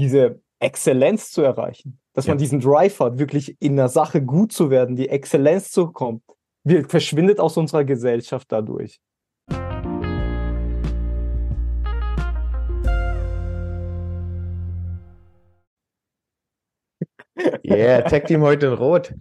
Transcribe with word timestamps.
diese 0.00 0.40
Exzellenz 0.58 1.30
zu 1.30 1.42
erreichen, 1.42 2.00
dass 2.14 2.26
Ja. 2.26 2.32
man 2.32 2.38
diesen 2.38 2.60
Drive 2.60 2.98
hat, 3.00 3.18
wirklich 3.18 3.56
in 3.60 3.76
der 3.76 3.88
Sache 3.88 4.22
gut 4.22 4.52
zu 4.52 4.70
werden, 4.70 4.96
die 4.96 5.08
Exzellenz 5.08 5.70
zu 5.70 5.92
kommen, 5.92 6.22
wir, 6.64 6.88
verschwindet 6.88 7.40
aus 7.40 7.56
unserer 7.56 7.84
Gesellschaft 7.84 8.50
dadurch. 8.50 9.00
Yeah, 17.64 18.02
Tag 18.02 18.26
Team 18.26 18.42
heute 18.42 18.66
in 18.66 18.72
Rot. 18.74 19.14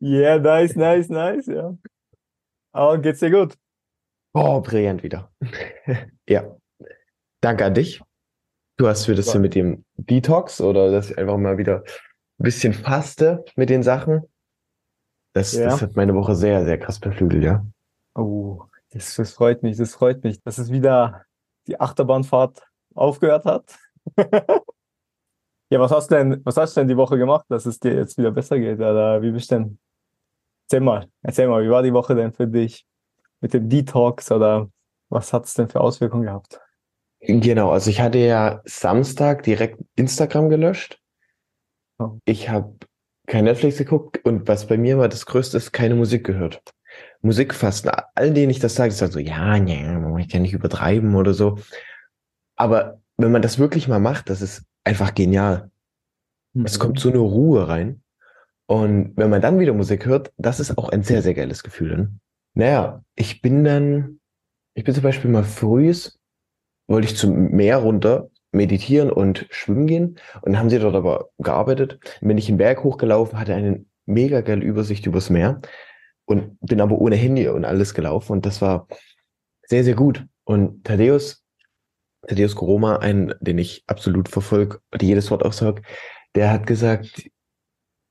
Yeah, 0.00 0.38
nice, 0.38 0.76
nice, 0.76 1.08
nice, 1.08 1.46
ja. 1.46 1.76
Aber 2.72 2.98
geht's 2.98 3.20
dir 3.20 3.30
gut? 3.30 3.56
Oh, 4.34 4.60
brillant 4.60 5.02
wieder. 5.02 5.32
ja. 6.28 6.56
Danke 7.40 7.64
an 7.64 7.74
dich. 7.74 8.00
Du 8.78 8.86
hast 8.86 9.06
für 9.06 9.14
das 9.16 9.26
so 9.26 9.40
mit 9.40 9.56
dem 9.56 9.84
Detox 9.96 10.60
oder 10.60 10.92
dass 10.92 11.10
ich 11.10 11.18
einfach 11.18 11.36
mal 11.36 11.58
wieder 11.58 11.82
ein 11.82 12.44
bisschen 12.44 12.72
faste 12.72 13.44
mit 13.56 13.70
den 13.70 13.82
Sachen. 13.82 14.22
Das, 15.32 15.52
Ja. 15.52 15.64
das 15.64 15.82
hat 15.82 15.96
meine 15.96 16.14
Woche 16.14 16.36
sehr, 16.36 16.64
sehr 16.64 16.78
krass 16.78 17.00
beflügelt, 17.00 17.42
ja. 17.42 17.66
Oh, 18.14 18.62
das, 18.92 19.16
das 19.16 19.32
freut 19.32 19.64
mich, 19.64 19.76
das 19.76 19.94
freut 19.94 20.22
mich, 20.22 20.40
dass 20.42 20.58
es 20.58 20.70
wieder 20.70 21.24
die 21.66 21.80
Achterbahnfahrt 21.80 22.62
aufgehört 22.94 23.44
hat. 23.46 23.76
ja, 25.70 25.80
was 25.80 25.90
hast 25.90 26.12
du 26.12 26.14
denn, 26.14 26.40
was 26.44 26.56
hast 26.56 26.76
du 26.76 26.80
denn 26.80 26.88
die 26.88 26.96
Woche 26.96 27.18
gemacht, 27.18 27.46
dass 27.48 27.66
es 27.66 27.80
dir 27.80 27.94
jetzt 27.94 28.16
wieder 28.16 28.30
besser 28.30 28.60
geht? 28.60 28.78
Oder 28.78 29.20
wie 29.22 29.32
bist 29.32 29.50
du 29.50 29.56
denn? 29.56 29.78
Erzähl 30.66 30.80
mal, 30.80 31.08
erzähl 31.22 31.48
mal, 31.48 31.64
wie 31.64 31.70
war 31.70 31.82
die 31.82 31.92
Woche 31.92 32.14
denn 32.14 32.32
für 32.32 32.46
dich 32.46 32.86
mit 33.40 33.54
dem 33.54 33.68
Detox 33.68 34.30
oder 34.30 34.70
was 35.08 35.32
hat 35.32 35.46
es 35.46 35.54
denn 35.54 35.68
für 35.68 35.80
Auswirkungen 35.80 36.24
gehabt? 36.24 36.60
Genau, 37.20 37.70
also 37.70 37.90
ich 37.90 38.00
hatte 38.00 38.18
ja 38.18 38.60
Samstag 38.64 39.42
direkt 39.42 39.80
Instagram 39.96 40.48
gelöscht. 40.48 41.00
Oh. 41.98 42.18
Ich 42.24 42.48
habe 42.48 42.76
kein 43.26 43.44
Netflix 43.44 43.78
geguckt 43.78 44.24
und 44.24 44.46
was 44.48 44.66
bei 44.66 44.76
mir 44.76 44.94
immer 44.94 45.08
das 45.08 45.26
Größte 45.26 45.56
ist, 45.56 45.72
keine 45.72 45.94
Musik 45.94 46.24
gehört. 46.24 46.62
Musikfasten, 47.20 47.90
allen 48.14 48.34
denen 48.34 48.50
ich 48.50 48.60
das 48.60 48.74
sage, 48.74 48.90
die 48.90 48.96
sagen 48.96 49.12
so, 49.12 49.18
ja, 49.18 49.58
nee, 49.58 49.84
ich 50.20 50.28
kann 50.28 50.42
nicht 50.42 50.54
übertreiben 50.54 51.14
oder 51.14 51.34
so. 51.34 51.58
Aber 52.56 53.00
wenn 53.16 53.32
man 53.32 53.42
das 53.42 53.58
wirklich 53.58 53.88
mal 53.88 53.98
macht, 53.98 54.30
das 54.30 54.40
ist 54.40 54.62
einfach 54.84 55.14
genial. 55.14 55.70
Es 56.64 56.78
kommt 56.78 56.98
so 56.98 57.08
eine 57.08 57.18
Ruhe 57.18 57.68
rein. 57.68 58.02
Und 58.66 59.16
wenn 59.16 59.30
man 59.30 59.40
dann 59.40 59.58
wieder 59.58 59.72
Musik 59.72 60.06
hört, 60.06 60.32
das 60.36 60.60
ist 60.60 60.76
auch 60.76 60.88
ein 60.88 61.02
sehr, 61.02 61.22
sehr 61.22 61.34
geiles 61.34 61.62
Gefühl. 61.62 61.90
Dann. 61.90 62.20
Naja, 62.54 63.02
ich 63.14 63.40
bin 63.42 63.64
dann, 63.64 64.20
ich 64.74 64.84
bin 64.84 64.94
zum 64.94 65.02
Beispiel 65.02 65.30
mal 65.30 65.44
frühs, 65.44 66.17
wollte 66.88 67.06
ich 67.06 67.16
zum 67.16 67.50
Meer 67.50 67.76
runter 67.78 68.30
meditieren 68.52 69.10
und 69.10 69.46
schwimmen 69.50 69.86
gehen. 69.86 70.18
Und 70.42 70.58
haben 70.58 70.70
sie 70.70 70.78
dort 70.78 70.94
aber 70.94 71.30
gearbeitet. 71.38 71.98
Bin 72.20 72.38
ich 72.38 72.46
den 72.46 72.56
Berg 72.56 72.82
hochgelaufen, 72.82 73.38
hatte 73.38 73.54
eine 73.54 73.84
mega 74.06 74.40
geile 74.40 74.64
Übersicht 74.64 75.06
übers 75.06 75.30
Meer 75.30 75.60
und 76.24 76.58
bin 76.60 76.80
aber 76.80 76.98
ohne 76.98 77.16
Handy 77.16 77.48
und 77.48 77.64
alles 77.64 77.94
gelaufen. 77.94 78.32
Und 78.32 78.46
das 78.46 78.60
war 78.60 78.88
sehr, 79.66 79.84
sehr 79.84 79.94
gut. 79.94 80.26
Und 80.44 80.84
Thaddeus, 80.84 81.44
Thaddeus 82.26 82.56
Koroma, 82.56 82.96
einen, 82.96 83.34
den 83.40 83.58
ich 83.58 83.84
absolut 83.86 84.28
verfolge, 84.28 84.80
die 84.98 85.06
jedes 85.06 85.30
Wort 85.30 85.44
aussagt, 85.44 85.84
der 86.34 86.50
hat 86.50 86.66
gesagt, 86.66 87.28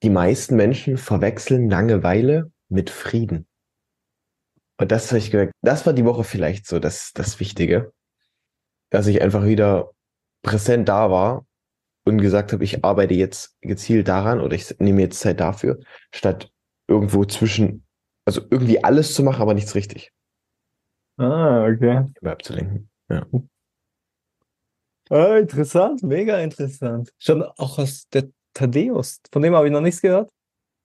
die 0.03 0.09
meisten 0.09 0.55
Menschen 0.55 0.97
verwechseln 0.97 1.69
Langeweile 1.69 2.51
mit 2.69 2.91
Frieden. 2.91 3.47
Und 4.79 4.91
das 4.91 5.09
habe 5.09 5.17
ich 5.17 5.31
gesagt, 5.31 5.53
das 5.63 5.87
war 5.87 5.93
die 5.93 6.05
Woche 6.05 6.23
vielleicht 6.23 6.67
so 6.67 6.77
das, 6.77 7.11
das 7.13 7.39
Wichtige, 7.39 7.91
dass 8.89 9.07
ich 9.07 9.21
einfach 9.21 9.45
wieder 9.45 9.91
präsent 10.43 10.87
da 10.87 11.11
war 11.11 11.45
und 12.05 12.19
gesagt 12.19 12.53
habe, 12.53 12.63
ich 12.63 12.85
arbeite 12.85 13.13
jetzt 13.13 13.57
gezielt 13.61 14.07
daran 14.07 14.39
oder 14.39 14.55
ich 14.55 14.79
nehme 14.79 15.01
jetzt 15.01 15.19
Zeit 15.19 15.39
dafür, 15.39 15.79
statt 16.13 16.51
irgendwo 16.87 17.25
zwischen, 17.25 17.85
also 18.25 18.41
irgendwie 18.49 18.83
alles 18.83 19.13
zu 19.13 19.23
machen, 19.23 19.41
aber 19.41 19.53
nichts 19.53 19.75
richtig, 19.75 20.11
Ah, 21.19 21.65
okay. 21.65 22.05
immer 22.21 22.31
abzulenken. 22.31 22.89
Ja. 23.09 23.25
Ah, 25.09 25.37
interessant, 25.37 26.03
mega 26.03 26.37
interessant. 26.39 27.11
Schon 27.17 27.41
auch 27.41 27.79
aus 27.79 28.07
der 28.09 28.29
Thaddeus, 28.53 29.21
von 29.31 29.41
dem 29.41 29.55
habe 29.55 29.67
ich 29.67 29.73
noch 29.73 29.81
nichts 29.81 30.01
gehört. 30.01 30.29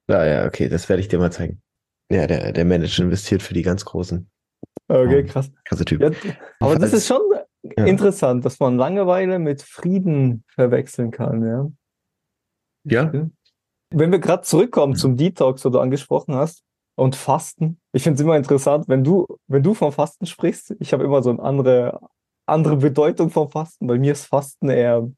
Ja, 0.09 0.25
ja, 0.25 0.47
okay, 0.47 0.69
das 0.69 0.89
werde 0.89 1.01
ich 1.01 1.09
dir 1.09 1.19
mal 1.19 1.33
zeigen. 1.33 1.61
Ja, 2.11 2.27
der, 2.27 2.53
der 2.53 2.65
Manager 2.65 3.05
investiert 3.05 3.43
für 3.43 3.55
die 3.55 3.63
ganz 3.63 3.85
Großen. 3.85 4.29
Okay, 4.89 5.25
krass. 5.25 5.51
Krasser 5.65 5.85
Typ. 5.85 6.01
Ja, 6.03 6.11
aber 6.61 6.77
das 6.79 6.93
ist 6.93 7.07
schon 7.07 7.21
Ja. 7.63 7.85
interessant, 7.85 8.45
dass 8.45 8.59
man 8.59 8.77
Langeweile 8.77 9.39
mit 9.39 9.63
Frieden 9.63 10.45
verwechseln 10.49 11.11
kann, 11.11 11.47
ja. 11.47 11.71
Ja, 12.85 13.13
Wenn 13.91 14.11
wir 14.11 14.19
gerade 14.19 14.43
zurückkommen 14.43 14.95
Mhm. 14.95 14.97
zum 14.97 15.17
Detox, 15.17 15.65
wo 15.65 15.69
du 15.69 15.79
angesprochen 15.79 16.35
hast, 16.35 16.65
und 16.95 17.17
Fasten. 17.17 17.81
Ich 17.93 18.03
finde 18.03 18.17
es 18.17 18.21
immer 18.21 18.37
interessant, 18.37 18.87
wenn 18.89 19.03
du, 19.03 19.27
wenn 19.47 19.63
du 19.63 19.73
vom 19.75 19.93
Fasten 19.93 20.27
sprichst, 20.27 20.75
ich 20.79 20.93
habe 20.93 21.05
immer 21.05 21.23
so 21.23 21.31
eine 21.31 21.41
andere, 21.43 22.01
andere 22.47 22.77
Bedeutung 22.77 23.31
vom 23.31 23.49
Fasten. 23.49 23.87
Bei 23.87 23.99
mir 23.99 24.13
ist 24.13 24.27
Fasten 24.27 24.69
eher, 24.69 25.09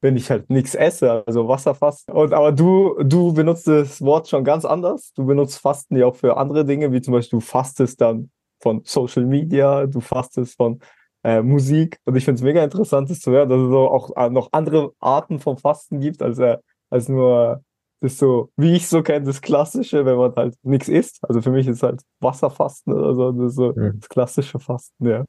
wenn 0.00 0.16
ich 0.16 0.30
halt 0.30 0.48
nichts 0.48 0.74
esse, 0.74 1.24
also 1.26 1.48
Wasserfasten. 1.48 2.14
Und 2.14 2.32
aber 2.32 2.52
du, 2.52 2.96
du 3.02 3.32
benutzt 3.34 3.66
das 3.66 4.00
Wort 4.00 4.28
schon 4.28 4.42
ganz 4.44 4.64
anders. 4.64 5.12
Du 5.14 5.26
benutzt 5.26 5.58
Fasten 5.58 5.96
ja 5.96 6.06
auch 6.06 6.16
für 6.16 6.36
andere 6.38 6.64
Dinge, 6.64 6.92
wie 6.92 7.02
zum 7.02 7.12
Beispiel 7.12 7.40
du 7.40 7.44
fastest 7.44 8.00
dann 8.00 8.30
von 8.62 8.80
Social 8.84 9.26
Media, 9.26 9.86
du 9.86 10.00
fastest 10.00 10.56
von 10.56 10.80
äh, 11.26 11.42
Musik. 11.42 11.98
Und 12.04 12.14
ich 12.14 12.24
finde 12.24 12.38
es 12.38 12.42
mega 12.44 12.62
interessant, 12.62 13.10
das 13.10 13.20
zu 13.20 13.32
hören, 13.32 13.48
dass 13.48 13.60
es 13.60 13.68
so 13.68 13.88
auch 13.90 14.16
äh, 14.16 14.30
noch 14.30 14.50
andere 14.52 14.92
Arten 15.00 15.40
vom 15.40 15.58
Fasten 15.58 15.98
gibt, 15.98 16.22
als, 16.22 16.38
äh, 16.38 16.58
als 16.88 17.08
nur 17.08 17.62
das 18.00 18.16
so, 18.18 18.50
wie 18.56 18.76
ich 18.76 18.86
so 18.86 19.02
kenne, 19.02 19.26
das 19.26 19.40
Klassische, 19.40 20.04
wenn 20.06 20.16
man 20.16 20.36
halt 20.36 20.54
nichts 20.62 20.88
isst. 20.88 21.18
Also 21.22 21.42
für 21.42 21.50
mich 21.50 21.66
ist 21.66 21.82
halt 21.82 22.02
Wasserfasten 22.20 22.92
oder 22.92 23.14
so, 23.14 23.32
das, 23.32 23.54
so 23.54 23.72
Mhm. 23.74 23.98
das 23.98 24.08
klassische 24.08 24.60
Fasten, 24.60 25.08
ja. 25.08 25.24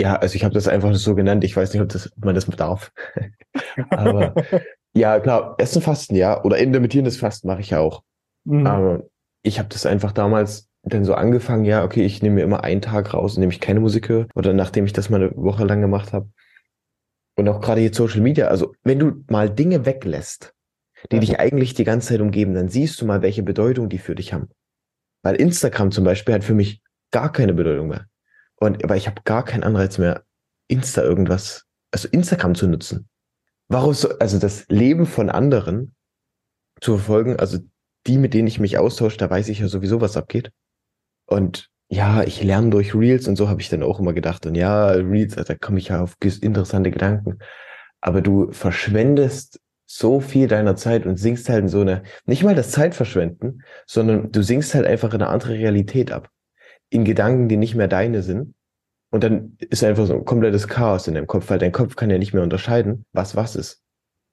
ja, 0.00 0.14
also 0.16 0.36
ich 0.36 0.44
habe 0.44 0.54
das 0.54 0.68
einfach 0.68 0.94
so 0.94 1.16
genannt. 1.16 1.42
Ich 1.42 1.56
weiß 1.56 1.72
nicht, 1.72 1.82
ob, 1.82 1.88
das, 1.88 2.12
ob 2.16 2.24
man 2.24 2.36
das 2.36 2.46
darf. 2.46 2.92
Aber 3.90 4.34
ja, 4.94 5.18
klar, 5.18 5.56
Essen, 5.58 5.82
Fasten, 5.82 6.14
ja. 6.14 6.44
Oder 6.44 6.58
intermittierendes 6.58 7.16
Fasten 7.16 7.48
mache 7.48 7.60
ich 7.60 7.70
ja 7.70 7.80
auch. 7.80 8.02
Mhm. 8.44 8.66
Aber 8.66 9.02
ich 9.42 9.58
habe 9.58 9.68
das 9.68 9.84
einfach 9.84 10.12
damals 10.12 10.68
dann 10.86 11.04
so 11.04 11.14
angefangen, 11.14 11.64
ja, 11.64 11.84
okay, 11.84 12.04
ich 12.04 12.22
nehme 12.22 12.36
mir 12.36 12.42
immer 12.42 12.62
einen 12.64 12.80
Tag 12.80 13.12
raus, 13.12 13.36
in 13.36 13.40
dem 13.40 13.50
ich 13.50 13.60
keine 13.60 13.80
Musik 13.80 14.08
höre. 14.08 14.28
Oder 14.34 14.52
nachdem 14.52 14.86
ich 14.86 14.92
das 14.92 15.10
mal 15.10 15.22
eine 15.22 15.36
Woche 15.36 15.64
lang 15.64 15.80
gemacht 15.80 16.12
habe. 16.12 16.30
Und 17.36 17.48
auch 17.48 17.60
gerade 17.60 17.80
jetzt 17.80 17.96
Social 17.96 18.20
Media. 18.20 18.46
Also 18.48 18.74
wenn 18.84 18.98
du 18.98 19.24
mal 19.28 19.50
Dinge 19.50 19.84
weglässt, 19.84 20.54
die 21.12 21.20
dich 21.20 21.38
eigentlich 21.38 21.74
die 21.74 21.84
ganze 21.84 22.08
Zeit 22.08 22.20
umgeben, 22.20 22.54
dann 22.54 22.68
siehst 22.68 23.00
du 23.00 23.06
mal, 23.06 23.20
welche 23.22 23.42
Bedeutung 23.42 23.88
die 23.88 23.98
für 23.98 24.14
dich 24.14 24.32
haben. 24.32 24.48
Weil 25.22 25.36
Instagram 25.36 25.90
zum 25.90 26.04
Beispiel 26.04 26.34
hat 26.34 26.44
für 26.44 26.54
mich 26.54 26.82
gar 27.10 27.32
keine 27.32 27.52
Bedeutung 27.52 27.88
mehr. 27.88 28.06
Und 28.56 28.82
aber 28.84 28.96
ich 28.96 29.06
habe 29.06 29.22
gar 29.24 29.44
keinen 29.44 29.64
Anreiz 29.64 29.98
mehr, 29.98 30.24
Insta 30.68 31.02
irgendwas, 31.02 31.66
also 31.90 32.08
Instagram 32.08 32.54
zu 32.54 32.68
nutzen. 32.68 33.08
Warum 33.68 33.92
so, 33.92 34.18
also 34.18 34.38
das 34.38 34.66
Leben 34.68 35.06
von 35.06 35.28
anderen 35.30 35.94
zu 36.80 36.96
verfolgen, 36.96 37.36
also 37.36 37.58
die, 38.06 38.18
mit 38.18 38.34
denen 38.34 38.48
ich 38.48 38.60
mich 38.60 38.78
austausche, 38.78 39.18
da 39.18 39.28
weiß 39.28 39.48
ich 39.48 39.58
ja 39.58 39.68
sowieso, 39.68 40.00
was 40.00 40.16
abgeht. 40.16 40.52
Und 41.26 41.70
ja, 41.88 42.22
ich 42.24 42.42
lerne 42.42 42.70
durch 42.70 42.94
Reels 42.94 43.28
und 43.28 43.36
so 43.36 43.48
habe 43.48 43.60
ich 43.60 43.68
dann 43.68 43.82
auch 43.82 44.00
immer 44.00 44.12
gedacht. 44.12 44.46
Und 44.46 44.54
ja, 44.54 44.88
Reels, 44.90 45.36
da 45.36 45.54
komme 45.54 45.78
ich 45.78 45.88
ja 45.88 46.02
auf 46.02 46.16
interessante 46.20 46.90
Gedanken. 46.90 47.38
Aber 48.00 48.22
du 48.22 48.52
verschwendest 48.52 49.60
so 49.86 50.20
viel 50.20 50.48
deiner 50.48 50.74
Zeit 50.76 51.06
und 51.06 51.16
sinkst 51.16 51.48
halt 51.48 51.62
in 51.62 51.68
so 51.68 51.80
eine, 51.80 52.02
nicht 52.24 52.42
mal 52.42 52.56
das 52.56 52.72
Zeitverschwenden, 52.72 53.62
sondern 53.86 54.32
du 54.32 54.42
sinkst 54.42 54.74
halt 54.74 54.86
einfach 54.86 55.14
in 55.14 55.22
eine 55.22 55.30
andere 55.30 55.54
Realität 55.54 56.10
ab. 56.10 56.28
In 56.90 57.04
Gedanken, 57.04 57.48
die 57.48 57.56
nicht 57.56 57.76
mehr 57.76 57.88
deine 57.88 58.22
sind. 58.22 58.54
Und 59.10 59.22
dann 59.22 59.56
ist 59.60 59.84
einfach 59.84 60.06
so 60.06 60.14
ein 60.14 60.24
komplettes 60.24 60.66
Chaos 60.66 61.06
in 61.06 61.14
deinem 61.14 61.28
Kopf, 61.28 61.48
weil 61.48 61.58
dein 61.58 61.72
Kopf 61.72 61.94
kann 61.94 62.10
ja 62.10 62.18
nicht 62.18 62.34
mehr 62.34 62.42
unterscheiden, 62.42 63.04
was 63.12 63.36
was 63.36 63.54
ist. 63.54 63.80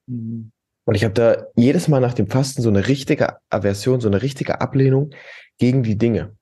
Mhm. 0.08 0.52
Und 0.86 0.96
ich 0.96 1.04
habe 1.04 1.14
da 1.14 1.46
jedes 1.56 1.88
Mal 1.88 2.02
nach 2.02 2.14
dem 2.14 2.28
Fasten 2.28 2.62
so 2.62 2.70
eine 2.70 2.88
richtige 2.88 3.38
Aversion, 3.50 4.02
so 4.02 4.10
eine 4.10 4.22
richtige 4.22 4.60
Ablehnung 4.60 5.12
gegen 5.58 5.84
die 5.84 5.98
Dinge. 5.98 6.36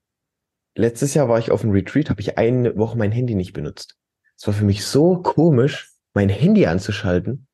Letztes 0.74 1.14
Jahr 1.14 1.28
war 1.28 1.38
ich 1.38 1.50
auf 1.50 1.62
einem 1.62 1.72
Retreat, 1.72 2.08
habe 2.10 2.20
ich 2.20 2.38
eine 2.38 2.76
Woche 2.76 2.96
mein 2.96 3.12
Handy 3.12 3.34
nicht 3.34 3.52
benutzt. 3.52 3.96
Es 4.36 4.46
war 4.46 4.54
für 4.54 4.64
mich 4.64 4.84
so 4.84 5.16
komisch, 5.18 5.92
mein 6.14 6.28
Handy 6.28 6.66
anzuschalten. 6.66 7.46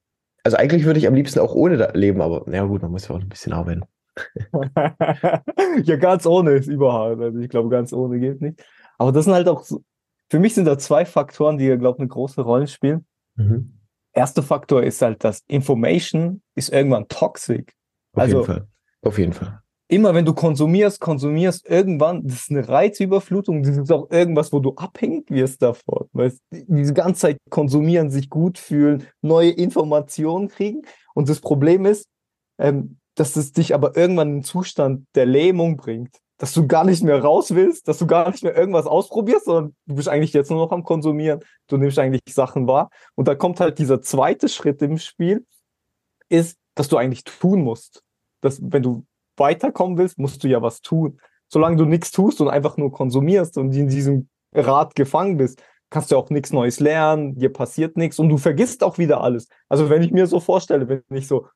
Also 0.45 0.57
eigentlich 0.57 0.85
würde 0.85 0.99
ich 1.01 1.07
am 1.09 1.15
liebsten 1.15 1.41
auch 1.41 1.55
ohne 1.55 1.77
da 1.77 1.91
leben, 1.93 2.21
aber 2.23 2.45
na 2.47 2.63
gut, 2.65 2.83
man 2.83 2.91
muss 2.93 3.09
ja 3.09 3.15
auch 3.15 3.21
ein 3.21 3.29
bisschen 3.29 3.53
arbeiten. 3.53 3.83
ja, 5.85 5.97
ganz 5.97 6.27
ohne 6.27 6.53
ist 6.53 6.69
überhaupt. 6.69 7.21
Also 7.21 7.39
ich 7.41 7.49
glaube, 7.49 7.69
ganz 7.69 7.93
ohne 7.93 8.19
geht 8.19 8.41
nicht. 8.41 8.65
Aber 8.99 9.13
das 9.13 9.25
sind 9.25 9.35
halt 9.35 9.49
auch, 9.49 9.63
so, 9.65 9.83
für 10.31 10.39
mich 10.39 10.55
sind 10.55 10.65
da 10.65 10.79
zwei 10.79 11.05
Faktoren, 11.05 11.59
die, 11.59 11.67
glaube 11.77 11.97
ich, 11.97 12.01
eine 12.01 12.09
große 12.09 12.41
Rolle 12.41 12.67
spielen. 12.67 13.07
Mhm. 13.37 13.79
Erster 14.13 14.43
Faktor 14.43 14.83
ist 14.83 15.03
halt, 15.03 15.23
dass 15.25 15.43
Information 15.49 16.43
ist 16.55 16.71
irgendwann 16.71 17.09
toxic. 17.09 17.75
Auf 18.15 18.23
Also- 18.23 18.37
jeden 18.39 18.47
Fall. 18.47 18.69
Auf 19.03 19.19
jeden 19.19 19.33
Fall. 19.33 19.61
Immer 19.89 20.15
wenn 20.15 20.27
du 20.27 20.35
konsumierst, 20.35 21.01
konsumierst, 21.01 21.69
irgendwann, 21.69 22.27
das 22.27 22.43
ist 22.43 22.51
eine 22.51 22.69
Reizüberflutung, 22.69 23.63
das 23.63 23.77
ist 23.77 23.91
auch 23.91 24.11
irgendwas, 24.11 24.53
wo 24.53 24.61
du 24.61 24.75
abhängig 24.75 25.31
wirst 25.31 25.63
davon. 25.63 26.09
Weißt, 26.13 26.41
diese 26.51 26.95
ganze 26.95 27.23
Zeit 27.23 27.39
konsumieren, 27.49 28.11
sich 28.11 28.29
gut 28.29 28.59
fühlen, 28.59 29.07
neue 29.23 29.51
Informationen 29.51 30.49
kriegen. 30.49 30.83
Und 31.15 31.29
das 31.29 31.41
Problem 31.41 31.87
ist, 31.87 32.07
ähm, 32.59 32.99
dass 33.15 33.37
es 33.37 33.53
dich 33.53 33.75
aber 33.75 33.97
irgendwann 33.97 34.29
in 34.29 34.35
einen 34.35 34.45
Zustand 34.45 35.07
der 35.15 35.27
Lähmung 35.27 35.77
bringt. 35.77 36.15
Dass 36.37 36.53
du 36.53 36.69
gar 36.69 36.85
nicht 36.85 37.03
mehr 37.03 37.21
raus 37.21 37.53
willst, 37.53 37.89
dass 37.89 37.99
du 37.99 38.07
gar 38.07 38.31
nicht 38.31 38.45
mehr 38.45 38.57
irgendwas 38.57 38.87
ausprobierst, 38.87 39.47
sondern 39.47 39.75
du 39.87 39.97
bist 39.97 40.09
eigentlich 40.09 40.33
jetzt 40.33 40.51
nur 40.51 40.65
noch 40.65 40.71
am 40.71 40.85
Konsumieren. 40.85 41.41
Du 41.67 41.79
nimmst 41.79 41.99
eigentlich 41.99 42.23
Sachen 42.29 42.69
wahr. 42.69 42.91
Und 43.17 43.27
da 43.27 43.35
kommt 43.35 43.59
halt 43.59 43.81
dieser 43.81 44.01
zweite 44.03 44.49
Schritt 44.49 44.81
im 44.83 44.99
Spiel, 44.99 45.45
ist, 46.29 46.57
dass 46.77 46.87
du 46.89 46.97
eigentlich 46.97 47.25
tun 47.25 47.65
musst. 47.65 48.05
Dass, 48.41 48.61
wenn 48.63 48.85
du 48.85 49.05
weiterkommen 49.39 49.99
willst, 49.99 50.19
musst 50.19 50.43
du 50.45 50.49
ja 50.49 50.63
was 50.63 50.81
tun. 50.81 51.21
Solange 51.49 51.77
du 51.77 51.85
nichts 51.85 52.11
tust 52.11 52.41
und 52.41 52.49
einfach 52.49 52.77
nur 52.77 52.93
konsumierst 52.93 53.57
und 53.59 53.75
in 53.75 53.89
diesem 53.89 54.29
Rad 54.55 54.95
gefangen 54.95 55.37
bist, 55.37 55.63
kannst 55.91 56.11
du 56.11 56.17
auch 56.17 56.31
nichts 56.31 56.53
Neues 56.53 56.81
lernen, 56.81 57.37
dir 57.37 57.53
passiert 57.53 57.97
nichts 57.97 58.19
und 58.19 58.29
du 58.29 58.37
vergisst 58.37 58.83
auch 58.83 58.99
wieder 58.99 59.23
alles. 59.23 59.49
Also 59.69 59.89
wenn 59.89 60.03
ich 60.03 60.11
mir 60.11 60.27
so 60.27 60.41
vorstelle, 60.41 60.89
wenn 60.89 61.03
ich 61.17 61.27
so, 61.27 61.49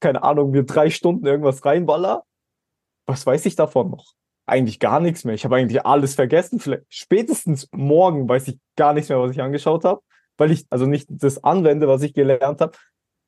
keine 0.00 0.22
Ahnung, 0.22 0.50
mir 0.50 0.64
drei 0.64 0.90
Stunden 0.90 1.26
irgendwas 1.26 1.64
reinballer, 1.64 2.24
was 3.06 3.26
weiß 3.26 3.46
ich 3.46 3.56
davon 3.56 3.90
noch? 3.90 4.14
Eigentlich 4.46 4.80
gar 4.80 5.00
nichts 5.00 5.24
mehr. 5.24 5.34
Ich 5.34 5.44
habe 5.44 5.56
eigentlich 5.56 5.84
alles 5.84 6.14
vergessen. 6.14 6.60
Vielleicht 6.60 6.84
spätestens 6.88 7.68
morgen 7.72 8.28
weiß 8.28 8.48
ich 8.48 8.58
gar 8.76 8.94
nichts 8.94 9.08
mehr, 9.08 9.20
was 9.20 9.32
ich 9.32 9.42
angeschaut 9.42 9.84
habe, 9.84 10.00
weil 10.38 10.50
ich 10.50 10.66
also 10.70 10.86
nicht 10.86 11.08
das 11.10 11.42
anwende, 11.42 11.88
was 11.88 12.02
ich 12.02 12.14
gelernt 12.14 12.60
habe, 12.60 12.72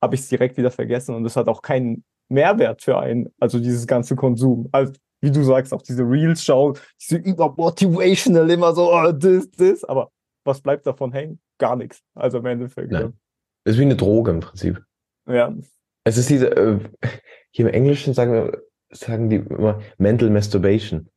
habe 0.00 0.14
ich 0.14 0.22
es 0.22 0.28
direkt 0.28 0.56
wieder 0.56 0.70
vergessen 0.70 1.14
und 1.14 1.24
es 1.24 1.36
hat 1.36 1.48
auch 1.48 1.60
keinen 1.60 2.04
Mehrwert 2.28 2.82
für 2.82 2.98
einen, 2.98 3.28
also 3.38 3.58
dieses 3.58 3.86
ganze 3.86 4.16
Konsum. 4.16 4.68
Also, 4.72 4.92
wie 5.20 5.30
du 5.30 5.42
sagst, 5.42 5.72
auch 5.72 5.82
diese 5.82 6.02
Reels 6.02 6.44
schauen, 6.44 6.78
diese 7.00 7.16
übermotivational 7.16 8.50
immer 8.50 8.74
so, 8.74 8.92
oh, 8.92 9.12
das, 9.12 9.50
das, 9.50 9.84
aber 9.84 10.10
was 10.44 10.60
bleibt 10.60 10.86
davon 10.86 11.12
hängen? 11.12 11.40
Gar 11.58 11.76
nichts. 11.76 12.02
Also 12.14 12.38
im 12.38 12.46
Endeffekt. 12.46 12.92
Nein. 12.92 13.14
Das 13.64 13.74
ist 13.74 13.80
wie 13.80 13.84
eine 13.84 13.96
Droge 13.96 14.30
im 14.30 14.40
Prinzip. 14.40 14.82
Ja. 15.28 15.54
Es 16.04 16.16
ist 16.16 16.30
diese, 16.30 16.56
äh, 16.56 16.78
hier 17.50 17.66
im 17.66 17.74
Englischen 17.74 18.14
sagen 18.14 18.32
wir, 18.32 18.62
sagen 18.90 19.28
die 19.28 19.36
immer 19.36 19.80
Mental 19.98 20.30
Masturbation. 20.30 21.10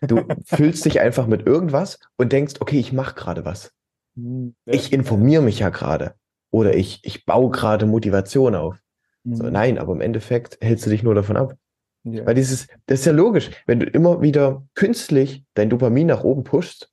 Du 0.00 0.22
fühlst 0.44 0.84
dich 0.84 1.00
einfach 1.00 1.26
mit 1.26 1.46
irgendwas 1.46 1.98
und 2.16 2.32
denkst, 2.32 2.54
okay, 2.60 2.78
ich 2.78 2.92
mache 2.92 3.14
gerade 3.14 3.44
was. 3.44 3.72
Hm, 4.16 4.54
ja. 4.66 4.74
Ich 4.74 4.92
informiere 4.92 5.42
mich 5.42 5.60
ja 5.60 5.68
gerade. 5.68 6.14
Oder 6.50 6.74
ich, 6.74 7.00
ich 7.04 7.24
baue 7.24 7.50
gerade 7.50 7.86
Motivation 7.86 8.54
auf. 8.54 8.81
So, 9.24 9.44
Mhm. 9.44 9.52
nein, 9.52 9.78
aber 9.78 9.92
im 9.92 10.00
Endeffekt 10.00 10.58
hältst 10.60 10.86
du 10.86 10.90
dich 10.90 11.02
nur 11.02 11.14
davon 11.14 11.36
ab. 11.36 11.56
Ja. 12.04 12.26
Weil 12.26 12.34
dieses, 12.34 12.66
das 12.86 13.00
ist 13.00 13.06
ja 13.06 13.12
logisch, 13.12 13.50
wenn 13.66 13.78
du 13.78 13.86
immer 13.86 14.20
wieder 14.22 14.66
künstlich 14.74 15.44
dein 15.54 15.70
Dopamin 15.70 16.08
nach 16.08 16.24
oben 16.24 16.42
pushst, 16.42 16.90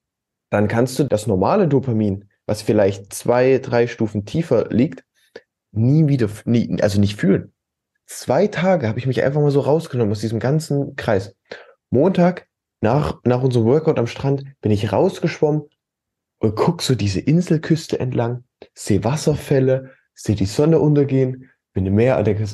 dann 0.51 0.67
kannst 0.67 0.99
du 0.99 1.03
das 1.03 1.25
normale 1.27 1.67
Dopamin, 1.67 2.29
was 2.45 2.61
vielleicht 2.61 3.11
zwei, 3.13 3.57
drei 3.57 3.87
Stufen 3.87 4.25
tiefer 4.25 4.67
liegt, 4.69 5.03
nie 5.71 6.07
wieder, 6.07 6.29
nie, 6.45 6.81
also 6.81 6.99
nicht 6.99 7.15
fühlen. 7.15 7.53
Zwei 8.05 8.47
Tage 8.47 8.87
habe 8.87 8.99
ich 8.99 9.05
mich 9.07 9.23
einfach 9.23 9.41
mal 9.41 9.51
so 9.51 9.59
rausgenommen 9.61 10.11
aus 10.11 10.21
diesem 10.21 10.39
ganzen 10.39 10.95
Kreis. 10.95 11.35
Montag, 11.91 12.47
nach, 12.81 13.19
nach 13.23 13.43
unserem 13.43 13.65
Workout 13.65 13.99
am 13.99 14.07
Strand, 14.07 14.43
bin 14.61 14.71
ich 14.71 14.91
rausgeschwommen 14.91 15.63
und 16.39 16.55
guck 16.55 16.81
so 16.81 16.95
diese 16.95 17.19
Inselküste 17.19 17.99
entlang, 17.99 18.43
sehe 18.73 19.03
Wasserfälle, 19.03 19.91
sehe 20.13 20.35
die 20.35 20.45
Sonne 20.45 20.79
untergehen, 20.79 21.49
bin 21.79 21.85
im 21.85 21.95
Meer 21.95 22.17
und 22.17 22.27
denke, 22.27 22.45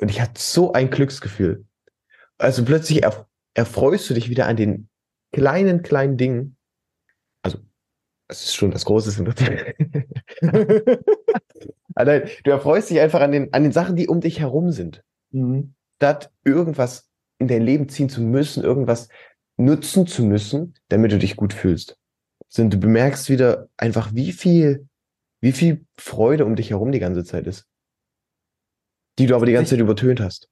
und 0.00 0.10
ich 0.10 0.20
hatte 0.20 0.40
so 0.40 0.72
ein 0.72 0.90
Glücksgefühl. 0.90 1.64
Also 2.36 2.64
plötzlich 2.64 3.02
erf 3.02 3.24
erfreust 3.54 4.08
du 4.08 4.14
dich 4.14 4.28
wieder 4.28 4.46
an 4.46 4.56
den 4.56 4.88
kleinen, 5.32 5.82
kleinen 5.82 6.16
Dingen. 6.16 6.56
Also, 7.42 7.58
es 8.28 8.44
ist 8.44 8.54
schon 8.54 8.70
das 8.70 8.84
Große. 8.84 9.20
Aber 11.94 12.04
nein, 12.04 12.28
du 12.44 12.50
erfreust 12.50 12.90
dich 12.90 13.00
einfach 13.00 13.20
an 13.20 13.32
den, 13.32 13.52
an 13.52 13.64
den 13.64 13.72
Sachen, 13.72 13.96
die 13.96 14.06
um 14.06 14.20
dich 14.20 14.38
herum 14.38 14.70
sind. 14.70 15.02
Mhm. 15.30 15.74
Statt 15.96 16.30
irgendwas 16.44 17.08
in 17.38 17.48
dein 17.48 17.62
Leben 17.62 17.88
ziehen 17.88 18.10
zu 18.10 18.20
müssen, 18.20 18.62
irgendwas 18.62 19.08
nutzen 19.56 20.06
zu 20.06 20.22
müssen, 20.22 20.74
damit 20.88 21.10
du 21.10 21.18
dich 21.18 21.34
gut 21.34 21.52
fühlst. 21.52 21.98
Sondern 22.48 22.78
du 22.78 22.86
bemerkst 22.86 23.28
wieder 23.28 23.68
einfach, 23.76 24.14
wie 24.14 24.30
viel, 24.32 24.86
wie 25.40 25.52
viel 25.52 25.84
Freude 25.98 26.44
um 26.44 26.54
dich 26.54 26.70
herum 26.70 26.92
die 26.92 27.00
ganze 27.00 27.24
Zeit 27.24 27.48
ist. 27.48 27.66
Die 29.18 29.26
du 29.26 29.34
aber 29.34 29.46
die 29.46 29.52
ganze 29.52 29.70
Zeit 29.70 29.80
übertönt 29.80 30.20
hast. 30.20 30.48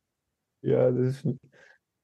Ja, 0.62 0.90
das 0.90 1.16
ist, 1.16 1.26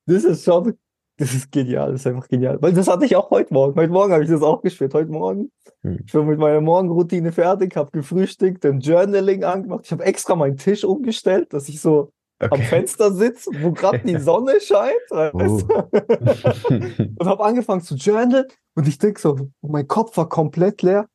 das 0.07 0.25
ist 0.25 0.45
schon, 0.45 0.79
das 1.17 1.35
ist 1.35 1.51
genial, 1.51 1.93
das 1.93 2.03
ist 2.03 2.07
einfach 2.07 2.29
genial. 2.29 2.61
Weil 2.61 2.73
das 2.73 2.89
hatte 2.89 3.05
ich 3.05 3.17
auch 3.17 3.31
heute 3.31 3.53
Morgen. 3.53 3.79
Heute 3.79 3.93
Morgen 3.93 4.13
habe 4.13 4.23
ich 4.23 4.31
das 4.31 4.43
auch 4.43 4.63
gespielt. 4.63 4.95
Heute 4.95 5.11
Morgen. 5.11 5.51
Hm. 5.83 6.01
Ich 6.07 6.15
war 6.15 6.23
mit 6.23 6.39
meiner 6.39 6.61
Morgenroutine 6.61 7.33
fertig, 7.33 7.77
habe 7.77 7.91
gefrühstückt, 7.91 8.65
dann 8.65 8.81
Journaling 8.81 9.45
angemacht. 9.45 9.85
Ich 9.85 9.93
habe 9.93 10.05
extra 10.05 10.37
meinen 10.37 10.57
Tisch 10.57 10.85
umgestellt, 10.85 11.53
dass 11.53 11.69
ich 11.69 11.81
so 11.81 12.13
am 12.39 12.61
Fenster 12.61 13.13
sitze, 13.13 13.51
wo 13.61 13.73
gerade 13.73 14.01
die 14.01 14.19
Sonne 14.21 14.61
scheint. 14.61 15.11
Weißt 15.11 15.69
du? 15.69 17.09
und 17.19 17.27
habe 17.29 17.45
angefangen 17.45 17.83
zu 17.83 17.95
journalen 17.95 18.47
und 18.75 18.89
ich 18.89 18.99
denke 18.99 19.21
so, 19.21 19.49
mein 19.61 19.87
Kopf 19.87 20.17
war 20.17 20.29
komplett 20.29 20.83
leer 20.83 21.09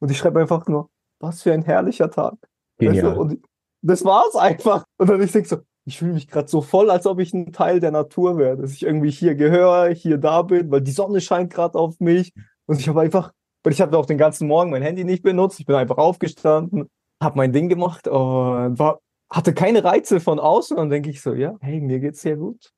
und 0.00 0.10
ich 0.10 0.18
schreibe 0.18 0.40
einfach 0.40 0.66
nur, 0.66 0.90
was 1.20 1.42
für 1.42 1.52
ein 1.52 1.62
herrlicher 1.62 2.10
Tag. 2.10 2.34
Weißt 2.78 3.02
du? 3.02 3.14
Und 3.14 3.38
das 3.84 4.04
war's 4.04 4.34
einfach. 4.34 4.84
Und 4.96 5.10
dann 5.10 5.22
ich 5.22 5.32
denke 5.32 5.48
so, 5.48 5.58
ich 5.84 5.98
fühle 5.98 6.14
mich 6.14 6.28
gerade 6.28 6.48
so 6.48 6.62
voll, 6.62 6.90
als 6.90 7.06
ob 7.06 7.20
ich 7.20 7.34
ein 7.34 7.52
Teil 7.52 7.80
der 7.80 7.90
Natur 7.90 8.38
wäre, 8.38 8.56
dass 8.56 8.72
ich 8.72 8.82
irgendwie 8.82 9.10
hier 9.10 9.34
gehöre, 9.34 9.90
hier 9.90 10.16
da 10.16 10.42
bin, 10.42 10.70
weil 10.70 10.80
die 10.80 10.90
Sonne 10.90 11.20
scheint 11.20 11.52
gerade 11.52 11.78
auf 11.78 12.00
mich. 12.00 12.32
Und 12.66 12.80
ich 12.80 12.88
habe 12.88 13.02
einfach, 13.02 13.32
weil 13.62 13.72
ich 13.74 13.80
habe 13.80 13.96
auch 13.98 14.06
den 14.06 14.18
ganzen 14.18 14.48
Morgen 14.48 14.70
mein 14.70 14.82
Handy 14.82 15.04
nicht 15.04 15.22
benutzt. 15.22 15.60
Ich 15.60 15.66
bin 15.66 15.76
einfach 15.76 15.98
aufgestanden, 15.98 16.88
habe 17.22 17.36
mein 17.36 17.52
Ding 17.52 17.68
gemacht 17.68 18.08
und 18.08 18.78
war, 18.78 19.00
hatte 19.30 19.52
keine 19.52 19.84
Reize 19.84 20.20
von 20.20 20.40
außen. 20.40 20.76
Und 20.76 20.84
dann 20.84 20.90
denke 20.90 21.10
ich 21.10 21.20
so, 21.20 21.34
ja, 21.34 21.56
hey, 21.60 21.80
mir 21.80 22.00
geht's 22.00 22.22
sehr 22.22 22.36
gut. 22.36 22.72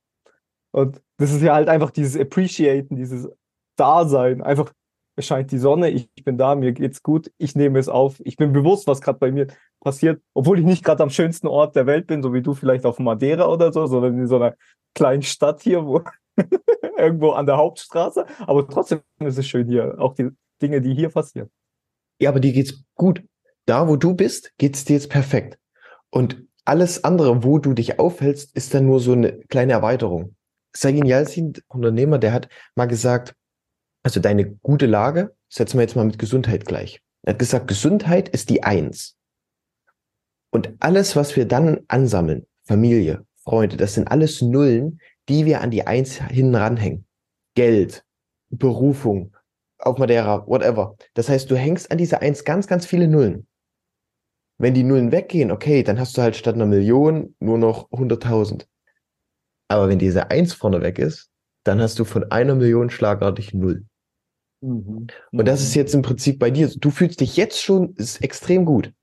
Und 0.72 1.00
das 1.18 1.32
ist 1.32 1.42
ja 1.42 1.54
halt 1.54 1.68
einfach 1.68 1.92
dieses 1.92 2.20
Appreciaten, 2.20 2.96
dieses 2.96 3.28
Dasein. 3.76 4.42
Einfach, 4.42 4.72
es 5.14 5.26
scheint 5.26 5.52
die 5.52 5.58
Sonne, 5.58 5.90
ich, 5.90 6.10
bin 6.24 6.36
da, 6.36 6.56
mir 6.56 6.72
geht's 6.72 7.02
gut, 7.02 7.30
ich 7.38 7.54
nehme 7.54 7.78
es 7.78 7.88
auf. 7.88 8.20
Ich 8.24 8.36
bin 8.36 8.52
bewusst, 8.52 8.88
was 8.88 9.00
gerade 9.00 9.20
bei 9.20 9.30
mir 9.30 9.46
passiert, 9.86 10.20
obwohl 10.34 10.58
ich 10.58 10.64
nicht 10.64 10.84
gerade 10.84 11.04
am 11.04 11.10
schönsten 11.10 11.46
Ort 11.46 11.76
der 11.76 11.86
Welt 11.86 12.08
bin, 12.08 12.20
so 12.20 12.34
wie 12.34 12.42
du 12.42 12.54
vielleicht 12.54 12.84
auf 12.84 12.98
Madeira 12.98 13.46
oder 13.46 13.72
so, 13.72 13.86
sondern 13.86 14.18
in 14.18 14.26
so 14.26 14.34
einer 14.34 14.56
kleinen 14.96 15.22
Stadt 15.22 15.62
hier, 15.62 15.86
wo 15.86 16.02
irgendwo 16.98 17.30
an 17.30 17.46
der 17.46 17.56
Hauptstraße. 17.56 18.26
Aber 18.40 18.66
trotzdem 18.66 19.02
ist 19.20 19.38
es 19.38 19.46
schön 19.46 19.68
hier, 19.68 19.94
auch 20.00 20.14
die 20.14 20.30
Dinge, 20.60 20.80
die 20.80 20.92
hier 20.92 21.10
passieren. 21.10 21.50
Ja, 22.18 22.30
aber 22.30 22.40
dir 22.40 22.52
geht's 22.52 22.82
gut. 22.96 23.22
Da, 23.66 23.86
wo 23.86 23.94
du 23.94 24.14
bist, 24.14 24.52
geht's 24.58 24.84
dir 24.84 24.94
jetzt 24.94 25.08
perfekt. 25.08 25.56
Und 26.10 26.42
alles 26.64 27.04
andere, 27.04 27.44
wo 27.44 27.58
du 27.60 27.72
dich 27.72 28.00
aufhältst, 28.00 28.56
ist 28.56 28.74
dann 28.74 28.86
nur 28.86 28.98
so 28.98 29.12
eine 29.12 29.38
kleine 29.48 29.74
Erweiterung. 29.74 30.34
Sagin 30.74 31.06
Yalcin, 31.06 31.52
Unternehmer, 31.68 32.18
der 32.18 32.32
hat 32.32 32.48
mal 32.74 32.86
gesagt, 32.86 33.36
also 34.02 34.18
deine 34.18 34.50
gute 34.62 34.86
Lage 34.86 35.36
setzen 35.48 35.78
wir 35.78 35.82
jetzt 35.82 35.94
mal 35.94 36.04
mit 36.04 36.18
Gesundheit 36.18 36.64
gleich. 36.64 37.00
Er 37.22 37.34
hat 37.34 37.38
gesagt, 37.38 37.68
Gesundheit 37.68 38.28
ist 38.28 38.50
die 38.50 38.64
Eins. 38.64 39.15
Und 40.56 40.72
alles, 40.80 41.16
was 41.16 41.36
wir 41.36 41.44
dann 41.44 41.80
ansammeln, 41.86 42.46
Familie, 42.64 43.26
Freunde, 43.44 43.76
das 43.76 43.92
sind 43.92 44.08
alles 44.08 44.40
Nullen, 44.40 45.02
die 45.28 45.44
wir 45.44 45.60
an 45.60 45.70
die 45.70 45.86
Eins 45.86 46.14
hinten 46.14 46.54
ranhängen. 46.54 47.04
Geld, 47.54 48.06
Berufung, 48.48 49.36
auf 49.76 49.98
Madeira, 49.98 50.46
whatever. 50.46 50.96
Das 51.12 51.28
heißt, 51.28 51.50
du 51.50 51.56
hängst 51.56 51.90
an 51.90 51.98
dieser 51.98 52.22
Eins 52.22 52.42
ganz, 52.42 52.66
ganz 52.66 52.86
viele 52.86 53.06
Nullen. 53.06 53.46
Wenn 54.56 54.72
die 54.72 54.82
Nullen 54.82 55.12
weggehen, 55.12 55.50
okay, 55.50 55.82
dann 55.82 56.00
hast 56.00 56.16
du 56.16 56.22
halt 56.22 56.36
statt 56.36 56.54
einer 56.54 56.64
Million 56.64 57.36
nur 57.38 57.58
noch 57.58 57.90
100.000. 57.90 58.64
Aber 59.68 59.90
wenn 59.90 59.98
diese 59.98 60.30
Eins 60.30 60.54
vorne 60.54 60.80
weg 60.80 60.98
ist, 60.98 61.28
dann 61.64 61.82
hast 61.82 61.98
du 61.98 62.06
von 62.06 62.30
einer 62.30 62.54
Million 62.54 62.88
schlagartig 62.88 63.52
Null. 63.52 63.84
Mhm. 64.62 65.08
Und 65.32 65.48
das 65.48 65.60
ist 65.60 65.74
jetzt 65.74 65.94
im 65.94 66.00
Prinzip 66.00 66.38
bei 66.38 66.50
dir. 66.50 66.70
Du 66.74 66.90
fühlst 66.90 67.20
dich 67.20 67.36
jetzt 67.36 67.62
schon 67.62 67.92
ist 67.96 68.22
extrem 68.22 68.64
gut. 68.64 68.94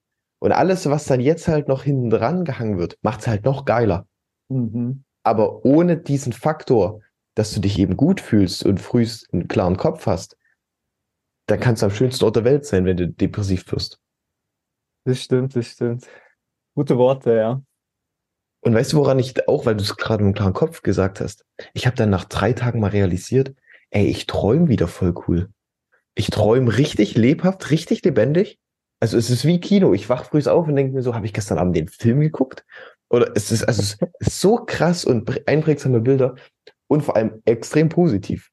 Und 0.44 0.52
alles, 0.52 0.90
was 0.90 1.06
dann 1.06 1.22
jetzt 1.22 1.48
halt 1.48 1.70
noch 1.70 1.84
hinten 1.84 2.10
dran 2.10 2.44
gehangen 2.44 2.78
wird, 2.78 2.98
macht 3.02 3.22
es 3.22 3.28
halt 3.28 3.46
noch 3.46 3.64
geiler. 3.64 4.10
Mhm. 4.50 5.06
Aber 5.24 5.64
ohne 5.64 5.96
diesen 5.96 6.34
Faktor, 6.34 7.00
dass 7.34 7.54
du 7.54 7.62
dich 7.62 7.80
eben 7.80 7.96
gut 7.96 8.20
fühlst 8.20 8.66
und 8.66 8.82
frühst 8.82 9.34
einen 9.34 9.48
klaren 9.48 9.78
Kopf 9.78 10.06
hast, 10.06 10.36
da 11.48 11.56
kannst 11.56 11.82
du 11.82 11.86
am 11.86 11.94
schönsten 11.94 12.26
Ort 12.26 12.36
der 12.36 12.44
Welt 12.44 12.66
sein, 12.66 12.84
wenn 12.84 12.98
du 12.98 13.08
depressiv 13.08 13.72
wirst. 13.72 14.02
Das 15.06 15.22
stimmt, 15.22 15.56
das 15.56 15.68
stimmt. 15.68 16.10
Gute 16.76 16.98
Worte, 16.98 17.38
ja. 17.38 17.62
Und 18.66 18.74
weißt 18.74 18.92
du, 18.92 18.98
woran 18.98 19.20
ich 19.20 19.48
auch, 19.48 19.66
weil 19.66 19.78
du 19.78 19.84
es 19.84 19.96
gerade 19.96 20.26
mit 20.26 20.28
einem 20.28 20.36
klaren 20.36 20.54
Kopf 20.54 20.82
gesagt 20.82 21.22
hast, 21.22 21.46
ich 21.74 21.86
habe 21.86 21.96
dann 21.96 22.10
nach 22.10 22.26
drei 22.26 22.52
Tagen 22.52 22.82
mal 22.82 22.90
realisiert, 22.90 23.56
ey, 23.92 24.08
ich 24.08 24.28
träume 24.28 24.68
wieder 24.68 24.90
voll 24.90 25.14
cool. 25.26 25.50
Ich 26.16 26.28
träume 26.32 26.78
richtig 26.78 27.16
lebhaft, 27.16 27.72
richtig 27.72 28.04
lebendig. 28.04 28.60
Also 29.04 29.18
es 29.18 29.30
ist 29.30 29.44
wie 29.44 29.60
Kino. 29.60 29.94
Ich 29.94 30.08
wach 30.08 30.24
früh 30.24 30.42
auf 30.48 30.66
und 30.66 30.78
denke 30.78 30.94
mir 30.94 31.02
so, 31.02 31.14
habe 31.14 31.26
ich 31.26 31.34
gestern 31.34 31.58
Abend 31.58 31.76
den 31.76 31.90
Film 31.90 32.22
geguckt? 32.22 32.64
Oder 33.10 33.34
es 33.36 33.52
ist, 33.52 33.66
also 33.66 33.82
es 33.82 33.98
ist 34.20 34.40
so 34.40 34.56
krass 34.56 35.04
und 35.04 35.46
einprägsame 35.46 36.00
Bilder. 36.00 36.36
und 36.88 37.02
vor 37.02 37.18
allem 37.18 37.42
extrem 37.44 37.90
positiv. 37.90 38.50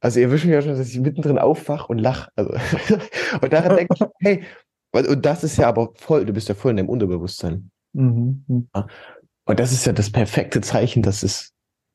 Also 0.00 0.18
ihr 0.18 0.30
mich 0.30 0.42
ja 0.46 0.62
schon, 0.62 0.76
dass 0.76 0.88
ich 0.88 0.98
mittendrin 0.98 1.38
aufwach 1.38 1.88
und 1.88 1.98
lach. 1.98 2.28
Also, 2.34 2.50
und 3.40 3.52
daran 3.52 3.76
denke 3.76 3.94
ich, 3.94 4.06
hey, 4.18 4.42
und 4.90 5.24
das 5.24 5.44
ist 5.44 5.58
ja 5.58 5.68
aber 5.68 5.90
voll, 5.94 6.26
du 6.26 6.32
bist 6.32 6.48
ja 6.48 6.56
voll 6.56 6.72
in 6.72 6.78
deinem 6.78 6.88
Unterbewusstsein. 6.88 7.70
Mhm. 7.92 8.68
Und 8.72 9.60
das 9.60 9.70
ist 9.70 9.86
ja 9.86 9.92
das 9.92 10.10
perfekte 10.10 10.60
Zeichen, 10.60 11.04
dass 11.04 11.22
es, 11.22 11.52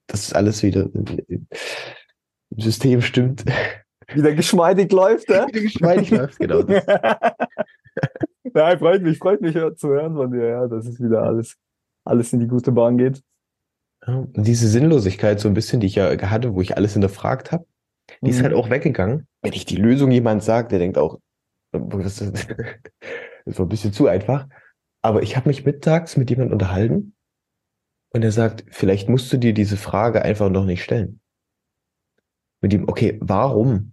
dass 0.07 0.27
es 0.27 0.31
alles 0.33 0.63
wieder 0.63 0.87
im 0.93 1.47
System 2.55 3.01
stimmt. 3.01 3.43
Wieder 4.13 4.33
geschmeidig 4.33 4.91
läuft, 4.91 5.29
ja? 5.29 5.47
Wieder 5.47 5.61
geschmeidig 5.61 6.09
läuft, 6.11 6.39
genau. 6.39 6.63
Das. 6.63 6.85
ja, 8.55 8.77
freut 8.77 9.01
mich, 9.01 9.17
freut 9.17 9.41
mich 9.41 9.53
zu 9.77 9.89
hören 9.89 10.15
von 10.15 10.31
dir, 10.31 10.47
ja, 10.47 10.67
dass 10.67 10.85
es 10.85 10.99
wieder 11.01 11.23
alles, 11.23 11.57
alles 12.05 12.33
in 12.33 12.39
die 12.39 12.47
gute 12.47 12.71
Bahn 12.71 12.97
geht. 12.97 13.23
Ja, 14.05 14.25
diese 14.35 14.67
Sinnlosigkeit, 14.67 15.39
so 15.39 15.47
ein 15.47 15.53
bisschen, 15.53 15.79
die 15.79 15.87
ich 15.87 15.95
ja 15.95 16.09
hatte, 16.29 16.53
wo 16.53 16.61
ich 16.61 16.75
alles 16.75 16.93
hinterfragt 16.93 17.51
habe, 17.51 17.65
die 18.21 18.29
ist 18.31 18.39
Mhm. 18.39 18.43
halt 18.43 18.53
auch 18.53 18.69
weggegangen. 18.69 19.27
Wenn 19.41 19.53
ich 19.53 19.65
die 19.65 19.77
Lösung 19.77 20.11
jemand 20.11 20.43
sagt, 20.43 20.71
der 20.71 20.79
denkt 20.79 20.97
auch, 20.97 21.19
das 21.71 22.21
ist, 22.21 22.33
das 22.35 22.47
war 23.59 23.65
ein 23.65 23.69
bisschen 23.69 23.93
zu 23.93 24.07
einfach. 24.07 24.47
Aber 25.01 25.23
ich 25.23 25.35
habe 25.37 25.49
mich 25.49 25.65
mittags 25.65 26.17
mit 26.17 26.29
jemandem 26.29 26.53
unterhalten 26.53 27.15
und 28.13 28.23
er 28.23 28.31
sagt, 28.31 28.65
vielleicht 28.69 29.09
musst 29.09 29.31
du 29.33 29.37
dir 29.37 29.53
diese 29.53 29.77
Frage 29.77 30.21
einfach 30.21 30.49
noch 30.49 30.65
nicht 30.65 30.83
stellen. 30.83 31.19
Mit 32.61 32.73
ihm, 32.73 32.87
okay, 32.87 33.17
warum 33.21 33.92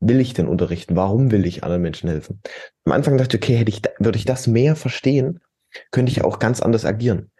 will 0.00 0.20
ich 0.20 0.34
denn 0.34 0.48
unterrichten? 0.48 0.96
Warum 0.96 1.30
will 1.30 1.46
ich 1.46 1.64
anderen 1.64 1.82
Menschen 1.82 2.08
helfen? 2.08 2.40
Am 2.84 2.92
Anfang 2.92 3.16
dachte 3.16 3.36
ich, 3.36 3.42
okay, 3.42 3.56
hätte 3.56 3.70
ich, 3.70 3.82
würde 3.98 4.18
ich 4.18 4.24
das 4.24 4.46
mehr 4.46 4.76
verstehen, 4.76 5.40
könnte 5.90 6.12
ich 6.12 6.24
auch 6.24 6.38
ganz 6.38 6.60
anders 6.60 6.84
agieren. 6.84 7.30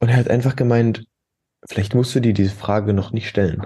Und 0.00 0.08
er 0.08 0.16
hat 0.16 0.28
einfach 0.28 0.56
gemeint, 0.56 1.06
vielleicht 1.68 1.94
musst 1.94 2.14
du 2.14 2.20
dir 2.20 2.34
diese 2.34 2.54
Frage 2.54 2.92
noch 2.92 3.12
nicht 3.12 3.28
stellen. 3.28 3.62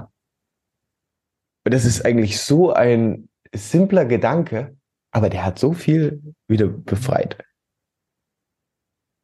Und 1.64 1.74
das 1.74 1.84
ist 1.84 2.04
eigentlich 2.04 2.40
so 2.40 2.72
ein 2.72 3.28
simpler 3.52 4.04
Gedanke, 4.04 4.76
aber 5.12 5.28
der 5.28 5.44
hat 5.44 5.58
so 5.58 5.72
viel 5.72 6.34
wieder 6.48 6.68
befreit. 6.68 7.36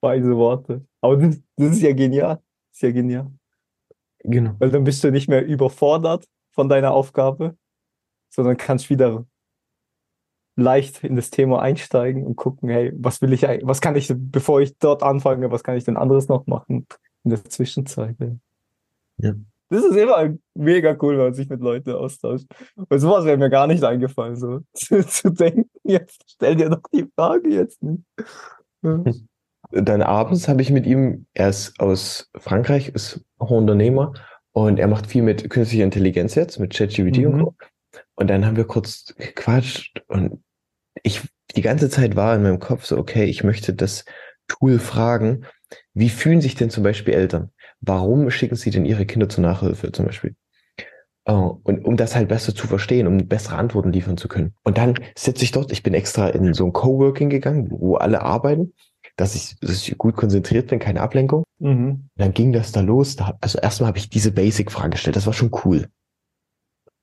Weise 0.03 0.37
Worte. 0.37 0.87
Aber 1.01 1.17
das, 1.17 1.41
das 1.57 1.73
ist 1.73 1.83
ja 1.83 1.93
genial. 1.93 2.37
Das 2.37 2.77
ist 2.77 2.83
ja 2.83 2.91
genial. 2.91 3.33
Genau. 4.21 4.55
Weil 4.59 4.71
dann 4.71 4.85
bist 4.85 5.03
du 5.05 5.11
nicht 5.11 5.29
mehr 5.29 5.45
überfordert 5.45 6.27
von 6.51 6.69
deiner 6.69 6.93
Aufgabe, 6.93 7.57
sondern 8.37 8.57
kannst 8.59 8.91
wieder 8.91 9.27
leicht 10.57 11.03
in 11.03 11.17
das 11.17 11.31
Thema 11.31 11.61
einsteigen 11.61 12.25
und 12.25 12.37
gucken, 12.37 12.69
hey, 12.69 12.93
was 12.95 13.21
will 13.21 13.33
ich 13.33 13.43
was 13.43 13.81
kann 13.81 13.97
ich, 13.97 14.13
bevor 14.15 14.61
ich 14.61 14.79
dort 14.79 15.03
anfange, 15.03 15.51
was 15.51 15.63
kann 15.63 15.77
ich 15.77 15.85
denn 15.85 15.97
anderes 15.97 16.29
noch 16.29 16.47
machen 16.47 16.87
in 17.25 17.31
der 17.31 17.45
Zwischenzeit? 17.45 18.17
Ja. 19.19 19.33
Das 19.69 19.85
ist 19.85 19.97
immer 19.97 20.33
mega 20.55 20.97
cool, 21.03 21.17
wenn 21.17 21.25
man 21.25 21.35
sich 21.35 21.49
mit 21.49 21.61
Leuten 21.61 21.91
austauscht. 21.91 22.47
Weil 22.77 23.01
sowas 23.01 23.25
wäre 23.25 23.37
mir 23.37 23.51
gar 23.51 23.67
nicht 23.67 23.83
eingefallen, 23.83 24.37
so 24.37 24.61
zu, 24.75 25.05
zu 25.05 25.31
denken, 25.31 25.69
jetzt 25.83 26.23
stell 26.27 26.55
dir 26.55 26.69
doch 26.69 26.83
die 26.93 27.09
Frage 27.17 27.49
jetzt 27.49 27.83
nicht. 27.83 28.03
Ja. 28.83 29.03
Dann 29.73 30.03
abends 30.03 30.47
habe 30.47 30.63
ich 30.63 30.71
mit 30.71 30.87
ihm, 30.87 31.27
er 31.35 31.49
ist 31.49 31.81
aus 31.81 32.31
Frankreich, 32.37 32.91
ist 32.91 33.25
auch 33.39 33.51
Unternehmer 33.51 34.13
und 34.53 34.79
er 34.79 34.87
macht 34.87 35.09
viel 35.09 35.23
mit 35.23 35.51
künstlicher 35.51 35.85
Intelligenz 35.85 36.37
jetzt, 36.37 36.61
mit 36.61 36.73
ChatGPT 36.73 37.27
und 37.27 37.37
Mhm. 37.37 37.43
Co. 37.43 37.55
Und 38.17 38.29
dann 38.29 38.45
haben 38.45 38.57
wir 38.57 38.65
kurz 38.65 39.15
gequatscht 39.17 40.03
und 40.09 40.43
ich 41.03 41.23
die 41.55 41.63
ganze 41.63 41.89
Zeit 41.89 42.17
war 42.17 42.35
in 42.35 42.43
meinem 42.43 42.59
Kopf 42.59 42.85
so, 42.85 42.99
okay, 42.99 43.25
ich 43.25 43.45
möchte 43.45 43.73
das 43.73 44.05
Tool 44.49 44.79
fragen, 44.79 45.45
wie 45.95 46.09
fühlen 46.09 46.41
sich 46.41 46.55
denn 46.55 46.71
zum 46.71 46.83
Beispiel 46.83 47.15
Eltern? 47.15 47.51
Warum 47.81 48.31
schicken 48.31 48.57
sie 48.57 48.71
denn 48.71 48.85
ihre 48.85 49.07
Kinder 49.07 49.29
zur 49.29 49.43
Nachhilfe 49.43 49.93
zum 49.93 50.07
Beispiel? 50.07 50.35
Oh, 51.29 51.59
und 51.65 51.85
um 51.85 51.97
das 51.97 52.15
halt 52.15 52.29
besser 52.29 52.55
zu 52.55 52.69
verstehen, 52.69 53.09
um 53.09 53.27
bessere 53.27 53.57
Antworten 53.57 53.93
liefern 53.93 54.17
zu 54.17 54.29
können. 54.29 54.55
Und 54.63 54.79
dann 54.79 54.95
sitze 55.17 55.43
ich 55.43 55.51
dort, 55.51 55.73
ich 55.73 55.83
bin 55.83 55.93
extra 55.93 56.29
in 56.29 56.55
so 56.55 56.65
ein 56.67 56.73
Coworking 56.73 57.31
gegangen, 57.31 57.69
wo 57.71 57.97
alle 57.97 58.23
arbeiten, 58.23 58.75
dass 59.17 59.35
ich, 59.35 59.59
dass 59.61 59.89
ich 59.89 59.99
gut 59.99 60.15
konzentriert 60.15 60.69
bin, 60.69 60.79
keine 60.79 61.01
Ablenkung. 61.01 61.43
Mhm. 61.59 62.09
Dann 62.15 62.33
ging 62.33 62.53
das 62.53 62.71
da 62.71 62.81
los. 62.81 63.17
Da, 63.17 63.37
also 63.41 63.59
erstmal 63.59 63.89
habe 63.89 63.99
ich 63.99 64.09
diese 64.09 64.31
Basic-Frage 64.31 64.91
gestellt. 64.91 65.17
Das 65.17 65.27
war 65.27 65.33
schon 65.33 65.51
cool. 65.65 65.89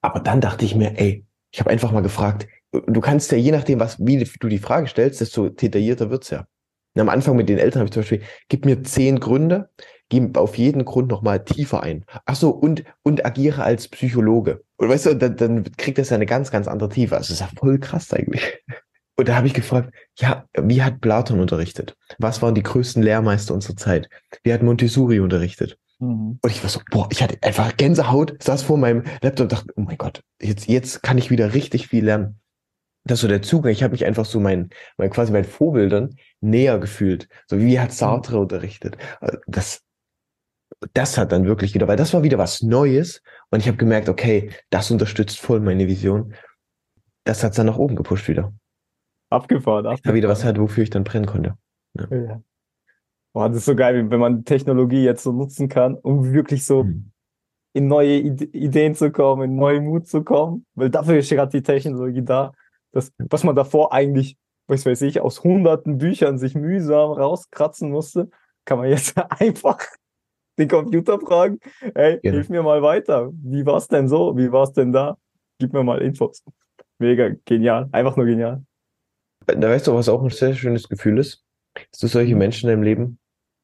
Aber 0.04 0.20
dann 0.20 0.42
dachte 0.42 0.66
ich 0.66 0.76
mir, 0.76 1.00
ey, 1.00 1.26
ich 1.52 1.60
habe 1.60 1.70
einfach 1.70 1.92
mal 1.92 2.02
gefragt, 2.02 2.48
du 2.72 3.02
kannst 3.02 3.32
ja 3.32 3.38
je 3.38 3.52
nachdem, 3.52 3.80
was, 3.80 3.98
wie 4.00 4.24
du 4.40 4.48
die 4.50 4.60
Frage 4.60 4.88
stellst, 4.88 5.22
desto 5.22 5.50
detaillierter 5.50 6.10
wird's 6.10 6.30
ja. 6.30 6.46
Und 6.96 7.02
am 7.02 7.10
Anfang 7.10 7.36
mit 7.36 7.50
den 7.50 7.58
Eltern 7.58 7.80
habe 7.80 7.88
ich 7.88 7.94
zum 7.94 8.02
Beispiel, 8.02 8.22
gib 8.50 8.66
mir 8.66 8.84
zehn 8.84 9.20
Gründe, 9.20 9.70
gib 10.10 10.38
auf 10.38 10.58
jeden 10.58 10.86
Grund 10.86 11.10
nochmal 11.10 11.44
tiefer 11.44 11.82
ein. 11.82 12.06
Ach 12.26 12.36
so, 12.36 12.50
und, 12.50 12.84
und 13.02 13.26
agiere 13.26 13.64
als 13.64 13.88
Psychologe. 13.88 14.64
Und 14.76 14.90
weißt 14.90 15.08
du, 15.08 15.16
dann, 15.16 15.38
dann 15.38 15.64
kriegt 15.78 15.98
das 15.98 16.10
ja 16.10 16.16
eine 16.16 16.26
ganz, 16.26 16.52
ganz 16.52 16.68
andere 16.68 16.90
Tiefe. 16.90 17.16
Also 17.16 17.34
das 17.34 17.42
ist 17.42 17.52
ja 17.52 17.60
voll 17.60 17.80
krass 17.80 18.14
eigentlich. 18.14 18.44
Und 19.16 19.30
da 19.30 19.36
habe 19.36 19.48
ich 19.48 19.54
gefragt, 19.54 19.94
ja, 20.18 20.46
wie 20.60 20.84
hat 20.84 21.00
Platon 21.00 21.40
unterrichtet? 21.40 21.96
Was 22.18 22.42
waren 22.42 22.56
die 22.56 22.64
größten 22.64 23.02
Lehrmeister 23.02 23.54
unserer 23.54 23.78
Zeit? 23.78 24.10
Wie 24.44 24.52
hat 24.52 24.64
Montessori 24.64 25.20
unterrichtet? 25.20 25.78
Mhm. 26.04 26.40
Und 26.42 26.50
ich 26.50 26.62
war 26.62 26.70
so, 26.70 26.82
boah, 26.92 27.08
ich 27.12 27.24
hatte 27.24 27.38
einfach 27.42 27.78
Gänsehaut, 27.78 28.42
saß 28.44 28.64
vor 28.64 28.78
meinem 28.78 29.04
Laptop 29.22 29.46
und 29.46 29.52
dachte, 29.52 29.74
oh 29.76 29.82
mein 29.82 29.98
Gott, 29.98 30.22
jetzt, 30.42 30.68
jetzt 30.68 31.02
kann 31.02 31.18
ich 31.18 31.32
wieder 31.32 31.54
richtig 31.54 31.88
viel 31.88 32.06
lernen. 32.06 32.40
Das 33.06 33.18
ist 33.18 33.22
so 33.22 33.28
der 33.28 33.42
Zugang. 33.42 33.72
Ich 33.72 33.84
habe 33.84 33.92
mich 33.92 34.06
einfach 34.06 34.26
so 34.26 34.40
mein, 34.40 34.70
mein 34.98 35.10
quasi 35.10 35.32
meinen 35.32 35.46
Vorbildern 35.46 36.16
näher 36.42 36.80
gefühlt. 36.80 37.28
So 37.48 37.60
wie 37.60 37.80
hat 37.80 37.92
Sartre 37.92 38.40
unterrichtet. 38.40 38.98
Also 39.20 39.38
Das, 39.48 39.82
das 40.94 41.18
hat 41.18 41.32
dann 41.32 41.46
wirklich 41.46 41.74
wieder, 41.74 41.88
weil 41.88 41.98
das 41.98 42.14
war 42.14 42.24
wieder 42.24 42.38
was 42.38 42.62
Neues 42.62 43.22
und 43.50 43.60
ich 43.60 43.68
habe 43.68 43.78
gemerkt, 43.78 44.10
okay, 44.10 44.52
das 44.70 44.92
unterstützt 44.92 45.40
voll 45.40 45.60
meine 45.60 45.88
Vision. 45.88 46.34
Das 47.26 47.44
hat's 47.44 47.58
dann 47.58 47.68
nach 47.68 47.78
oben 47.78 47.96
gepusht 47.96 48.28
wieder. 48.28 48.54
Abgefahren, 49.30 49.86
abgefahren. 49.86 50.16
wieder 50.16 50.30
was 50.30 50.44
hat, 50.44 50.60
wofür 50.60 50.84
ich 50.84 50.90
dann 50.90 51.04
brennen 51.04 51.26
konnte. 51.26 51.58
Ja. 51.96 52.42
Boah, 53.34 53.50
das 53.50 53.58
ist 53.60 53.66
so 53.66 53.76
geil, 53.76 54.10
wenn 54.12 54.20
man 54.20 54.46
Technologie 54.46 55.04
jetzt 55.04 55.24
so 55.24 55.32
nutzen 55.32 55.68
kann, 55.68 55.96
um 55.96 56.32
wirklich 56.34 56.66
so 56.66 56.84
Mhm. 56.84 57.12
in 57.74 57.88
neue 57.88 58.20
Ide 58.20 58.46
Ideen 58.46 58.94
zu 58.96 59.12
kommen, 59.12 59.44
in 59.44 59.56
neuen 59.56 59.86
Mut 59.86 60.08
zu 60.08 60.24
kommen. 60.24 60.66
Weil 60.76 60.90
dafür 60.92 61.18
ist 61.18 61.30
gerade 61.30 61.52
die 61.52 61.64
Technologie 61.64 62.22
da. 62.24 62.52
Das, 62.92 63.12
was 63.18 63.44
man 63.44 63.56
davor 63.56 63.92
eigentlich, 63.92 64.38
was 64.68 64.86
weiß 64.86 65.02
ich, 65.02 65.20
aus 65.20 65.44
hunderten 65.44 65.98
Büchern 65.98 66.38
sich 66.38 66.54
mühsam 66.54 67.12
rauskratzen 67.14 67.90
musste, 67.90 68.30
kann 68.66 68.78
man 68.78 68.90
jetzt 68.90 69.16
einfach 69.42 69.80
den 70.60 70.68
Computer 70.68 71.20
fragen, 71.20 71.58
hey, 71.96 72.20
Genau. 72.22 72.36
hilf 72.36 72.50
mir 72.50 72.62
mal 72.62 72.84
weiter. 72.84 73.32
Wie 73.34 73.66
war's 73.66 73.88
denn 73.88 74.08
so? 74.08 74.38
Wie 74.38 74.52
war's 74.52 74.74
denn 74.74 74.92
da? 74.92 75.18
Gib 75.58 75.74
mir 75.74 75.84
mal 75.84 76.00
Infos. 76.04 76.44
Mega 77.00 77.32
genial. 77.46 77.90
Einfach 77.92 78.16
nur 78.16 78.28
genial. 78.28 78.64
Da 79.48 79.60
weißt 79.70 79.88
du, 79.88 79.96
was 79.96 80.08
auch 80.08 80.22
ein 80.24 80.30
sehr 80.30 80.54
schönes 80.54 80.88
Gefühl 80.88 81.18
ist, 81.18 81.44
dass 81.92 82.00
du 82.02 82.08
solche 82.08 82.34
Mhm. 82.34 82.40
Menschen 82.40 82.70
in 82.70 82.76
deinem 82.76 82.84
Leben, 82.84 83.20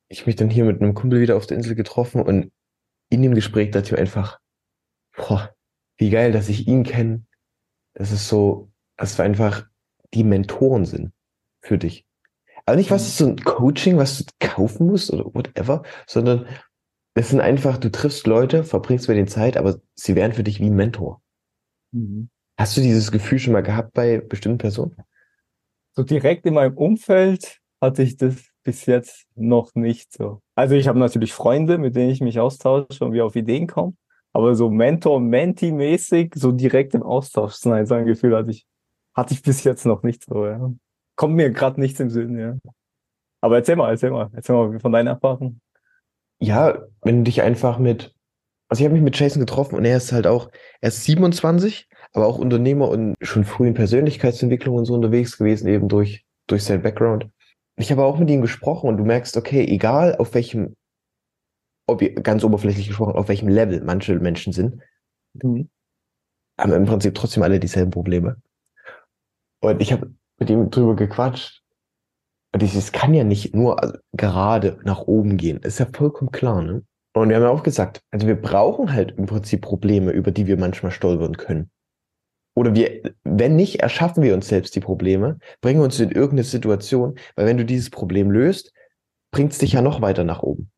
ich 0.10 0.26
mich 0.26 0.36
dann 0.36 0.50
hier 0.50 0.66
mit 0.66 0.82
einem 0.82 0.94
Kumpel 0.94 1.22
wieder 1.22 1.38
auf 1.38 1.48
der 1.48 1.58
Insel 1.58 1.76
getroffen 1.76 2.22
und 2.22 2.52
in 3.10 3.22
dem 3.22 3.36
Gespräch 3.36 3.72
dachte 3.72 3.86
ich 3.86 3.92
mir 3.94 4.00
einfach, 4.00 4.40
boah, 5.16 5.56
wie 5.98 6.10
geil, 6.10 6.32
dass 6.32 6.50
ich 6.50 6.68
ihn 6.68 6.84
kenne. 6.84 7.26
Das 7.94 8.12
ist 8.12 8.28
so, 8.28 8.72
dass 8.98 9.18
wir 9.18 9.26
einfach 9.26 9.68
die 10.14 10.24
Mentoren 10.24 10.86
sind 10.86 11.14
für 11.62 11.78
dich. 11.78 12.06
Aber 12.66 12.76
nicht, 12.76 12.92
was 12.92 13.08
ist 13.08 13.18
so 13.18 13.28
ein 13.28 13.38
Coaching, 13.38 13.98
was 13.98 14.20
du 14.20 14.26
kaufen 14.40 14.88
musst 14.88 15.12
oder 15.12 15.26
whatever, 15.34 15.84
sondern 16.08 16.48
es 17.16 17.30
sind 17.30 17.42
einfach, 17.42 17.78
du 17.78 17.92
triffst 17.92 18.28
Leute, 18.28 18.64
verbringst 18.64 19.08
mit 19.08 19.18
denen 19.18 19.28
Zeit, 19.28 19.58
aber 19.58 19.80
sie 19.96 20.16
wären 20.16 20.34
für 20.34 20.44
dich 20.44 20.60
wie 20.60 20.70
ein 20.70 20.76
Mentor. 20.76 21.22
Hast 22.58 22.78
du 22.78 22.82
dieses 22.82 23.12
Gefühl 23.12 23.40
schon 23.40 23.54
mal 23.54 23.64
gehabt 23.64 23.94
bei 23.94 24.20
bestimmten 24.20 24.60
Personen? 24.60 24.96
So 25.96 26.04
direkt 26.04 26.46
in 26.46 26.54
meinem 26.54 26.78
Umfeld 26.78 27.60
hatte 27.82 28.04
ich 28.04 28.18
das 28.18 28.49
bis 28.70 28.86
jetzt 28.86 29.26
noch 29.36 29.74
nicht 29.74 30.14
so. 30.14 30.44
Also 30.54 30.76
ich 30.76 30.88
habe 30.88 31.00
natürlich 31.00 31.34
Freunde, 31.34 31.80
mit 31.80 31.96
denen 31.96 32.12
ich 32.12 32.22
mich 32.22 32.40
austausche 32.40 33.04
und 33.04 33.14
wir 33.14 33.26
auf 33.26 33.36
Ideen 33.36 33.66
kommen. 33.66 33.98
Aber 34.32 34.54
so 34.54 34.70
Mentor-Menti-mäßig, 34.70 36.34
so 36.36 36.52
direkt 36.52 36.94
im 36.94 37.02
Austausch 37.02 37.54
sein, 37.54 37.88
so 37.88 37.96
ein 37.96 38.06
Gefühl 38.06 38.38
hatte 38.38 38.52
ich, 38.52 38.68
hatte 39.16 39.34
ich 39.34 39.42
bis 39.42 39.64
jetzt 39.64 39.88
noch 39.88 40.04
nicht 40.04 40.24
so, 40.24 40.46
ja. 40.46 40.72
Kommt 41.16 41.34
mir 41.34 41.50
gerade 41.50 41.80
nichts 41.82 42.00
im 42.00 42.12
Sinn, 42.12 42.38
ja. 42.38 42.58
Aber 43.42 43.56
erzähl 43.56 43.76
mal, 43.76 43.90
erzähl 43.90 44.12
mal, 44.12 44.30
erzähl 44.34 44.56
mal 44.56 44.80
von 44.80 44.92
deinen 44.92 45.08
Erfahrungen. 45.08 45.62
Ja, 46.40 46.84
wenn 47.02 47.18
du 47.18 47.24
dich 47.24 47.42
einfach 47.42 47.80
mit, 47.80 48.14
also 48.68 48.82
ich 48.82 48.86
habe 48.86 48.94
mich 48.94 49.04
mit 49.04 49.20
Jason 49.20 49.40
getroffen 49.40 49.78
und 49.78 49.86
er 49.86 49.98
ist 49.98 50.12
halt 50.12 50.28
auch, 50.28 50.52
er 50.80 50.90
ist 50.90 51.06
27, 51.06 51.90
aber 52.14 52.28
auch 52.28 52.38
Unternehmer 52.38 52.88
und 52.88 53.16
schon 53.20 53.46
früh 53.46 53.68
in 53.68 53.74
Persönlichkeitsentwicklung 53.74 54.76
und 54.76 54.86
so 54.86 54.94
unterwegs 54.94 55.40
gewesen, 55.40 55.68
eben 55.68 55.88
durch, 55.88 56.24
durch 56.46 56.64
sein 56.64 56.84
Background. 56.84 57.32
Ich 57.80 57.92
habe 57.92 58.04
auch 58.04 58.20
mit 58.20 58.30
ihm 58.30 58.42
gesprochen 58.42 58.90
und 58.90 58.98
du 58.98 59.06
merkst, 59.06 59.38
okay, 59.38 59.66
egal 59.66 60.18
auf 60.18 60.34
welchem, 60.34 60.76
ob 61.88 62.02
ihr, 62.02 62.14
ganz 62.14 62.44
oberflächlich 62.44 62.88
gesprochen, 62.88 63.16
auf 63.16 63.30
welchem 63.30 63.48
Level 63.48 63.82
manche 63.82 64.20
Menschen 64.20 64.52
sind, 64.54 64.82
Mhm. 65.34 65.70
haben 66.60 66.74
im 66.74 66.86
Prinzip 66.86 67.16
trotzdem 67.16 67.44
alle 67.44 67.60
dieselben 67.60 67.92
Probleme. 67.92 68.42
Und 69.62 69.82
ich 69.82 69.94
habe 69.94 70.14
mit 70.40 70.50
ihm 70.50 70.70
drüber 70.70 70.96
gequatscht. 70.96 71.62
Und 72.54 72.64
es 72.64 72.92
kann 72.92 73.14
ja 73.14 73.24
nicht 73.24 73.56
nur 73.56 73.82
also, 73.82 73.98
gerade 74.14 74.80
nach 74.84 75.02
oben 75.02 75.38
gehen. 75.38 75.60
Ist 75.60 75.80
ja 75.80 75.88
vollkommen 75.94 76.32
klar, 76.32 76.62
ne? 76.62 76.84
Und 77.14 77.30
wir 77.30 77.36
haben 77.36 77.44
ja 77.44 77.50
auch 77.50 77.64
gesagt, 77.64 78.02
also 78.12 78.28
wir 78.28 78.40
brauchen 78.40 78.92
halt 78.92 79.18
im 79.18 79.26
Prinzip 79.26 79.62
Probleme, 79.62 80.12
über 80.12 80.32
die 80.32 80.48
wir 80.48 80.58
manchmal 80.58 80.92
stolpern 80.92 81.38
können. 81.38 81.70
Oder 82.56 82.76
wir, 82.76 83.14
wenn 83.24 83.56
nicht, 83.56 83.82
erschaffen 83.82 84.24
wir 84.24 84.34
uns 84.34 84.48
selbst 84.48 84.76
die 84.76 84.80
Probleme, 84.80 85.40
bringen 85.62 85.82
uns 85.82 86.00
in 86.00 86.12
irgendeine 86.12 86.44
Situation, 86.44 87.18
weil 87.36 87.46
wenn 87.46 87.58
du 87.58 87.66
dieses 87.66 87.90
Problem 87.90 88.32
löst, 88.32 88.74
bringt 89.32 89.54
es 89.54 89.60
dich 89.60 89.74
ja 89.74 89.82
noch 89.82 90.02
weiter 90.02 90.24
nach 90.24 90.42
oben. 90.42 90.72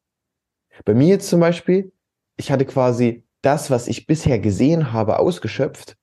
Bei 0.86 0.94
mir 0.94 1.08
jetzt 1.08 1.30
zum 1.30 1.40
Beispiel, 1.40 1.92
ich 2.38 2.52
hatte 2.52 2.66
quasi 2.66 3.24
das, 3.42 3.72
was 3.72 3.88
ich 3.88 4.06
bisher 4.06 4.40
gesehen 4.40 4.94
habe, 4.94 5.20
ausgeschöpft 5.20 5.98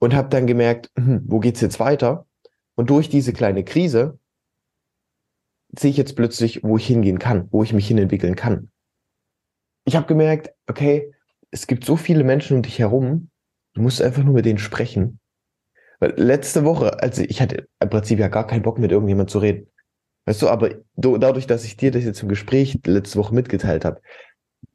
und 0.00 0.14
habe 0.14 0.28
dann 0.28 0.46
gemerkt, 0.46 0.90
hm, 0.96 1.22
wo 1.26 1.38
geht's 1.38 1.60
jetzt 1.60 1.80
weiter? 1.80 2.26
Und 2.74 2.90
durch 2.90 3.08
diese 3.08 3.32
kleine 3.32 3.64
Krise 3.64 4.18
sehe 5.76 5.90
ich 5.90 5.96
jetzt 5.96 6.16
plötzlich, 6.16 6.64
wo 6.64 6.76
ich 6.76 6.86
hingehen 6.86 7.18
kann, 7.18 7.48
wo 7.52 7.62
ich 7.62 7.72
mich 7.72 7.86
hinentwickeln 7.86 8.34
kann. 8.34 8.70
Ich 9.84 9.96
habe 9.96 10.06
gemerkt, 10.06 10.52
okay, 10.66 11.14
es 11.50 11.66
gibt 11.66 11.84
so 11.84 11.96
viele 11.96 12.24
Menschen 12.24 12.56
um 12.56 12.62
dich 12.62 12.78
herum, 12.78 13.29
du 13.74 13.82
musst 13.82 14.02
einfach 14.02 14.22
nur 14.22 14.34
mit 14.34 14.44
denen 14.44 14.58
sprechen. 14.58 15.20
Weil 15.98 16.14
letzte 16.16 16.64
Woche, 16.64 17.02
also 17.02 17.22
ich 17.22 17.40
hatte 17.42 17.68
im 17.78 17.90
Prinzip 17.90 18.18
ja 18.18 18.28
gar 18.28 18.46
keinen 18.46 18.62
Bock 18.62 18.78
mit 18.78 18.90
irgendjemand 18.90 19.30
zu 19.30 19.38
reden. 19.38 19.66
Weißt 20.26 20.42
du, 20.42 20.48
aber 20.48 20.76
dadurch, 20.96 21.46
dass 21.46 21.64
ich 21.64 21.76
dir 21.76 21.90
das 21.90 22.04
jetzt 22.04 22.22
im 22.22 22.28
Gespräch 22.28 22.78
letzte 22.86 23.18
Woche 23.18 23.34
mitgeteilt 23.34 23.84
habe, 23.84 24.00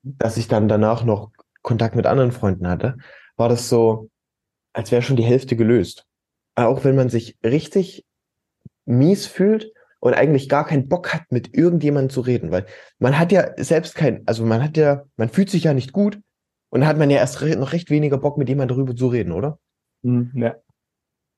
dass 0.04 0.38
ich 0.38 0.48
dann 0.48 0.68
danach 0.68 1.04
noch 1.04 1.32
Kontakt 1.62 1.96
mit 1.96 2.06
anderen 2.06 2.32
Freunden 2.32 2.68
hatte, 2.68 2.98
war 3.38 3.50
das 3.50 3.70
so, 3.70 4.10
als 4.74 4.92
wäre 4.92 5.02
schon 5.02 5.16
die 5.16 5.24
Hälfte 5.24 5.56
gelöst. 5.56 6.06
Auch 6.56 6.84
wenn 6.84 6.96
man 6.96 7.10
sich 7.10 7.38
richtig 7.44 8.06
mies 8.86 9.26
fühlt 9.26 9.72
und 10.00 10.14
eigentlich 10.14 10.48
gar 10.48 10.66
keinen 10.66 10.88
Bock 10.88 11.14
hat, 11.14 11.24
mit 11.32 11.56
irgendjemandem 11.56 12.12
zu 12.12 12.22
reden, 12.22 12.52
weil 12.52 12.66
man 13.00 13.18
hat 13.18 13.32
ja 13.32 13.52
selbst 13.58 13.96
kein, 13.96 14.22
also 14.28 14.46
man 14.46 14.64
hat 14.64 14.78
ja, 14.78 15.04
man 15.18 15.30
fühlt 15.30 15.50
sich 15.50 15.64
ja 15.64 15.74
nicht 15.74 15.92
gut 15.92 16.20
und 16.76 16.82
dann 16.82 16.90
hat 16.90 16.98
man 16.98 17.10
ja 17.10 17.20
erst 17.20 17.42
noch 17.42 17.72
recht 17.72 17.90
weniger 17.90 18.18
Bock, 18.18 18.38
mit 18.38 18.50
jemandem 18.50 18.76
darüber 18.76 18.98
zu 18.98 19.08
reden, 19.08 19.32
oder? 19.32 19.60
Mhm, 20.02 20.34
ja. 20.36 20.58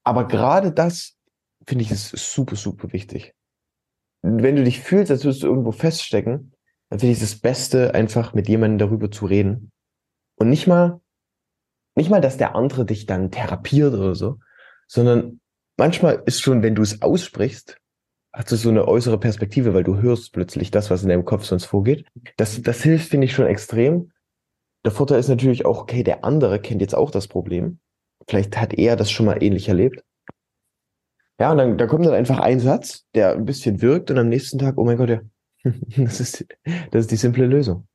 Aber 0.04 0.28
gerade 0.28 0.72
das 0.72 1.16
finde 1.64 1.84
ich 1.84 1.92
ist 1.92 2.10
super, 2.10 2.56
super 2.56 2.92
wichtig. 2.92 3.36
Wenn 4.24 4.56
du 4.56 4.64
dich 4.64 4.82
fühlst, 4.82 5.12
als 5.12 5.24
würdest 5.24 5.44
du 5.44 5.48
irgendwo 5.48 5.72
feststecken, 5.72 6.54
dann 6.90 6.98
finde 6.98 7.14
ich 7.14 7.20
das 7.20 7.36
Beste, 7.36 7.94
einfach 7.94 8.34
mit 8.34 8.50
jemandem 8.50 8.80
darüber 8.80 9.12
zu 9.12 9.28
reden. 9.28 9.72
Und 10.38 10.50
nicht 10.50 10.66
mal, 10.66 11.02
nicht 11.94 12.10
mal, 12.10 12.20
dass 12.20 12.38
der 12.38 12.56
andere 12.56 12.84
dich 12.84 13.06
dann 13.06 13.30
therapiert 13.30 13.94
oder 13.94 14.16
so, 14.16 14.40
sondern 14.88 15.40
manchmal 15.78 16.24
ist 16.26 16.42
schon, 16.42 16.64
wenn 16.64 16.74
du 16.74 16.82
es 16.82 17.04
aussprichst, 17.04 17.78
hast 18.34 18.52
du 18.52 18.56
so 18.56 18.70
eine 18.70 18.88
äußere 18.88 19.20
Perspektive, 19.20 19.76
weil 19.76 19.84
du 19.84 19.98
hörst 19.98 20.34
plötzlich 20.34 20.72
das, 20.72 20.90
was 20.90 21.04
in 21.04 21.10
deinem 21.10 21.26
Kopf 21.26 21.46
sonst 21.46 21.66
vorgeht. 21.66 22.08
Das, 22.38 22.60
das 22.60 22.82
hilft, 22.82 23.10
finde 23.10 23.26
ich, 23.26 23.34
schon 23.34 23.46
extrem. 23.46 24.12
Der 24.88 24.94
Vorteil 24.94 25.20
ist 25.20 25.28
natürlich 25.28 25.66
auch, 25.66 25.82
okay, 25.82 26.02
der 26.02 26.24
andere 26.24 26.62
kennt 26.62 26.80
jetzt 26.80 26.96
auch 26.96 27.12
das 27.12 27.28
Problem. 27.28 27.80
Vielleicht 28.26 28.56
hat 28.58 28.74
er 28.74 28.96
das 28.96 29.12
schon 29.12 29.26
mal 29.26 29.44
ähnlich 29.44 29.68
erlebt. 29.68 30.02
Ja, 31.42 31.52
und 31.52 31.58
dann 31.58 31.78
da 31.78 31.88
kommt 31.88 32.06
dann 32.06 32.14
einfach 32.14 32.40
ein 32.40 32.62
Satz, 32.62 33.04
der 33.14 33.34
ein 33.34 33.44
bisschen 33.44 33.82
wirkt 33.82 34.12
und 34.12 34.18
am 34.18 34.30
nächsten 34.30 34.60
Tag, 34.60 34.78
oh 34.78 34.86
mein 34.86 34.96
Gott, 34.96 35.10
ja, 35.10 35.20
das 35.98 36.22
ist, 36.22 36.46
das 36.92 37.02
ist 37.02 37.12
die 37.12 37.18
simple 37.18 37.48
Lösung. 37.48 37.86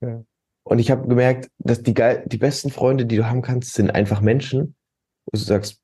Ja. 0.00 0.22
Und 0.62 0.78
ich 0.78 0.88
habe 0.92 1.08
gemerkt, 1.08 1.50
dass 1.58 1.82
die, 1.82 1.94
geil, 1.94 2.22
die 2.28 2.38
besten 2.38 2.70
Freunde, 2.70 3.04
die 3.04 3.16
du 3.16 3.28
haben 3.28 3.42
kannst, 3.42 3.74
sind 3.74 3.90
einfach 3.90 4.20
Menschen, 4.20 4.76
wo 5.24 5.30
du 5.32 5.38
sagst, 5.38 5.80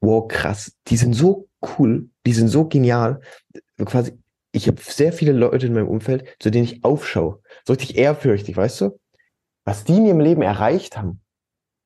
wow, 0.00 0.26
krass, 0.26 0.76
die 0.88 0.96
sind 0.96 1.12
so 1.12 1.48
cool, 1.78 2.10
die 2.26 2.32
sind 2.32 2.48
so 2.48 2.66
genial. 2.66 3.20
Quasi, 3.84 4.18
ich 4.50 4.66
habe 4.66 4.82
sehr 4.82 5.12
viele 5.12 5.30
Leute 5.30 5.68
in 5.68 5.74
meinem 5.74 5.86
Umfeld, 5.86 6.26
zu 6.40 6.50
denen 6.50 6.64
ich 6.64 6.82
aufschaue. 6.82 7.40
So 7.64 7.72
richtig 7.72 7.96
ehrfürchtig, 7.96 8.56
weißt 8.56 8.80
du? 8.80 8.98
Was 9.64 9.84
die 9.84 9.96
in 9.96 10.06
ihrem 10.06 10.20
Leben 10.20 10.42
erreicht 10.42 10.96
haben 10.96 11.20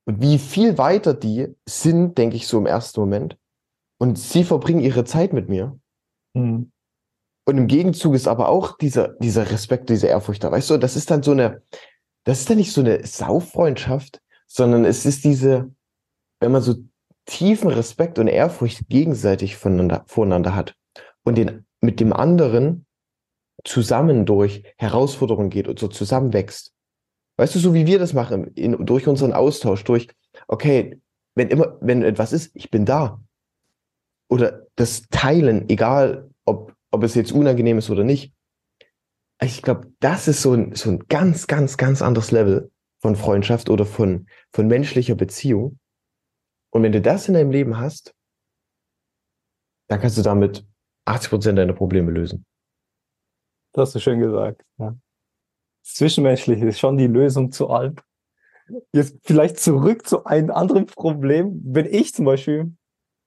und 0.07 0.21
wie 0.21 0.39
viel 0.39 0.79
weiter 0.79 1.15
die 1.15 1.55
sind, 1.69 2.17
denke 2.17 2.37
ich 2.37 2.47
so 2.47 2.59
im 2.59 2.67
ersten 2.67 3.01
Moment. 3.01 3.37
Und 3.99 4.19
sie 4.19 4.45
verbringen 4.45 4.81
ihre 4.81 5.05
Zeit 5.05 5.33
mit 5.33 5.49
mir. 5.49 5.79
Mhm. 6.35 6.71
Und 7.49 7.59
im 7.59 7.67
Gegenzug 7.67 8.15
ist 8.15 8.27
aber 8.27 8.49
auch 8.49 8.77
dieser, 8.77 9.09
dieser 9.21 9.51
Respekt, 9.51 9.89
diese 9.89 10.09
Ehrfurcht 10.09 10.43
da. 10.43 10.51
Weißt 10.51 10.71
du, 10.71 10.79
das 10.79 10.97
ist 10.97 11.11
dann 11.11 11.23
so 11.23 11.31
eine, 11.31 11.63
das 12.25 12.41
ist 12.41 12.51
dann 12.51 12.57
nicht 12.57 12.73
so 12.73 12.81
eine 12.81 13.07
Saufreundschaft, 13.07 14.21
sondern 14.49 14.85
es 14.85 15.07
ist 15.07 15.25
diese, 15.25 15.71
wenn 16.41 16.53
man 16.53 16.63
so 16.63 16.75
tiefen 17.27 17.71
Respekt 17.71 18.19
und 18.19 18.29
Ehrfurcht 18.29 18.89
gegenseitig 18.89 19.57
voneinander, 19.57 20.05
voneinander 20.07 20.55
hat 20.55 20.75
und 21.25 21.37
den 21.37 21.67
mit 21.81 22.01
dem 22.01 22.13
anderen 22.13 22.87
zusammen 23.65 24.27
durch 24.27 24.63
Herausforderungen 24.77 25.51
geht 25.51 25.69
und 25.69 25.79
so 25.79 25.89
zusammenwächst. 25.89 26.73
Weißt 27.37 27.55
du, 27.55 27.59
so 27.59 27.75
wie 27.75 27.87
wir 27.87 27.99
das 27.99 28.13
machen, 28.13 28.49
in, 28.55 28.85
durch 28.85 29.07
unseren 29.07 29.33
Austausch, 29.33 29.85
durch, 29.85 30.09
okay, 30.49 31.01
wenn 31.35 31.49
immer, 31.49 31.77
wenn 31.81 32.03
etwas 32.03 32.33
ist, 32.33 32.51
ich 32.55 32.71
bin 32.71 32.87
da. 32.87 33.21
Oder 34.29 34.67
das 34.77 35.03
Teilen, 35.11 35.69
egal 35.69 36.31
ob 36.45 36.77
ob 36.97 37.03
es 37.03 37.15
jetzt 37.15 37.33
unangenehm 37.33 37.77
ist 37.79 37.91
oder 37.91 38.05
nicht. 38.05 38.33
Ich 39.43 39.63
glaube, 39.63 39.93
das 40.01 40.29
ist 40.29 40.41
so 40.41 40.55
ein, 40.55 40.75
so 40.75 40.91
ein 40.91 41.01
ganz, 41.09 41.47
ganz, 41.47 41.77
ganz 41.77 42.01
anderes 42.01 42.31
Level 42.31 42.73
von 43.03 43.17
Freundschaft 43.17 43.69
oder 43.69 43.85
von, 43.85 44.27
von 44.51 44.67
menschlicher 44.67 45.15
Beziehung. 45.15 45.79
Und 46.73 46.83
wenn 46.83 46.93
du 46.93 47.03
das 47.03 47.29
in 47.29 47.35
deinem 47.35 47.51
Leben 47.51 47.79
hast, 47.79 48.15
dann 49.89 50.01
kannst 50.01 50.17
du 50.17 50.23
damit 50.23 50.67
80 51.05 51.31
Prozent 51.31 51.59
deiner 51.59 51.75
Probleme 51.75 52.11
lösen. 52.11 52.47
Das 53.75 53.89
hast 53.89 53.97
du 53.97 54.01
schön 54.01 54.21
gesagt. 54.21 54.65
Ja. 54.79 54.97
Das 55.87 55.95
Zwischenmenschliche 55.95 56.67
ist 56.67 56.81
schon 56.81 56.99
die 56.99 57.07
Lösung 57.07 57.53
zu 57.53 57.71
allem. 57.71 57.95
Jetzt 58.93 59.19
vielleicht 59.23 59.61
zurück 59.61 60.05
zu 60.05 60.25
einem 60.25 60.51
anderen 60.51 60.87
Problem. 60.87 61.61
Wenn 61.65 61.87
ich 61.87 62.13
zum 62.13 62.25
Beispiel 62.25 62.73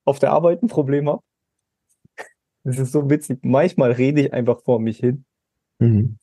auf 0.04 0.20
der 0.20 0.34
Arbeit 0.34 0.62
ein 0.62 0.68
Problem 0.68 1.08
habe, 1.08 1.22
das 2.66 2.78
ist 2.78 2.92
so 2.92 3.10
witzig. 3.10 3.40
Manchmal 3.44 3.94
rede 3.94 4.20
ich 4.20 4.34
einfach 4.34 4.62
vor 4.62 4.82
mich 4.82 4.98
hin. 4.98 5.24
Mhm. 5.80 6.18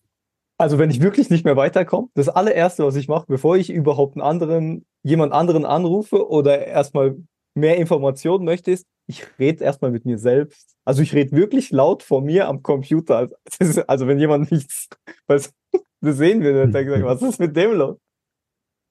Also 0.58 0.78
wenn 0.78 0.90
ich 0.90 1.00
wirklich 1.00 1.30
nicht 1.30 1.46
mehr 1.46 1.56
weiterkomme, 1.56 2.08
das 2.12 2.28
allererste, 2.28 2.84
was 2.84 2.96
ich 2.96 3.08
mache, 3.08 3.24
bevor 3.28 3.56
ich 3.56 3.70
überhaupt 3.70 4.16
einen 4.16 4.22
anderen, 4.22 4.84
jemand 5.02 5.32
anderen 5.32 5.64
anrufe 5.64 6.28
oder 6.28 6.66
erstmal 6.66 7.16
mehr 7.54 7.78
Informationen 7.78 8.44
möchte, 8.44 8.72
ist, 8.72 8.86
ich 9.06 9.24
rede 9.38 9.64
erstmal 9.64 9.90
mit 9.90 10.04
mir 10.04 10.18
selbst. 10.18 10.76
Also 10.84 11.00
ich 11.00 11.14
rede 11.14 11.34
wirklich 11.34 11.70
laut 11.70 12.02
vor 12.02 12.20
mir 12.20 12.46
am 12.46 12.62
Computer. 12.62 13.30
Ist, 13.58 13.78
also 13.88 14.06
wenn 14.06 14.18
jemand 14.18 14.50
nichts, 14.50 14.88
was, 15.26 15.54
das 16.00 16.16
sehen 16.16 16.42
wir, 16.42 16.52
dann 16.52 16.72
denke 16.72 16.96
ich, 16.96 17.04
was 17.04 17.22
ist 17.22 17.40
mit 17.40 17.56
dem 17.56 17.72
los? 17.72 17.98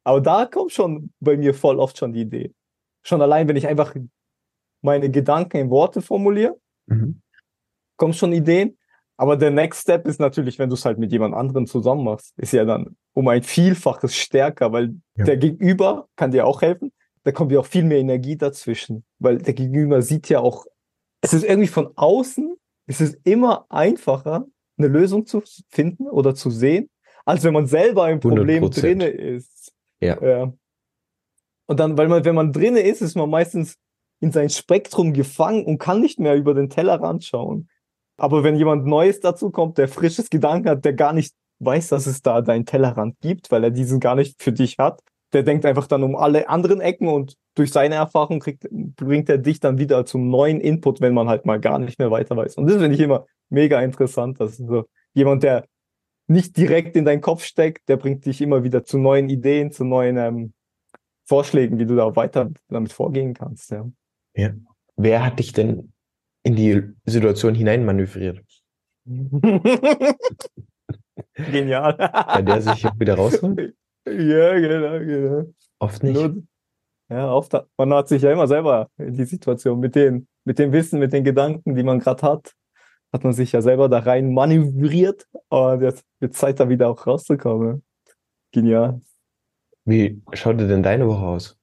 Aber 0.03 0.21
da 0.21 0.45
kommt 0.45 0.71
schon 0.71 1.11
bei 1.19 1.35
mir 1.37 1.53
voll 1.53 1.79
oft 1.79 1.97
schon 1.97 2.13
die 2.13 2.21
Idee. 2.21 2.53
Schon 3.03 3.21
allein, 3.21 3.47
wenn 3.47 3.55
ich 3.55 3.67
einfach 3.67 3.95
meine 4.81 5.09
Gedanken 5.09 5.57
in 5.57 5.69
Worte 5.69 6.01
formuliere, 6.01 6.59
mhm 6.85 7.21
kommen 7.97 8.13
schon 8.13 8.33
Ideen. 8.33 8.77
Aber 9.17 9.37
der 9.37 9.51
Next 9.51 9.83
Step 9.83 10.07
ist 10.07 10.19
natürlich, 10.19 10.59
wenn 10.59 10.69
du 10.69 10.75
es 10.75 10.83
halt 10.83 10.97
mit 10.97 11.11
jemand 11.11 11.35
anderem 11.35 11.67
zusammen 11.67 12.03
machst, 12.03 12.33
ist 12.37 12.51
ja 12.51 12.65
dann 12.65 12.97
um 13.13 13.27
ein 13.29 13.43
Vielfaches 13.43 14.15
stärker, 14.15 14.73
weil 14.73 14.95
ja. 15.15 15.23
der 15.23 15.37
Gegenüber 15.37 16.09
kann 16.17 16.31
dir 16.31 16.45
auch 16.45 16.61
helfen. 16.61 16.91
Da 17.23 17.31
kommt 17.31 17.51
ja 17.51 17.59
auch 17.59 17.65
viel 17.65 17.85
mehr 17.85 17.99
Energie 17.99 18.37
dazwischen, 18.37 19.05
weil 19.19 19.37
der 19.37 19.53
Gegenüber 19.53 20.01
sieht 20.01 20.27
ja 20.27 20.41
auch, 20.41 20.65
es 21.21 21.33
ist 21.33 21.45
irgendwie 21.45 21.69
von 21.69 21.91
außen, 21.95 22.55
es 22.87 23.01
ist 23.01 23.17
immer 23.23 23.65
einfacher, 23.69 24.45
eine 24.77 24.87
Lösung 24.87 25.25
zu 25.25 25.41
finden 25.69 26.07
oder 26.07 26.35
zu 26.35 26.49
sehen, 26.49 26.89
als 27.25 27.43
wenn 27.43 27.53
man 27.53 27.65
selber 27.65 28.09
im 28.09 28.19
Problem 28.19 28.63
100%. 28.63 28.81
drinne 28.81 29.07
ist. 29.07 29.73
Ja. 29.99 30.21
ja. 30.21 30.53
Und 31.67 31.79
dann, 31.79 31.97
weil 31.97 32.07
man, 32.07 32.23
wenn 32.23 32.35
man 32.35 32.53
drinne 32.53 32.81
ist, 32.81 33.01
ist 33.01 33.15
man 33.15 33.29
meistens 33.29 33.75
in 34.21 34.31
sein 34.31 34.49
Spektrum 34.49 35.13
gefangen 35.13 35.65
und 35.65 35.79
kann 35.79 35.99
nicht 35.99 36.19
mehr 36.19 36.35
über 36.35 36.53
den 36.53 36.69
Tellerrand 36.69 37.25
schauen. 37.25 37.69
Aber 38.17 38.43
wenn 38.43 38.55
jemand 38.55 38.85
Neues 38.85 39.19
dazu 39.19 39.49
kommt, 39.49 39.77
der 39.77 39.87
frisches 39.87 40.29
Gedanken 40.29 40.69
hat, 40.69 40.85
der 40.85 40.93
gar 40.93 41.11
nicht 41.11 41.33
weiß, 41.59 41.89
dass 41.89 42.05
es 42.05 42.21
da 42.21 42.41
deinen 42.41 42.65
Tellerrand 42.65 43.19
gibt, 43.21 43.51
weil 43.51 43.63
er 43.63 43.71
diesen 43.71 43.99
gar 43.99 44.15
nicht 44.15 44.41
für 44.41 44.53
dich 44.53 44.77
hat, 44.77 45.01
der 45.33 45.43
denkt 45.43 45.65
einfach 45.65 45.87
dann 45.87 46.03
um 46.03 46.15
alle 46.15 46.47
anderen 46.47 46.79
Ecken 46.79 47.07
und 47.07 47.35
durch 47.55 47.71
seine 47.71 47.95
Erfahrung 47.95 48.39
kriegt, 48.39 48.67
bringt 48.71 49.29
er 49.29 49.37
dich 49.37 49.59
dann 49.59 49.77
wieder 49.77 50.05
zum 50.05 50.29
neuen 50.29 50.61
Input, 50.61 51.01
wenn 51.01 51.13
man 51.13 51.27
halt 51.27 51.45
mal 51.45 51.59
gar 51.59 51.79
nicht 51.79 51.99
mehr 51.99 52.11
weiter 52.11 52.37
weiß. 52.37 52.55
Und 52.55 52.67
das 52.67 52.77
finde 52.77 52.95
ich 52.95 53.01
immer 53.01 53.25
mega 53.49 53.81
interessant. 53.81 54.39
dass 54.39 54.57
so 54.57 54.85
jemand, 55.13 55.43
der 55.43 55.65
nicht 56.27 56.57
direkt 56.57 56.95
in 56.95 57.05
deinen 57.05 57.21
Kopf 57.21 57.43
steckt, 57.43 57.87
der 57.89 57.97
bringt 57.97 58.25
dich 58.25 58.41
immer 58.41 58.63
wieder 58.63 58.83
zu 58.83 58.97
neuen 58.97 59.29
Ideen, 59.29 59.71
zu 59.71 59.83
neuen 59.83 60.17
ähm, 60.17 60.53
Vorschlägen, 61.25 61.79
wie 61.79 61.85
du 61.85 61.95
da 61.95 62.15
weiter 62.15 62.51
damit 62.69 62.93
vorgehen 62.93 63.33
kannst. 63.33 63.71
Ja. 63.71 63.89
ja. 64.35 64.53
Wer 64.95 65.25
hat 65.25 65.39
dich 65.39 65.53
denn 65.53 65.93
in 66.45 66.55
die 66.55 66.93
Situation 67.05 67.55
hineinmanövriert. 67.55 68.39
Genial. 71.33 71.95
Bei 71.97 72.41
der 72.41 72.61
sich 72.61 72.85
wieder 72.97 73.15
rausholt? 73.15 73.75
Ja, 74.07 74.53
genau, 74.59 74.99
genau. 74.99 75.45
Oft 75.79 76.03
nicht. 76.03 76.13
Nur, 76.13 76.43
ja, 77.09 77.33
oft 77.33 77.51
hat, 77.55 77.67
man 77.75 77.91
hat 77.91 78.07
sich 78.07 78.21
ja 78.21 78.31
immer 78.31 78.47
selber 78.47 78.87
in 78.99 79.15
die 79.15 79.25
Situation 79.25 79.79
mit 79.79 79.95
den, 79.95 80.27
mit 80.43 80.59
dem 80.59 80.71
Wissen, 80.71 80.99
mit 80.99 81.11
den 81.11 81.23
Gedanken, 81.23 81.73
die 81.73 81.81
man 81.81 81.99
gerade 81.99 82.21
hat, 82.21 82.53
hat 83.15 83.23
man 83.23 83.33
sich 83.33 83.53
ja 83.53 83.61
selber 83.61 83.87
da 83.87 83.99
rein 83.99 84.33
manövriert 84.33 85.25
Und 85.47 85.81
jetzt 85.81 86.03
wird 86.19 86.35
Zeit, 86.35 86.59
da 86.59 86.67
wieder 86.67 86.89
auch 86.89 87.07
rauszukommen. 87.07 87.81
Genial. 88.51 89.01
Wie 89.85 90.21
schaut 90.33 90.59
denn 90.59 90.83
deine 90.83 91.07
Woche 91.07 91.25
aus? 91.25 91.57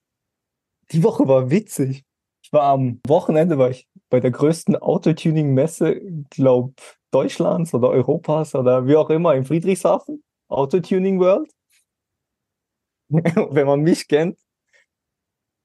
Die 0.93 1.03
Woche 1.03 1.29
war 1.29 1.51
witzig. 1.51 2.05
Ich 2.43 2.53
war 2.53 2.63
am 2.65 3.01
Wochenende, 3.07 3.59
war 3.59 3.71
ich 3.71 3.87
bei 4.09 4.21
der 4.21 4.31
größten 4.31 4.77
Autotuning-Messe, 4.77 6.01
glaub, 6.31 6.75
Deutschlands 7.11 7.75
oder 7.75 7.91
Europas 7.91 8.55
oder 8.55 8.87
wie 8.87 8.97
auch 8.97 9.11
immer, 9.11 9.35
in 9.35 9.45
Friedrichshafen. 9.45 10.25
Autotuning 10.49 11.21
World. 11.21 11.53
Wenn 13.09 13.67
man 13.67 13.81
mich 13.81 14.09
kennt, 14.09 14.39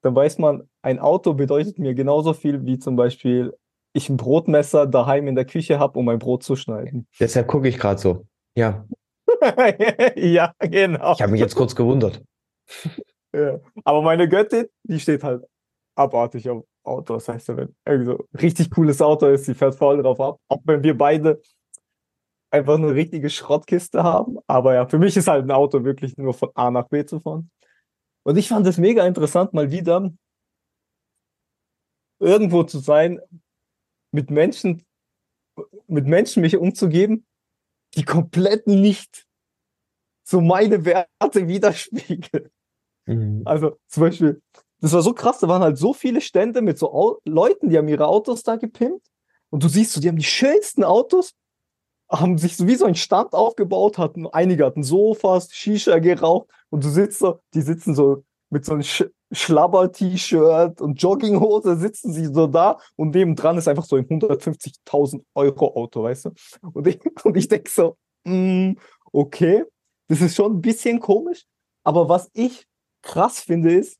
dann 0.01 0.15
weiß 0.15 0.37
man, 0.37 0.69
ein 0.81 0.99
Auto 0.99 1.33
bedeutet 1.33 1.79
mir 1.79 1.93
genauso 1.93 2.33
viel 2.33 2.65
wie 2.65 2.77
zum 2.77 2.97
Beispiel 2.97 3.57
ich 3.97 4.09
ein 4.09 4.17
Brotmesser 4.17 4.87
daheim 4.87 5.27
in 5.27 5.35
der 5.35 5.45
Küche 5.45 5.79
habe, 5.79 5.99
um 5.99 6.05
mein 6.05 6.19
Brot 6.19 6.43
zu 6.43 6.55
schneiden. 6.55 7.07
Deshalb 7.19 7.47
gucke 7.47 7.67
ich 7.67 7.77
gerade 7.77 7.99
so. 7.99 8.25
Ja. 8.55 8.85
ja, 10.15 10.53
genau. 10.59 11.13
Ich 11.13 11.21
habe 11.21 11.31
mich 11.31 11.41
jetzt 11.41 11.55
kurz 11.55 11.75
gewundert. 11.75 12.23
Ja. 13.33 13.59
Aber 13.83 14.01
meine 14.01 14.27
Göttin, 14.27 14.67
die 14.83 14.99
steht 14.99 15.23
halt 15.23 15.43
abartig 15.95 16.49
auf 16.49 16.63
Auto. 16.83 17.15
Das 17.15 17.27
heißt, 17.27 17.49
wenn 17.49 17.75
irgendwie 17.85 18.05
so 18.05 18.17
ein 18.17 18.39
richtig 18.39 18.71
cooles 18.71 19.01
Auto 19.01 19.27
ist, 19.27 19.47
die 19.47 19.53
fährt 19.53 19.75
voll 19.75 20.01
drauf 20.01 20.19
ab. 20.19 20.39
Auch 20.47 20.61
wenn 20.63 20.81
wir 20.83 20.97
beide 20.97 21.41
einfach 22.49 22.75
eine 22.75 22.93
richtige 22.93 23.29
Schrottkiste 23.29 24.03
haben. 24.03 24.37
Aber 24.47 24.73
ja, 24.73 24.87
für 24.87 24.97
mich 24.97 25.17
ist 25.17 25.27
halt 25.27 25.45
ein 25.45 25.51
Auto 25.51 25.83
wirklich 25.83 26.17
nur 26.17 26.33
von 26.33 26.49
A 26.55 26.71
nach 26.71 26.87
B 26.87 27.05
zu 27.05 27.19
fahren. 27.19 27.51
Und 28.23 28.37
ich 28.37 28.47
fand 28.47 28.65
es 28.67 28.77
mega 28.77 29.05
interessant, 29.05 29.53
mal 29.53 29.71
wieder 29.71 30.11
irgendwo 32.19 32.63
zu 32.63 32.79
sein, 32.79 33.19
mit 34.17 34.31
Menschen, 34.31 34.83
mit 35.85 36.07
Menschen 36.07 36.41
mich 36.41 36.57
umzugeben, 36.57 37.27
die 37.93 38.03
komplett 38.03 38.65
nicht 38.65 39.27
so 40.23 40.41
meine 40.41 40.85
Werte 40.85 41.47
widerspiegeln. 41.47 42.49
Mhm. 43.05 43.43
Also 43.45 43.77
zum 43.87 44.01
Beispiel, 44.01 44.41
das 44.81 44.93
war 44.93 45.03
so 45.03 45.13
krass, 45.13 45.37
da 45.39 45.47
waren 45.47 45.61
halt 45.61 45.77
so 45.77 45.93
viele 45.93 46.19
Stände 46.19 46.63
mit 46.63 46.79
so 46.79 46.91
Au 46.91 47.19
Leuten, 47.25 47.69
die 47.69 47.77
haben 47.77 47.87
ihre 47.87 48.07
Autos 48.07 48.41
da 48.41 48.55
gepimpt. 48.55 49.05
Und 49.51 49.63
du 49.63 49.69
siehst 49.69 49.93
so, 49.93 50.01
die 50.01 50.07
haben 50.07 50.17
die 50.17 50.23
schönsten 50.23 50.83
Autos, 50.83 51.35
haben 52.09 52.39
sich 52.39 52.57
so 52.57 52.65
wie 52.65 52.75
so 52.75 52.85
ein 52.85 52.95
Stand 52.95 53.33
aufgebaut, 53.33 53.99
hatten, 53.99 54.25
einige 54.25 54.65
hatten 54.65 54.81
Sofas, 54.81 55.53
Shisha 55.53 55.99
geraucht 55.99 56.49
und 56.71 56.83
du 56.83 56.89
sitzt 56.89 57.19
so, 57.19 57.39
die 57.53 57.61
sitzen 57.61 57.93
so 57.93 58.25
mit 58.49 58.65
so 58.65 58.73
einem 58.73 58.83
Sch 58.83 59.05
Schlabber-T-Shirt 59.29 60.79
und 60.79 61.01
Jogginghose 61.01 61.75
sitzen 61.75 62.13
sie 62.13 62.27
so 62.27 62.47
da 62.47 62.77
und 62.95 63.13
nebendran 63.13 63.57
ist 63.57 63.67
einfach 63.67 63.83
so 63.83 63.97
ein 63.97 64.05
150.000 64.05 65.21
Euro 65.35 65.75
Auto, 65.75 66.03
weißt 66.03 66.25
du? 66.25 66.31
Und 66.71 66.87
ich, 66.87 66.99
und 67.25 67.35
ich 67.35 67.49
denke 67.49 67.69
so, 67.69 67.97
mm, 68.23 68.73
okay, 69.11 69.65
das 70.07 70.21
ist 70.21 70.35
schon 70.35 70.53
ein 70.53 70.61
bisschen 70.61 71.01
komisch, 71.01 71.43
aber 71.83 72.07
was 72.07 72.29
ich 72.33 72.65
krass 73.01 73.41
finde 73.41 73.73
ist, 73.73 73.99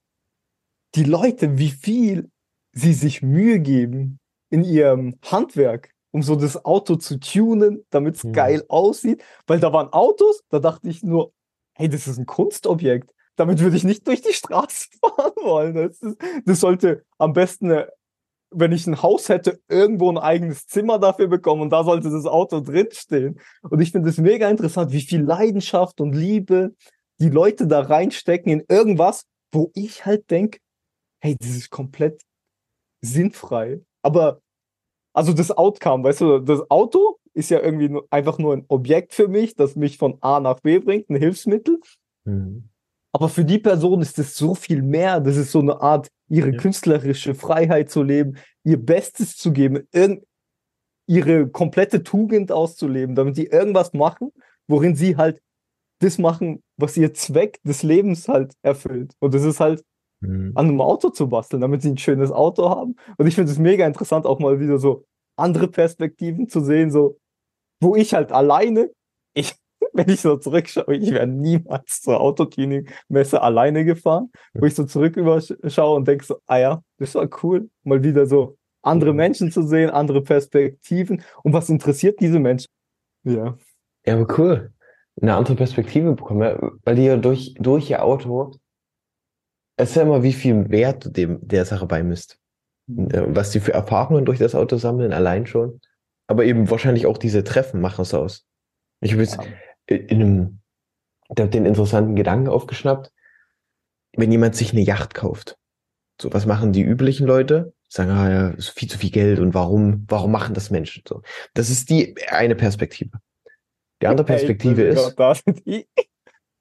die 0.96 1.04
Leute, 1.04 1.58
wie 1.58 1.72
viel 1.72 2.30
sie 2.72 2.94
sich 2.94 3.22
Mühe 3.22 3.60
geben 3.60 4.20
in 4.50 4.64
ihrem 4.64 5.20
Handwerk, 5.26 5.92
um 6.12 6.24
so 6.24 6.38
das 6.38 6.64
Auto 6.64 6.96
zu 6.96 7.20
tunen, 7.20 7.86
damit 7.90 8.16
es 8.16 8.24
mhm. 8.24 8.32
geil 8.32 8.64
aussieht, 8.70 9.22
weil 9.46 9.60
da 9.60 9.74
waren 9.74 9.92
Autos, 9.92 10.42
da 10.50 10.60
dachte 10.60 10.88
ich 10.88 11.04
nur, 11.04 11.34
hey, 11.74 11.90
das 11.90 12.08
ist 12.08 12.18
ein 12.18 12.26
Kunstobjekt 12.26 13.14
damit 13.38 13.60
würde 13.62 13.78
ich 13.78 13.84
nicht 13.84 14.06
durch 14.08 14.22
die 14.22 14.34
Straße 14.34 14.88
fahren 15.00 15.32
wollen. 15.42 15.76
Das, 15.76 16.02
ist, 16.02 16.18
das 16.46 16.60
sollte 16.60 17.06
am 17.18 17.34
besten, 17.34 17.84
wenn 18.52 18.72
ich 18.72 18.86
ein 18.88 19.02
Haus 19.02 19.30
hätte, 19.30 19.60
irgendwo 19.70 20.12
ein 20.12 20.18
eigenes 20.18 20.68
Zimmer 20.68 21.00
dafür 21.00 21.28
bekommen 21.28 21.62
und 21.62 21.70
da 21.70 21.84
sollte 21.84 22.10
das 22.10 22.26
Auto 22.26 22.60
drinstehen. 22.60 23.40
Und 23.62 23.80
ich 23.80 23.92
finde 23.92 24.10
es 24.10 24.18
mega 24.18 24.50
interessant, 24.50 24.92
wie 24.92 25.02
viel 25.02 25.22
Leidenschaft 25.22 26.02
und 26.02 26.14
Liebe 26.14 26.76
die 27.20 27.30
Leute 27.30 27.68
da 27.68 27.82
reinstecken 27.82 28.52
in 28.52 28.64
irgendwas, 28.68 29.26
wo 29.52 29.72
ich 29.74 30.06
halt 30.06 30.30
denke, 30.30 30.60
hey, 31.20 31.36
das 31.40 31.50
ist 31.50 31.70
komplett 31.70 32.22
sinnfrei. 33.02 33.82
Aber 34.02 34.42
also 35.14 35.34
das 35.34 35.52
Outcome, 35.52 36.04
weißt 36.04 36.22
du, 36.22 36.40
das 36.40 36.70
Auto 36.70 37.20
ist 37.34 37.50
ja 37.50 37.60
irgendwie 37.60 38.00
einfach 38.10 38.38
nur 38.38 38.54
ein 38.54 38.66
Objekt 38.68 39.14
für 39.14 39.28
mich, 39.28 39.56
das 39.56 39.76
mich 39.76 39.98
von 39.98 40.18
A 40.22 40.40
nach 40.40 40.60
B 40.60 40.80
bringt, 40.80 41.10
ein 41.10 41.16
Hilfsmittel. 41.16 41.80
Mhm. 42.26 42.70
Aber 43.18 43.30
für 43.30 43.44
die 43.44 43.58
Person 43.58 44.00
ist 44.02 44.20
es 44.20 44.38
so 44.38 44.54
viel 44.54 44.84
mehr. 44.84 45.20
Das 45.20 45.38
ist 45.38 45.52
so 45.52 45.60
eine 45.60 45.82
Art, 45.82 46.08
ihre 46.30 46.52
ja. 46.52 46.58
künstlerische 46.58 47.34
Freiheit 47.34 47.90
zu 47.90 48.04
leben, 48.04 48.38
ihr 48.64 48.78
Bestes 48.78 49.36
zu 49.36 49.52
geben, 49.52 49.88
ihre 51.08 51.48
komplette 51.48 52.04
Tugend 52.04 52.52
auszuleben, 52.52 53.16
damit 53.16 53.36
sie 53.36 53.48
irgendwas 53.48 53.94
machen, 53.94 54.32
worin 54.68 54.96
sie 54.96 55.18
halt 55.18 55.42
das 55.98 56.20
machen, 56.20 56.62
was 56.78 56.96
ihr 56.96 57.12
Zweck 57.16 57.60
des 57.64 57.82
Lebens 57.82 58.28
halt 58.28 58.54
erfüllt. 58.62 59.16
Und 59.18 59.34
das 59.34 59.42
ist 59.42 59.60
halt 59.60 59.84
mhm. 60.20 60.52
an 60.54 60.68
einem 60.68 60.82
Auto 60.82 61.10
zu 61.10 61.28
basteln, 61.28 61.62
damit 61.62 61.82
sie 61.82 61.90
ein 61.90 61.98
schönes 61.98 62.32
Auto 62.32 62.70
haben. 62.70 62.98
Und 63.18 63.26
ich 63.26 63.34
finde 63.34 63.52
es 63.52 63.58
mega 63.58 63.88
interessant, 63.88 64.28
auch 64.28 64.38
mal 64.38 64.60
wieder 64.60 64.78
so 64.78 65.06
andere 65.38 65.70
Perspektiven 65.70 66.50
zu 66.50 66.60
sehen, 66.60 66.92
so 66.92 67.18
wo 67.82 67.96
ich 67.96 68.14
halt 68.14 68.32
alleine, 68.32 68.92
wenn 69.98 70.10
ich 70.10 70.22
so 70.22 70.38
zurückschaue, 70.38 70.96
ich 70.96 71.12
wäre 71.12 71.28
niemals 71.28 72.02
zur 72.02 72.22
Autotuning-Messe 72.22 73.42
alleine 73.42 73.84
gefahren, 73.84 74.32
wo 74.54 74.66
ich 74.66 74.76
so 74.76 74.84
zurück 74.84 75.18
überschaue 75.18 75.96
und 75.96 76.08
denke 76.08 76.24
so, 76.24 76.40
ah 76.46 76.58
ja, 76.58 76.84
das 77.00 77.16
war 77.16 77.28
cool, 77.44 77.70
mal 77.84 78.04
wieder 78.04 78.28
so 78.28 78.58
andere 78.84 79.14
Menschen 79.14 79.52
zu 79.52 79.64
sehen, 79.64 79.90
andere 79.90 80.22
Perspektiven 80.22 81.24
und 81.44 81.54
was 81.54 81.70
interessiert 81.70 82.22
diese 82.22 82.40
Menschen? 82.40 82.68
Ja. 83.24 83.58
Ja, 84.06 84.14
aber 84.14 84.38
cool. 84.38 84.72
Eine 85.20 85.36
andere 85.36 85.56
Perspektive 85.56 86.14
bekommen, 86.14 86.80
weil 86.86 86.96
die 86.96 87.06
ja 87.06 87.18
durch, 87.18 87.56
durch 87.60 87.90
ihr 87.90 88.04
Auto, 88.04 88.54
es 89.78 89.90
ist 89.90 89.96
ja 89.96 90.04
immer, 90.04 90.22
wie 90.22 90.34
viel 90.34 90.70
Wert 90.70 91.06
du 91.06 91.10
dem 91.10 91.40
der 91.42 91.66
Sache 91.66 91.88
beimisst. 91.88 92.40
Mhm. 92.86 93.10
Was 93.36 93.50
die 93.50 93.60
für 93.60 93.74
Erfahrungen 93.74 94.26
durch 94.26 94.38
das 94.38 94.56
Auto 94.56 94.78
sammeln, 94.78 95.12
allein 95.12 95.48
schon. 95.48 95.82
Aber 96.28 96.46
eben 96.46 96.70
wahrscheinlich 96.70 97.08
auch 97.08 97.18
diese 97.18 97.44
Treffen 97.44 97.82
machen 97.82 98.04
es 98.04 98.14
aus. 98.14 98.46
Ich 99.02 99.12
habe 99.12 99.24
jetzt, 99.24 99.38
ja 99.38 99.44
in 99.88 100.22
einem, 100.22 100.60
der 101.30 101.48
den 101.48 101.66
interessanten 101.66 102.16
Gedanken 102.16 102.50
aufgeschnappt, 102.50 103.12
wenn 104.16 104.32
jemand 104.32 104.56
sich 104.56 104.72
eine 104.72 104.82
Yacht 104.82 105.14
kauft. 105.14 105.58
So, 106.22 106.34
was 106.34 106.46
machen 106.46 106.74
die 106.74 106.82
üblichen 106.82 107.28
Leute? 107.28 107.74
Sagen, 107.90 108.12
ah 108.12 108.30
ja, 108.30 108.50
ist 108.50 108.70
viel 108.70 108.90
zu 108.90 108.98
viel 108.98 109.12
Geld 109.12 109.40
und 109.40 109.54
warum, 109.54 110.06
warum 110.10 110.32
machen 110.32 110.54
das 110.54 110.72
Menschen 110.72 111.04
so? 111.08 111.22
Das 111.54 111.70
ist 111.70 111.90
die 111.90 112.16
eine 112.28 112.56
Perspektive. 112.56 113.20
Die 114.02 114.08
andere 114.08 114.26
Perspektive 114.26 114.82
hey, 114.82 114.94
ist. 114.94 115.16
Da 115.16 115.34
sind 115.36 115.66
die. 115.66 115.88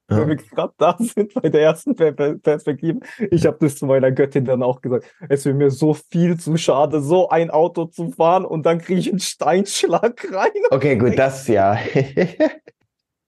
Ja. 0.08 0.18
Wenn 0.18 0.28
wir 0.28 0.36
gerade 0.36 0.72
da 0.78 0.96
sind 1.00 1.34
bei 1.34 1.48
der 1.48 1.62
ersten 1.62 1.96
Perspektive, 1.96 3.00
ich 3.30 3.44
habe 3.44 3.56
das 3.60 3.74
zu 3.76 3.86
meiner 3.86 4.12
Göttin 4.12 4.44
dann 4.44 4.62
auch 4.62 4.80
gesagt, 4.80 5.04
es 5.28 5.44
wäre 5.44 5.56
mir 5.56 5.72
so 5.72 5.94
viel 5.94 6.38
zu 6.38 6.56
schade, 6.56 7.00
so 7.00 7.28
ein 7.28 7.50
Auto 7.50 7.86
zu 7.86 8.12
fahren 8.12 8.44
und 8.44 8.64
dann 8.64 8.78
kriege 8.78 9.00
ich 9.00 9.10
einen 9.10 9.18
Steinschlag 9.18 10.32
rein. 10.32 10.52
Okay, 10.70 10.96
gut, 10.96 11.14
das 11.18 11.48
ja. 11.48 11.76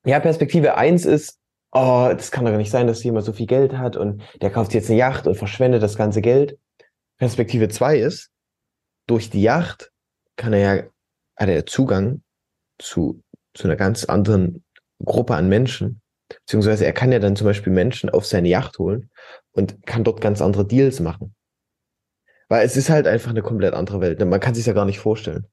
Ja, 0.09 0.21
Perspektive 0.21 0.79
eins 0.79 1.05
ist, 1.05 1.38
oh, 1.71 2.09
das 2.11 2.31
kann 2.31 2.47
doch 2.47 2.57
nicht 2.57 2.71
sein, 2.71 2.87
dass 2.87 3.05
jemand 3.05 3.27
so 3.27 3.35
viel 3.35 3.44
Geld 3.44 3.77
hat 3.77 3.94
und 3.94 4.23
der 4.40 4.49
kauft 4.49 4.73
jetzt 4.73 4.88
eine 4.88 4.99
Yacht 4.99 5.27
und 5.27 5.35
verschwendet 5.35 5.83
das 5.83 5.99
ganze 5.99 6.23
Geld. 6.23 6.59
Perspektive 7.18 7.68
zwei 7.68 7.99
ist, 7.99 8.31
durch 9.07 9.29
die 9.29 9.42
Yacht 9.42 9.92
kann 10.37 10.55
er 10.55 10.61
ja, 10.61 10.83
hat 11.37 11.51
er 11.51 11.66
Zugang 11.66 12.23
zu, 12.79 13.23
zu 13.53 13.64
einer 13.64 13.77
ganz 13.77 14.07
anderen 14.07 14.64
Gruppe 15.05 15.35
an 15.35 15.51
Menschen. 15.51 16.01
Beziehungsweise 16.31 16.87
er 16.87 16.94
kann 16.94 17.12
ja 17.12 17.18
dann 17.18 17.37
zum 17.37 17.44
Beispiel 17.44 17.75
Menschen 17.75 18.09
auf 18.09 18.25
seine 18.25 18.49
Yacht 18.49 18.79
holen 18.79 19.11
und 19.53 19.85
kann 19.85 20.05
dort 20.05 20.23
ganz 20.23 20.40
andere 20.40 20.66
Deals 20.66 21.01
machen. 21.01 21.35
Weil 22.49 22.64
es 22.64 22.79
ist 22.79 22.88
halt 22.88 23.07
einfach 23.07 23.29
eine 23.29 23.42
komplett 23.42 23.75
andere 23.75 24.01
Welt. 24.01 24.25
Man 24.25 24.40
kann 24.40 24.55
sich 24.55 24.64
ja 24.64 24.73
gar 24.73 24.87
nicht 24.87 25.01
vorstellen. 25.01 25.47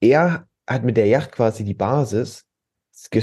Er 0.00 0.46
hat 0.68 0.84
mit 0.84 0.98
der 0.98 1.06
Yacht 1.06 1.32
quasi 1.32 1.64
die 1.64 1.72
Basis, 1.72 2.44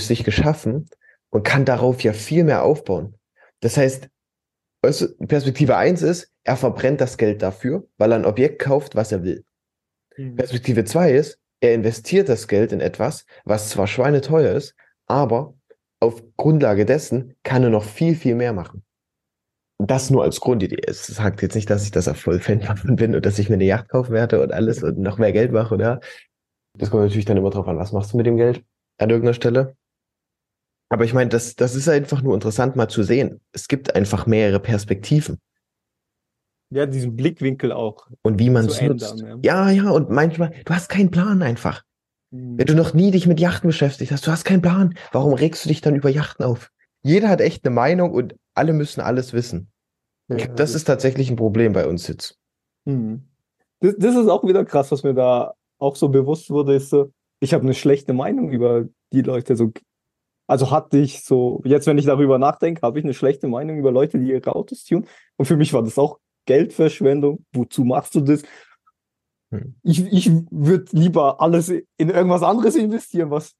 sich 0.07 0.23
geschaffen 0.23 0.89
und 1.29 1.43
kann 1.43 1.65
darauf 1.65 2.01
ja 2.01 2.13
viel 2.13 2.43
mehr 2.43 2.63
aufbauen. 2.63 3.15
Das 3.59 3.77
heißt, 3.77 4.09
Perspektive 4.81 5.77
eins 5.77 6.01
ist, 6.01 6.31
er 6.43 6.57
verbrennt 6.57 7.01
das 7.01 7.17
Geld 7.17 7.41
dafür, 7.41 7.87
weil 7.97 8.11
er 8.11 8.19
ein 8.19 8.25
Objekt 8.25 8.59
kauft, 8.59 8.95
was 8.95 9.11
er 9.11 9.23
will. 9.23 9.43
Mhm. 10.15 10.35
Perspektive 10.35 10.85
zwei 10.85 11.11
ist, 11.11 11.39
er 11.59 11.73
investiert 11.73 12.29
das 12.29 12.47
Geld 12.47 12.71
in 12.71 12.81
etwas, 12.81 13.25
was 13.45 13.69
zwar 13.69 13.87
schweineteuer 13.87 14.53
ist, 14.53 14.75
aber 15.07 15.55
auf 15.99 16.21
Grundlage 16.37 16.85
dessen 16.85 17.35
kann 17.43 17.63
er 17.63 17.69
noch 17.69 17.83
viel, 17.83 18.15
viel 18.15 18.35
mehr 18.35 18.53
machen. 18.53 18.83
Das 19.79 20.09
nur 20.09 20.23
als 20.23 20.39
Grundidee. 20.39 20.81
Es 20.87 21.07
sagt 21.07 21.41
jetzt 21.41 21.55
nicht, 21.55 21.69
dass 21.69 21.83
ich 21.83 21.91
das 21.91 22.07
voll 22.17 22.39
Fan 22.39 22.59
davon 22.61 22.95
bin 22.95 23.15
und 23.15 23.25
dass 23.25 23.39
ich 23.39 23.49
mir 23.49 23.55
eine 23.55 23.65
Yacht 23.65 23.89
kaufen 23.89 24.13
werde 24.13 24.41
und 24.41 24.53
alles 24.53 24.83
und 24.83 24.99
noch 24.99 25.17
mehr 25.17 25.33
Geld 25.33 25.51
mache, 25.51 25.73
oder? 25.73 25.99
Das 26.77 26.91
kommt 26.91 27.03
natürlich 27.03 27.25
dann 27.25 27.37
immer 27.37 27.49
drauf 27.49 27.67
an, 27.67 27.77
was 27.77 27.91
machst 27.91 28.13
du 28.13 28.17
mit 28.17 28.25
dem 28.25 28.37
Geld? 28.37 28.63
An 28.97 29.09
irgendeiner 29.09 29.33
Stelle. 29.33 29.75
Aber 30.89 31.03
ich 31.03 31.13
meine, 31.13 31.29
das, 31.29 31.55
das 31.55 31.75
ist 31.75 31.89
einfach 31.89 32.21
nur 32.21 32.33
interessant 32.33 32.75
mal 32.75 32.87
zu 32.87 33.03
sehen. 33.03 33.41
Es 33.51 33.67
gibt 33.67 33.95
einfach 33.95 34.27
mehrere 34.27 34.59
Perspektiven. 34.59 35.39
Ja, 36.69 36.85
diesen 36.85 37.15
Blickwinkel 37.15 37.71
auch. 37.71 38.07
Und 38.21 38.39
wie 38.39 38.49
man 38.49 38.65
es 38.65 38.81
nutzt. 38.81 39.11
Ändern, 39.21 39.41
ja. 39.43 39.69
ja, 39.69 39.83
ja, 39.83 39.89
und 39.91 40.09
manchmal, 40.09 40.51
du 40.65 40.73
hast 40.73 40.89
keinen 40.89 41.11
Plan 41.11 41.41
einfach. 41.41 41.83
Mhm. 42.31 42.57
Wenn 42.57 42.65
du 42.65 42.75
noch 42.75 42.93
nie 42.93 43.11
dich 43.11 43.27
mit 43.27 43.39
Yachten 43.39 43.67
beschäftigt 43.67 44.11
hast, 44.11 44.25
du 44.27 44.31
hast 44.31 44.45
keinen 44.45 44.61
Plan. 44.61 44.95
Warum 45.11 45.33
regst 45.33 45.65
du 45.65 45.69
dich 45.69 45.81
dann 45.81 45.95
über 45.95 46.09
Yachten 46.09 46.45
auf? 46.45 46.71
Jeder 47.03 47.29
hat 47.29 47.41
echt 47.41 47.65
eine 47.65 47.73
Meinung 47.73 48.11
und 48.11 48.35
alle 48.55 48.73
müssen 48.73 49.01
alles 49.01 49.33
wissen. 49.33 49.71
Ja, 50.27 50.47
Das 50.47 50.73
ist 50.73 50.85
tatsächlich 50.85 51.29
ein 51.29 51.35
Problem 51.35 51.73
bei 51.73 51.87
uns 51.87 52.07
jetzt. 52.07 52.39
Mhm. 52.85 53.27
Das, 53.79 53.95
das 53.97 54.15
ist 54.15 54.27
auch 54.27 54.43
wieder 54.43 54.65
krass, 54.65 54.91
was 54.91 55.03
mir 55.03 55.13
da 55.13 55.53
auch 55.77 55.95
so 55.95 56.09
bewusst 56.09 56.49
wurde, 56.49 56.75
ist 56.75 56.89
so, 56.89 57.11
ich 57.39 57.53
habe 57.53 57.63
eine 57.63 57.73
schlechte 57.73 58.13
Meinung 58.13 58.49
über 58.49 58.85
die 59.11 59.21
Leute. 59.21 59.55
So, 59.55 59.71
also 60.47 60.71
hatte 60.71 60.97
ich 60.97 61.23
so, 61.23 61.61
jetzt 61.65 61.87
wenn 61.87 61.97
ich 61.97 62.05
darüber 62.05 62.37
nachdenke, 62.37 62.81
habe 62.81 62.99
ich 62.99 63.05
eine 63.05 63.13
schlechte 63.13 63.47
Meinung 63.47 63.77
über 63.77 63.91
Leute, 63.91 64.19
die 64.19 64.29
ihre 64.29 64.55
Autos 64.55 64.83
tun. 64.83 65.07
Und 65.37 65.45
für 65.45 65.57
mich 65.57 65.73
war 65.73 65.83
das 65.83 65.97
auch 65.97 66.19
Geldverschwendung. 66.45 67.45
Wozu 67.53 67.83
machst 67.83 68.15
du 68.15 68.21
das? 68.21 68.43
Hm. 69.51 69.75
Ich, 69.83 70.05
ich 70.11 70.31
würde 70.51 70.85
lieber 70.91 71.41
alles 71.41 71.69
in 71.69 72.09
irgendwas 72.09 72.43
anderes 72.43 72.75
investieren, 72.75 73.31
was, 73.31 73.55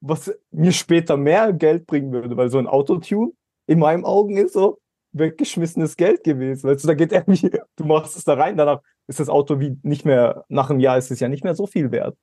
was 0.00 0.32
mir 0.50 0.72
später 0.72 1.16
mehr 1.16 1.52
Geld 1.52 1.86
bringen 1.86 2.12
würde, 2.12 2.36
weil 2.36 2.50
so 2.50 2.58
ein 2.58 2.66
Autotune 2.66 3.32
in 3.66 3.78
meinen 3.78 4.04
Augen 4.04 4.36
ist 4.36 4.52
so 4.52 4.78
weggeschmissenes 5.12 5.96
Geld 5.96 6.24
gewesen. 6.24 6.68
Weißt 6.68 6.84
du, 6.84 6.88
da 6.88 6.94
geht 6.94 7.12
irgendwie, 7.12 7.50
du 7.76 7.84
machst 7.84 8.16
es 8.16 8.24
da 8.24 8.34
rein, 8.34 8.56
danach 8.56 8.82
ist 9.06 9.20
das 9.20 9.28
Auto 9.28 9.60
wie 9.60 9.78
nicht 9.82 10.04
mehr, 10.04 10.44
nach 10.48 10.70
einem 10.70 10.80
Jahr 10.80 10.98
ist 10.98 11.10
es 11.10 11.20
ja 11.20 11.28
nicht 11.28 11.44
mehr 11.44 11.54
so 11.54 11.66
viel 11.66 11.90
wert. 11.90 12.16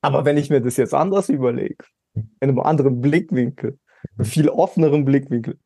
Aber 0.00 0.24
wenn 0.24 0.36
ich 0.36 0.50
mir 0.50 0.60
das 0.60 0.76
jetzt 0.76 0.94
anders 0.94 1.28
überlege, 1.28 1.84
in 2.14 2.30
einem 2.40 2.60
anderen 2.60 3.00
Blickwinkel, 3.00 3.78
einem 4.16 4.24
viel 4.24 4.48
offeneren 4.48 5.04
Blickwinkel, 5.04 5.58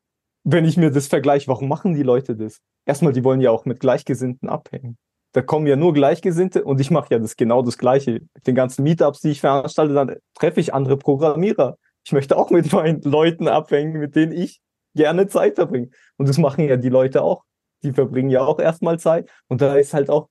wenn 0.44 0.64
ich 0.64 0.76
mir 0.76 0.90
das 0.90 1.06
vergleiche, 1.06 1.48
warum 1.48 1.68
machen 1.68 1.94
die 1.94 2.02
Leute 2.02 2.36
das? 2.36 2.60
Erstmal, 2.84 3.12
die 3.12 3.24
wollen 3.24 3.40
ja 3.40 3.50
auch 3.50 3.64
mit 3.64 3.80
Gleichgesinnten 3.80 4.48
abhängen. 4.48 4.98
Da 5.32 5.40
kommen 5.40 5.66
ja 5.66 5.76
nur 5.76 5.94
Gleichgesinnte 5.94 6.64
und 6.64 6.80
ich 6.80 6.90
mache 6.90 7.14
ja 7.14 7.18
das 7.18 7.36
genau 7.36 7.62
das 7.62 7.78
Gleiche. 7.78 8.20
Mit 8.34 8.46
den 8.46 8.54
ganzen 8.54 8.82
Meetups, 8.82 9.20
die 9.20 9.30
ich 9.30 9.40
veranstalte, 9.40 9.94
dann 9.94 10.16
treffe 10.34 10.60
ich 10.60 10.74
andere 10.74 10.96
Programmierer. 10.96 11.78
Ich 12.04 12.12
möchte 12.12 12.36
auch 12.36 12.50
mit 12.50 12.72
meinen 12.72 13.00
Leuten 13.02 13.48
abhängen, 13.48 13.98
mit 13.98 14.14
denen 14.16 14.32
ich 14.32 14.60
gerne 14.94 15.28
Zeit 15.28 15.54
verbringe. 15.54 15.88
Und 16.16 16.28
das 16.28 16.38
machen 16.38 16.68
ja 16.68 16.76
die 16.76 16.90
Leute 16.90 17.22
auch. 17.22 17.44
Die 17.82 17.92
verbringen 17.92 18.30
ja 18.30 18.44
auch 18.44 18.58
erstmal 18.58 18.98
Zeit. 18.98 19.30
Und 19.48 19.60
da 19.62 19.74
ist 19.76 19.94
halt 19.94 20.10
auch, 20.10 20.28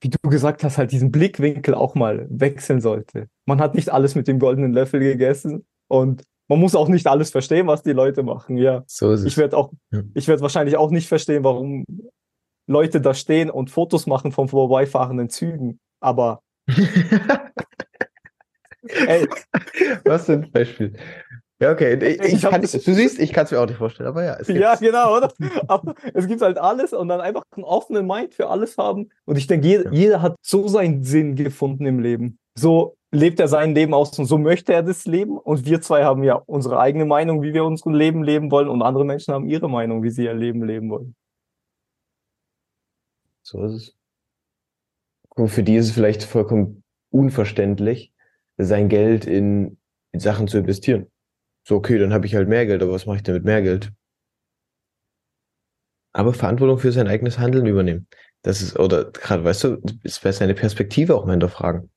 wie 0.00 0.10
du 0.10 0.18
gesagt 0.28 0.62
hast, 0.64 0.78
halt 0.78 0.92
diesen 0.92 1.10
Blickwinkel 1.10 1.74
auch 1.74 1.94
mal 1.94 2.26
wechseln 2.30 2.80
sollte. 2.80 3.28
Man 3.46 3.60
hat 3.60 3.74
nicht 3.74 3.90
alles 3.90 4.14
mit 4.14 4.28
dem 4.28 4.38
goldenen 4.38 4.72
Löffel 4.72 5.00
gegessen 5.00 5.66
und 5.88 6.22
man 6.48 6.60
muss 6.60 6.74
auch 6.74 6.88
nicht 6.88 7.06
alles 7.06 7.30
verstehen, 7.30 7.66
was 7.66 7.82
die 7.82 7.92
Leute 7.92 8.22
machen. 8.22 8.56
Ja, 8.56 8.84
So 8.86 9.12
ist 9.12 9.20
es. 9.20 9.26
ich 9.26 9.36
werde 9.36 9.56
auch, 9.56 9.72
Ja. 9.90 10.02
ich 10.14 10.28
werde 10.28 10.40
wahrscheinlich 10.42 10.76
auch 10.76 10.90
nicht 10.90 11.08
verstehen, 11.08 11.44
warum 11.44 11.84
Leute 12.66 13.00
da 13.00 13.12
stehen 13.14 13.50
und 13.50 13.70
Fotos 13.70 14.06
machen 14.06 14.30
von 14.32 14.48
vorbeifahrenden 14.48 15.28
Zügen. 15.30 15.78
Aber 16.00 16.40
ey, 19.06 19.26
Was 20.04 20.26
für 20.26 20.34
ein 20.34 20.50
Beispiel. 20.52 20.94
Ja, 21.60 21.72
okay. 21.72 21.94
Ich, 21.94 22.34
Ich 22.34 22.42
kann, 22.42 22.60
du 22.62 22.68
siehst, 22.68 23.18
ich 23.18 23.32
kann 23.32 23.44
es 23.44 23.50
mir 23.50 23.60
auch 23.60 23.66
nicht 23.66 23.78
vorstellen, 23.78 24.08
aber 24.08 24.24
ja. 24.24 24.36
Es 24.38 24.46
ja, 24.48 24.76
genau, 24.76 25.16
oder? 25.16 25.32
Aber 25.68 25.94
es 26.14 26.28
gibt 26.28 26.40
halt 26.40 26.56
alles 26.56 26.92
und 26.92 27.08
dann 27.08 27.20
einfach 27.20 27.42
einen 27.56 27.64
offenen 27.64 28.06
Mind 28.06 28.34
für 28.34 28.48
alles 28.48 28.78
haben. 28.78 29.10
Und 29.24 29.36
ich 29.38 29.48
denke, 29.48 29.66
jeder, 29.66 29.84
Ja. 29.86 29.90
jeder 29.92 30.22
hat 30.22 30.36
so 30.40 30.68
seinen 30.68 31.02
Sinn 31.02 31.34
gefunden 31.34 31.84
im 31.86 31.98
Leben. 31.98 32.38
So 32.56 32.96
lebt 33.10 33.40
er 33.40 33.48
sein 33.48 33.74
Leben 33.74 33.92
aus 33.92 34.16
und 34.18 34.26
so 34.26 34.38
möchte 34.38 34.72
er 34.72 34.84
das 34.84 35.04
Leben. 35.06 35.36
Und 35.36 35.64
wir 35.64 35.80
zwei 35.80 36.04
haben 36.04 36.22
ja 36.22 36.34
unsere 36.46 36.78
eigene 36.78 37.06
Meinung, 37.06 37.42
wie 37.42 37.52
wir 37.52 37.64
unser 37.64 37.90
Leben 37.90 38.22
leben 38.22 38.50
wollen. 38.52 38.68
Und 38.68 38.82
andere 38.82 39.04
Menschen 39.04 39.34
haben 39.34 39.48
ihre 39.48 39.68
Meinung, 39.68 40.02
wie 40.04 40.10
sie 40.10 40.24
ihr 40.24 40.34
Leben 40.34 40.64
leben 40.64 40.90
wollen. 40.90 41.16
So 43.42 43.64
ist 43.64 43.72
es. 43.72 43.96
Und 45.34 45.48
für 45.48 45.62
die 45.62 45.76
ist 45.76 45.86
es 45.86 45.92
vielleicht 45.92 46.22
vollkommen 46.22 46.82
unverständlich, 47.10 48.12
sein 48.58 48.88
Geld 48.88 49.24
in, 49.24 49.78
in 50.12 50.20
Sachen 50.20 50.48
zu 50.48 50.58
investieren. 50.58 51.06
So, 51.68 51.76
okay, 51.76 51.98
dann 51.98 52.14
habe 52.14 52.24
ich 52.24 52.34
halt 52.34 52.48
mehr 52.48 52.64
Geld, 52.64 52.82
aber 52.82 52.92
was 52.92 53.04
mache 53.04 53.18
ich 53.18 53.22
denn 53.22 53.34
mit 53.34 53.44
mehr 53.44 53.60
Geld? 53.60 53.92
Aber 56.14 56.32
Verantwortung 56.32 56.78
für 56.78 56.92
sein 56.92 57.08
eigenes 57.08 57.38
Handeln 57.38 57.66
übernehmen. 57.66 58.06
Das 58.40 58.62
ist, 58.62 58.78
oder 58.78 59.12
gerade, 59.12 59.44
weißt 59.44 59.64
du, 59.64 59.82
ist 60.02 60.22
bei 60.22 60.32
seine 60.32 60.54
Perspektive 60.54 61.14
auch 61.14 61.26
mal 61.26 61.32
hinterfragen. 61.32 61.90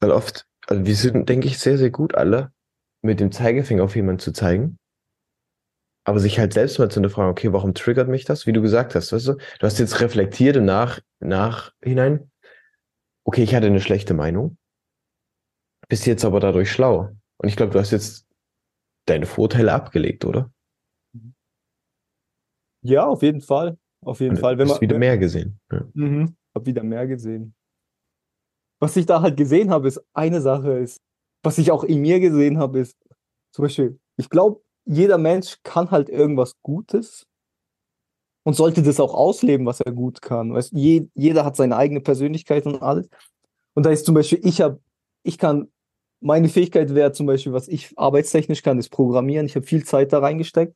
Weil 0.00 0.12
oft, 0.12 0.46
also 0.66 0.86
wir 0.86 0.94
sind, 0.96 1.28
denke 1.28 1.46
ich, 1.46 1.58
sehr, 1.58 1.76
sehr 1.76 1.90
gut 1.90 2.14
alle, 2.14 2.52
mit 3.02 3.20
dem 3.20 3.32
Zeigefinger 3.32 3.84
auf 3.84 3.96
jemanden 3.96 4.20
zu 4.20 4.32
zeigen. 4.32 4.78
Aber 6.04 6.18
sich 6.18 6.38
halt 6.38 6.54
selbst 6.54 6.78
mal 6.78 6.90
zu 6.90 6.94
hinterfragen, 6.94 7.30
okay, 7.30 7.52
warum 7.52 7.74
triggert 7.74 8.08
mich 8.08 8.24
das? 8.24 8.46
Wie 8.46 8.52
du 8.54 8.62
gesagt 8.62 8.94
hast, 8.94 9.12
weißt 9.12 9.28
du? 9.28 9.34
Du 9.34 9.66
hast 9.66 9.78
jetzt 9.78 10.00
reflektiert 10.00 10.56
im 10.56 10.64
Nach, 10.64 11.00
Nachhinein, 11.20 12.30
okay, 13.24 13.42
ich 13.42 13.54
hatte 13.54 13.66
eine 13.66 13.82
schlechte 13.82 14.14
Meinung, 14.14 14.56
bist 15.86 16.06
jetzt 16.06 16.24
aber 16.24 16.40
dadurch 16.40 16.72
schlau. 16.72 17.10
Und 17.36 17.48
ich 17.50 17.56
glaube, 17.56 17.72
du 17.72 17.78
hast 17.78 17.90
jetzt 17.90 18.25
deine 19.06 19.26
Vorteile 19.26 19.72
abgelegt, 19.72 20.24
oder? 20.24 20.52
Ja, 22.82 23.06
auf 23.06 23.22
jeden 23.22 23.40
Fall. 23.40 23.78
Auf 24.04 24.20
jeden 24.20 24.36
Und 24.36 24.40
Fall. 24.40 24.58
Wenn 24.58 24.68
hast 24.68 24.76
man, 24.76 24.80
wieder 24.82 24.98
mehr 24.98 25.18
gesehen. 25.18 25.58
Ja. 25.72 25.84
Mhm. 25.94 26.36
Hab 26.54 26.66
wieder 26.66 26.82
mehr 26.82 27.06
gesehen. 27.06 27.54
Was 28.80 28.96
ich 28.96 29.06
da 29.06 29.22
halt 29.22 29.36
gesehen 29.36 29.70
habe, 29.70 29.88
ist 29.88 30.04
eine 30.12 30.40
Sache 30.40 30.78
ist, 30.78 31.00
was 31.42 31.58
ich 31.58 31.70
auch 31.70 31.84
in 31.84 32.00
mir 32.00 32.20
gesehen 32.20 32.58
habe, 32.58 32.80
ist 32.80 32.96
zum 33.52 33.64
Beispiel, 33.64 33.98
ich 34.16 34.28
glaube, 34.28 34.60
jeder 34.84 35.18
Mensch 35.18 35.56
kann 35.62 35.90
halt 35.90 36.08
irgendwas 36.08 36.54
Gutes 36.62 37.26
und 38.44 38.54
sollte 38.54 38.82
das 38.82 39.00
auch 39.00 39.14
ausleben, 39.14 39.66
was 39.66 39.80
er 39.80 39.92
gut 39.92 40.22
kann. 40.22 40.52
Weißt, 40.52 40.72
je, 40.72 41.08
jeder 41.14 41.44
hat 41.44 41.56
seine 41.56 41.76
eigene 41.76 42.00
Persönlichkeit 42.00 42.66
und 42.66 42.82
alles. 42.82 43.08
Und 43.74 43.86
da 43.86 43.90
ist 43.90 44.06
zum 44.06 44.14
Beispiel, 44.14 44.40
ich 44.42 44.60
habe, 44.60 44.80
ich 45.22 45.38
kann, 45.38 45.68
meine 46.26 46.48
Fähigkeit 46.48 46.92
wäre 46.92 47.12
zum 47.12 47.26
Beispiel, 47.26 47.52
was 47.52 47.68
ich 47.68 47.92
arbeitstechnisch 47.96 48.62
kann, 48.62 48.80
ist 48.80 48.88
Programmieren. 48.88 49.46
Ich 49.46 49.54
habe 49.54 49.64
viel 49.64 49.84
Zeit 49.84 50.12
da 50.12 50.18
reingesteckt. 50.18 50.74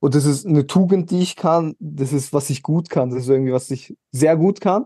Und 0.00 0.14
das 0.14 0.24
ist 0.24 0.46
eine 0.46 0.68
Tugend, 0.68 1.10
die 1.10 1.20
ich 1.20 1.34
kann. 1.34 1.74
Das 1.80 2.12
ist, 2.12 2.32
was 2.32 2.48
ich 2.48 2.62
gut 2.62 2.90
kann. 2.90 3.10
Das 3.10 3.24
ist 3.24 3.28
irgendwie, 3.28 3.52
was 3.52 3.70
ich 3.72 3.96
sehr 4.12 4.36
gut 4.36 4.60
kann. 4.60 4.84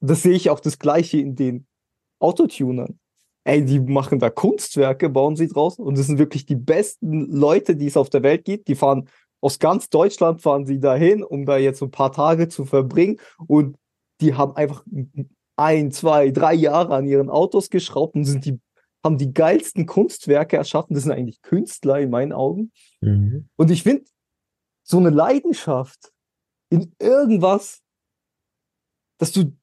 Das 0.00 0.22
sehe 0.22 0.34
ich 0.34 0.48
auch 0.48 0.60
das 0.60 0.78
Gleiche 0.78 1.18
in 1.18 1.34
den 1.34 1.66
Autotunern. 2.20 3.00
Ey, 3.42 3.64
die 3.64 3.80
machen 3.80 4.20
da 4.20 4.30
Kunstwerke, 4.30 5.10
bauen 5.10 5.34
sie 5.34 5.48
draus. 5.48 5.76
Und 5.78 5.98
das 5.98 6.06
sind 6.06 6.18
wirklich 6.18 6.46
die 6.46 6.54
besten 6.54 7.32
Leute, 7.32 7.74
die 7.74 7.86
es 7.86 7.96
auf 7.96 8.10
der 8.10 8.22
Welt 8.22 8.44
gibt. 8.44 8.68
Die 8.68 8.76
fahren 8.76 9.08
aus 9.40 9.58
ganz 9.58 9.90
Deutschland, 9.90 10.40
fahren 10.40 10.66
sie 10.66 10.78
dahin, 10.78 11.24
um 11.24 11.46
da 11.46 11.56
jetzt 11.56 11.82
ein 11.82 11.90
paar 11.90 12.12
Tage 12.12 12.46
zu 12.48 12.64
verbringen. 12.64 13.18
Und 13.48 13.76
die 14.20 14.34
haben 14.34 14.54
einfach 14.54 14.84
ein, 15.56 15.90
zwei, 15.90 16.30
drei 16.30 16.54
Jahre 16.54 16.94
an 16.94 17.08
ihren 17.08 17.28
Autos 17.28 17.70
geschraubt 17.70 18.14
und 18.14 18.24
sind 18.24 18.44
die, 18.44 18.60
haben 19.04 19.18
die 19.18 19.32
geilsten 19.32 19.86
Kunstwerke 19.86 20.56
erschaffen. 20.56 20.94
Das 20.94 21.04
sind 21.04 21.12
eigentlich 21.12 21.42
Künstler 21.42 22.00
in 22.00 22.10
meinen 22.10 22.32
Augen. 22.32 22.72
Mhm. 23.00 23.48
Und 23.56 23.70
ich 23.70 23.82
finde, 23.82 24.04
so 24.84 24.98
eine 24.98 25.10
Leidenschaft 25.10 26.12
in 26.70 26.94
irgendwas, 26.98 27.82
dass 29.18 29.32
du 29.32 29.56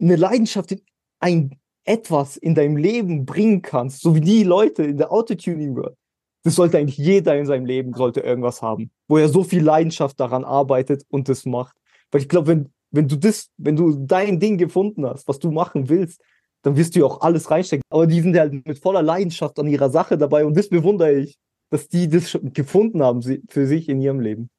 eine 0.00 0.16
Leidenschaft 0.16 0.72
in 0.72 0.82
ein 1.20 1.60
etwas 1.84 2.36
in 2.36 2.54
deinem 2.54 2.76
Leben 2.76 3.24
bringen 3.24 3.62
kannst, 3.62 4.00
so 4.00 4.14
wie 4.14 4.20
die 4.20 4.44
Leute 4.44 4.84
in 4.84 4.98
der 4.98 5.10
Autotuning 5.10 5.74
World. 5.74 5.96
Das 6.42 6.54
sollte 6.54 6.78
eigentlich 6.78 6.98
jeder 6.98 7.36
in 7.36 7.46
seinem 7.46 7.66
Leben 7.66 7.94
sollte 7.94 8.20
irgendwas 8.20 8.62
haben, 8.62 8.90
wo 9.08 9.18
er 9.18 9.28
so 9.28 9.42
viel 9.42 9.62
Leidenschaft 9.62 10.18
daran 10.20 10.44
arbeitet 10.44 11.04
und 11.08 11.28
das 11.28 11.44
macht. 11.44 11.76
Weil 12.10 12.22
ich 12.22 12.28
glaube, 12.28 12.48
wenn, 12.48 12.72
wenn 12.90 13.08
du 13.08 13.16
das, 13.16 13.50
wenn 13.56 13.76
du 13.76 14.06
dein 14.06 14.40
Ding 14.40 14.56
gefunden 14.56 15.04
hast, 15.06 15.28
was 15.28 15.38
du 15.38 15.50
machen 15.50 15.88
willst, 15.88 16.22
dann 16.62 16.76
wirst 16.76 16.94
du 16.94 17.00
ja 17.00 17.06
auch 17.06 17.20
alles 17.22 17.50
reinstecken. 17.50 17.82
Aber 17.90 18.06
die 18.06 18.20
sind 18.20 18.36
halt 18.36 18.66
mit 18.66 18.78
voller 18.78 19.02
Leidenschaft 19.02 19.58
an 19.58 19.66
ihrer 19.66 19.90
Sache 19.90 20.18
dabei 20.18 20.44
und 20.44 20.56
das 20.56 20.68
bewundere 20.68 21.12
ich, 21.12 21.38
dass 21.70 21.88
die 21.88 22.08
das 22.08 22.30
schon 22.30 22.52
gefunden 22.52 23.02
haben 23.02 23.22
für 23.48 23.66
sich 23.66 23.88
in 23.88 24.00
ihrem 24.00 24.20
Leben. 24.20 24.50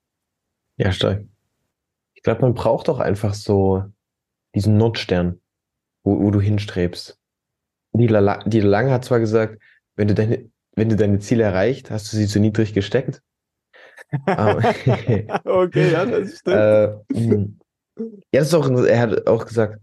Ja, 0.77 0.91
stark. 0.91 1.25
Ich 2.15 2.23
glaube, 2.23 2.41
man 2.41 2.53
braucht 2.53 2.89
auch 2.89 2.99
einfach 2.99 3.33
so 3.33 3.83
diesen 4.55 4.77
Nordstern, 4.77 5.39
wo, 6.03 6.19
wo 6.21 6.31
du 6.31 6.39
hinstrebst. 6.39 7.17
Die, 7.93 8.07
La- 8.07 8.43
die 8.45 8.61
Lange 8.61 8.91
hat 8.91 9.05
zwar 9.05 9.19
gesagt, 9.19 9.61
wenn 9.95 10.07
du 10.07 10.13
deine, 10.13 10.49
wenn 10.75 10.89
du 10.89 10.95
deine 10.95 11.19
Ziele 11.19 11.43
erreicht, 11.43 11.91
hast 11.91 12.11
du 12.11 12.17
sie 12.17 12.27
zu 12.27 12.39
niedrig 12.39 12.73
gesteckt. 12.73 13.21
Okay, 15.45 15.91
ja, 15.91 16.05
das 16.05 16.37
stimmt. 16.39 16.57
äh, 16.57 16.87
mh. 17.13 17.47
ja, 18.33 18.39
das 18.39 18.47
ist 18.47 18.53
auch, 18.53 18.69
er 18.69 18.99
hat 18.99 19.27
auch 19.27 19.45
gesagt, 19.45 19.79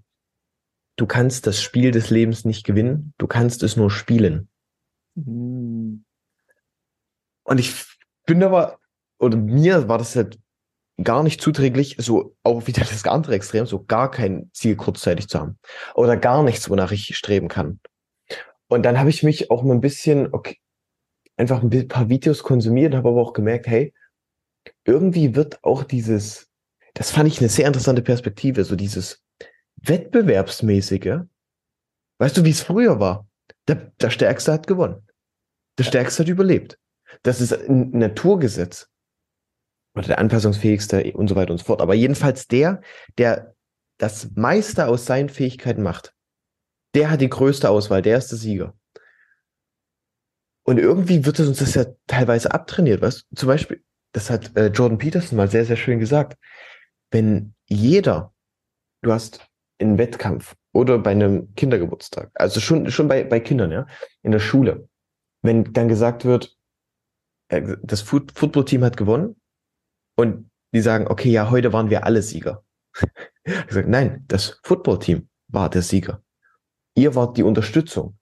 du 0.98 1.06
kannst 1.06 1.46
das 1.46 1.62
Spiel 1.62 1.92
des 1.92 2.10
Lebens 2.10 2.44
nicht 2.44 2.66
gewinnen, 2.66 3.14
du 3.16 3.26
kannst 3.26 3.62
es 3.62 3.76
nur 3.76 3.90
spielen. 3.90 4.48
Hm. 5.16 6.04
Und 7.44 7.60
ich 7.60 7.86
bin 8.26 8.42
aber, 8.42 8.78
oder 9.18 9.38
mir 9.38 9.88
war 9.88 9.96
das 9.96 10.14
halt 10.16 10.38
gar 11.02 11.22
nicht 11.22 11.40
zuträglich, 11.40 11.96
so 11.98 12.36
auch 12.42 12.66
wieder 12.66 12.80
das 12.84 13.06
andere 13.06 13.36
Extrem, 13.36 13.64
so 13.64 13.84
gar 13.84 14.10
kein 14.10 14.50
Ziel 14.52 14.76
kurzzeitig 14.76 15.28
zu 15.28 15.38
haben. 15.38 15.58
Oder 15.94 16.16
gar 16.16 16.42
nichts, 16.42 16.68
wonach 16.68 16.90
ich 16.90 17.16
streben 17.16 17.48
kann. 17.48 17.80
Und 18.66 18.82
dann 18.82 18.98
habe 18.98 19.08
ich 19.08 19.22
mich 19.22 19.50
auch 19.50 19.62
mal 19.62 19.74
ein 19.74 19.80
bisschen, 19.80 20.34
okay, 20.34 20.58
einfach 21.36 21.62
ein 21.62 21.88
paar 21.88 22.08
Videos 22.08 22.42
konsumiert, 22.42 22.94
habe 22.94 23.08
aber 23.08 23.22
auch 23.22 23.32
gemerkt, 23.32 23.68
hey, 23.68 23.94
irgendwie 24.84 25.36
wird 25.36 25.62
auch 25.62 25.84
dieses, 25.84 26.50
das 26.94 27.12
fand 27.12 27.28
ich 27.28 27.38
eine 27.38 27.48
sehr 27.48 27.68
interessante 27.68 28.02
Perspektive, 28.02 28.64
so 28.64 28.74
dieses 28.74 29.22
Wettbewerbsmäßige. 29.82 31.20
Weißt 32.18 32.36
du, 32.36 32.44
wie 32.44 32.50
es 32.50 32.62
früher 32.62 33.00
war? 33.00 33.26
Der, 33.68 33.92
der 34.00 34.10
Stärkste 34.10 34.52
hat 34.52 34.66
gewonnen. 34.66 35.06
Der 35.78 35.84
Stärkste 35.84 36.22
hat 36.22 36.28
überlebt. 36.28 36.78
Das 37.22 37.40
ist 37.40 37.52
ein 37.52 37.90
Naturgesetz. 37.90 38.88
Oder 39.94 40.08
der 40.08 40.18
anpassungsfähigste 40.18 41.12
und 41.14 41.28
so 41.28 41.36
weiter 41.36 41.52
und 41.52 41.58
so 41.58 41.64
fort. 41.64 41.80
Aber 41.80 41.94
jedenfalls 41.94 42.46
der, 42.46 42.82
der 43.16 43.54
das 43.98 44.30
meiste 44.34 44.86
aus 44.86 45.06
seinen 45.06 45.28
Fähigkeiten 45.28 45.82
macht, 45.82 46.14
der 46.94 47.10
hat 47.10 47.20
die 47.20 47.28
größte 47.28 47.68
Auswahl, 47.68 48.02
der 48.02 48.18
ist 48.18 48.30
der 48.30 48.38
Sieger. 48.38 48.74
Und 50.64 50.78
irgendwie 50.78 51.24
wird 51.24 51.38
es 51.38 51.48
uns 51.48 51.58
das 51.58 51.74
ja 51.74 51.86
teilweise 52.06 52.52
abtrainiert, 52.52 53.00
was? 53.00 53.24
Zum 53.34 53.46
Beispiel, 53.46 53.82
das 54.12 54.30
hat 54.30 54.56
äh, 54.56 54.66
Jordan 54.66 54.98
Peterson 54.98 55.36
mal 55.36 55.50
sehr, 55.50 55.64
sehr 55.64 55.76
schön 55.76 55.98
gesagt. 55.98 56.38
Wenn 57.10 57.54
jeder, 57.66 58.34
du 59.02 59.12
hast 59.12 59.47
einen 59.80 59.98
Wettkampf 59.98 60.54
oder 60.72 60.98
bei 60.98 61.10
einem 61.10 61.54
Kindergeburtstag, 61.54 62.30
also 62.34 62.60
schon, 62.60 62.90
schon 62.90 63.08
bei, 63.08 63.24
bei 63.24 63.40
Kindern, 63.40 63.70
ja, 63.70 63.86
in 64.22 64.32
der 64.32 64.40
Schule, 64.40 64.88
wenn 65.42 65.72
dann 65.72 65.88
gesagt 65.88 66.24
wird, 66.24 66.56
äh, 67.48 67.76
das 67.82 68.02
Footballteam 68.02 68.84
hat 68.84 68.96
gewonnen 68.96 69.40
und 70.16 70.50
die 70.74 70.80
sagen, 70.80 71.06
okay, 71.08 71.30
ja, 71.30 71.50
heute 71.50 71.72
waren 71.72 71.90
wir 71.90 72.04
alle 72.04 72.22
Sieger. 72.22 72.64
ich 73.44 73.70
sage, 73.70 73.90
nein, 73.90 74.24
das 74.28 74.60
Footballteam 74.62 75.28
war 75.48 75.70
der 75.70 75.82
Sieger. 75.82 76.22
Ihr 76.94 77.14
wart 77.14 77.36
die 77.36 77.42
Unterstützung. 77.42 78.18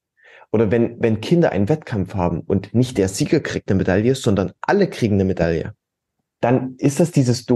Oder 0.53 0.71
wenn, 0.71 1.03
wenn 1.03 1.21
Kinder 1.21 1.51
einen 1.51 1.69
Wettkampf 1.69 2.14
haben 2.14 2.40
und 2.40 2.73
nicht 2.73 2.99
der 2.99 3.09
Sieger 3.09 3.40
kriegt 3.40 3.69
eine 3.71 3.79
Medaille, 3.79 4.14
sondern 4.14 4.53
alle 4.61 4.88
kriegen 4.88 5.14
eine 5.14 5.25
Medaille, 5.25 5.75
dann 6.40 6.77
ist 6.77 7.01
das 7.01 7.11
dieses 7.11 7.47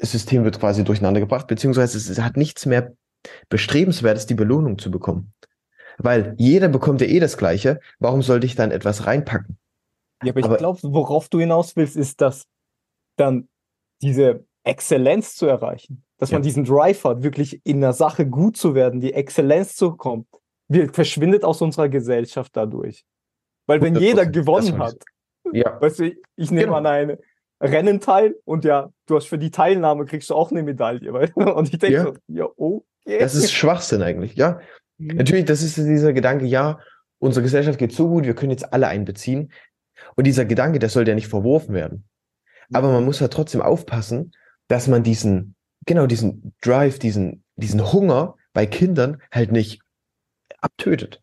Dopamin-System 0.00 0.44
wird 0.44 0.58
quasi 0.58 0.84
durcheinander 0.84 1.20
gebracht, 1.20 1.46
beziehungsweise 1.46 1.98
es 1.98 2.20
hat 2.20 2.36
nichts 2.36 2.66
mehr 2.66 2.94
bestrebenswertes, 3.48 4.26
die 4.26 4.34
Belohnung 4.34 4.78
zu 4.78 4.90
bekommen. 4.90 5.32
Weil 5.98 6.34
jeder 6.38 6.68
bekommt 6.68 7.00
ja 7.00 7.06
eh 7.06 7.20
das 7.20 7.36
Gleiche. 7.36 7.80
Warum 7.98 8.22
sollte 8.22 8.46
ich 8.46 8.54
dann 8.54 8.70
etwas 8.70 9.06
reinpacken? 9.06 9.58
Ja, 10.22 10.32
aber 10.32 10.40
ich 10.40 10.56
glaube, 10.58 10.78
worauf 10.82 11.28
du 11.28 11.40
hinaus 11.40 11.76
willst, 11.76 11.96
ist, 11.96 12.20
dass 12.20 12.46
dann 13.16 13.48
diese 14.02 14.44
Exzellenz 14.64 15.34
zu 15.34 15.46
erreichen, 15.46 16.04
dass 16.18 16.30
ja. 16.30 16.36
man 16.36 16.42
diesen 16.42 16.64
Drive 16.64 17.04
hat, 17.04 17.22
wirklich 17.22 17.60
in 17.64 17.80
der 17.80 17.92
Sache 17.92 18.26
gut 18.26 18.56
zu 18.56 18.74
werden, 18.74 19.00
die 19.00 19.12
Exzellenz 19.12 19.76
zu 19.76 19.96
kommen, 19.96 20.26
wird, 20.68 20.94
verschwindet 20.94 21.44
aus 21.44 21.60
unserer 21.60 21.88
Gesellschaft 21.88 22.52
dadurch. 22.54 23.04
Weil 23.66 23.80
wenn 23.82 23.96
jeder 23.96 24.26
gewonnen 24.26 24.78
hat, 24.78 24.96
ja. 25.52 25.80
weißt 25.80 26.00
du, 26.00 26.12
ich 26.36 26.50
nehme 26.50 26.66
genau. 26.66 26.76
an 26.76 26.86
ein 26.86 27.18
Rennen 27.60 28.00
teil 28.00 28.36
und 28.44 28.64
ja, 28.64 28.90
du 29.10 29.16
hast 29.16 29.26
für 29.26 29.38
die 29.38 29.50
Teilnahme 29.50 30.06
kriegst 30.06 30.30
du 30.30 30.34
auch 30.34 30.50
eine 30.50 30.62
Medaille. 30.62 31.12
Weil, 31.12 31.32
und 31.32 31.72
ich 31.72 31.78
denke 31.78 31.96
ja. 31.96 32.04
so, 32.04 32.14
ja, 32.28 32.46
okay. 32.56 33.18
Das 33.18 33.34
ist 33.34 33.52
Schwachsinn 33.52 34.02
eigentlich, 34.02 34.36
ja. 34.36 34.60
Mhm. 34.98 35.16
Natürlich, 35.16 35.44
das 35.44 35.62
ist 35.62 35.76
dieser 35.76 36.12
Gedanke, 36.12 36.46
ja, 36.46 36.78
unsere 37.18 37.42
Gesellschaft 37.42 37.78
geht 37.78 37.92
so 37.92 38.08
gut, 38.08 38.24
wir 38.24 38.34
können 38.34 38.50
jetzt 38.50 38.72
alle 38.72 38.88
einbeziehen. 38.88 39.52
Und 40.16 40.26
dieser 40.26 40.44
Gedanke, 40.44 40.78
der 40.78 40.88
soll 40.88 41.06
ja 41.06 41.14
nicht 41.14 41.28
verworfen 41.28 41.74
werden. 41.74 42.04
Aber 42.72 42.92
man 42.92 43.04
muss 43.04 43.20
ja 43.20 43.28
trotzdem 43.28 43.60
aufpassen, 43.60 44.32
dass 44.68 44.86
man 44.86 45.02
diesen, 45.02 45.56
genau 45.86 46.06
diesen 46.06 46.54
Drive, 46.62 46.98
diesen, 46.98 47.44
diesen 47.56 47.92
Hunger 47.92 48.36
bei 48.52 48.66
Kindern 48.66 49.20
halt 49.32 49.52
nicht 49.52 49.82
abtötet. 50.60 51.22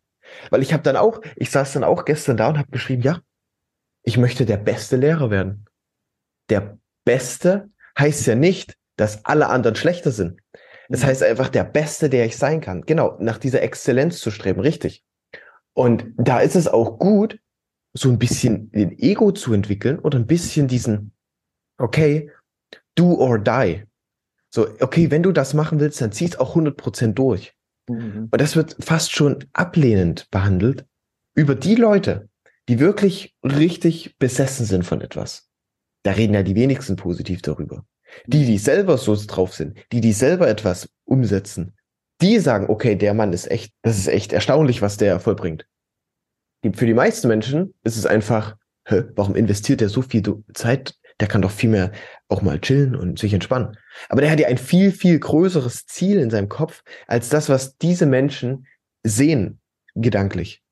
Weil 0.50 0.62
ich 0.62 0.74
habe 0.74 0.84
dann 0.84 0.98
auch, 0.98 1.22
ich 1.36 1.52
saß 1.52 1.74
dann 1.74 1.84
auch 1.84 2.06
gestern 2.06 2.38
da 2.38 2.50
und 2.50 2.58
habe 2.58 2.72
geschrieben, 2.72 3.02
ja, 3.02 3.22
ich 4.04 4.18
möchte 4.18 4.46
der 4.46 4.58
beste 4.58 4.98
Lehrer 4.98 5.32
werden. 5.32 5.66
Der 6.50 6.78
Beste 7.06 7.70
heißt 7.98 8.28
ja 8.28 8.36
nicht, 8.36 8.78
dass 8.96 9.26
alle 9.26 9.48
anderen 9.48 9.76
schlechter 9.76 10.12
sind. 10.12 10.40
Das 10.90 11.04
heißt 11.04 11.24
einfach 11.24 11.50
der 11.50 11.64
Beste, 11.64 12.10
der 12.10 12.26
ich 12.26 12.38
sein 12.38 12.62
kann. 12.62 12.82
Genau, 12.84 13.18
nach 13.20 13.38
dieser 13.38 13.62
Exzellenz 13.62 14.20
zu 14.20 14.32
streben, 14.32 14.62
richtig. 14.62 15.04
Und 15.74 16.08
da 16.18 16.40
ist 16.40 16.56
es 16.56 16.68
auch 16.68 16.98
gut, 16.98 17.40
so 17.94 18.10
ein 18.10 18.20
bisschen 18.20 18.72
den 18.72 18.98
Ego 18.98 19.32
zu 19.32 19.54
entwickeln 19.54 20.00
oder 20.00 20.18
ein 20.18 20.28
bisschen 20.28 20.68
diesen, 20.68 21.12
okay, 21.78 22.32
do 22.96 23.16
or 23.16 23.40
die. 23.40 23.84
So, 24.50 24.68
okay, 24.80 25.12
wenn 25.12 25.24
du 25.24 25.32
das 25.32 25.54
machen 25.54 25.80
willst, 25.80 26.00
dann 26.02 26.12
zieh's 26.12 26.38
auch 26.38 26.56
100% 26.56 27.14
durch. 27.14 27.54
Mhm. 27.90 28.30
Und 28.32 28.42
das 28.42 28.56
wird 28.56 28.78
fast 28.80 29.14
schon 29.14 29.46
ablehnend 29.54 30.30
behandelt 30.32 30.86
über 31.36 31.56
die 31.56 31.76
Leute, 31.76 32.30
die 32.70 32.80
wirklich 32.80 33.36
richtig 33.44 34.18
besessen 34.18 34.66
sind 34.66 34.84
von 34.84 35.02
etwas. 35.02 35.47
Da 36.08 36.14
reden 36.14 36.36
ja 36.36 36.42
die 36.42 36.56
wenigsten 36.56 36.96
positiv 36.96 37.42
darüber. 37.42 37.86
Die, 38.28 38.46
die 38.46 38.60
selber 38.60 38.98
so 38.98 39.14
drauf 39.28 39.54
sind, 39.54 39.78
die, 39.92 40.00
die 40.00 40.14
selber 40.14 40.48
etwas 40.48 40.88
umsetzen, 41.04 41.76
die 42.22 42.40
sagen, 42.40 42.70
okay, 42.70 42.96
der 42.96 43.14
Mann 43.14 43.34
ist 43.34 43.52
echt, 43.52 43.74
das 43.82 43.98
ist 43.98 44.08
echt 44.08 44.32
erstaunlich, 44.32 44.82
was 44.82 44.96
der 44.96 45.20
vollbringt. 45.20 45.68
Für 46.76 46.86
die 46.86 46.94
meisten 46.94 47.28
Menschen 47.28 47.74
ist 47.84 47.98
es 47.98 48.06
einfach, 48.06 48.56
hä, 48.86 49.04
warum 49.18 49.36
investiert 49.36 49.82
er 49.82 49.90
so 49.90 50.02
viel 50.02 50.24
Zeit? 50.54 50.96
Der 51.20 51.28
kann 51.28 51.42
doch 51.42 51.52
viel 51.52 51.72
mehr 51.72 51.92
auch 52.30 52.42
mal 52.42 52.62
chillen 52.62 52.96
und 52.96 53.20
sich 53.20 53.34
entspannen. 53.34 53.78
Aber 54.08 54.22
der 54.22 54.32
hat 54.32 54.40
ja 54.40 54.48
ein 54.48 54.58
viel, 54.58 54.94
viel 54.94 55.20
größeres 55.20 55.88
Ziel 55.88 56.20
in 56.20 56.30
seinem 56.30 56.48
Kopf 56.48 56.84
als 57.08 57.28
das, 57.28 57.50
was 57.50 57.76
diese 57.76 58.06
Menschen 58.06 58.66
sehen, 59.04 59.60
gedanklich. 59.94 60.64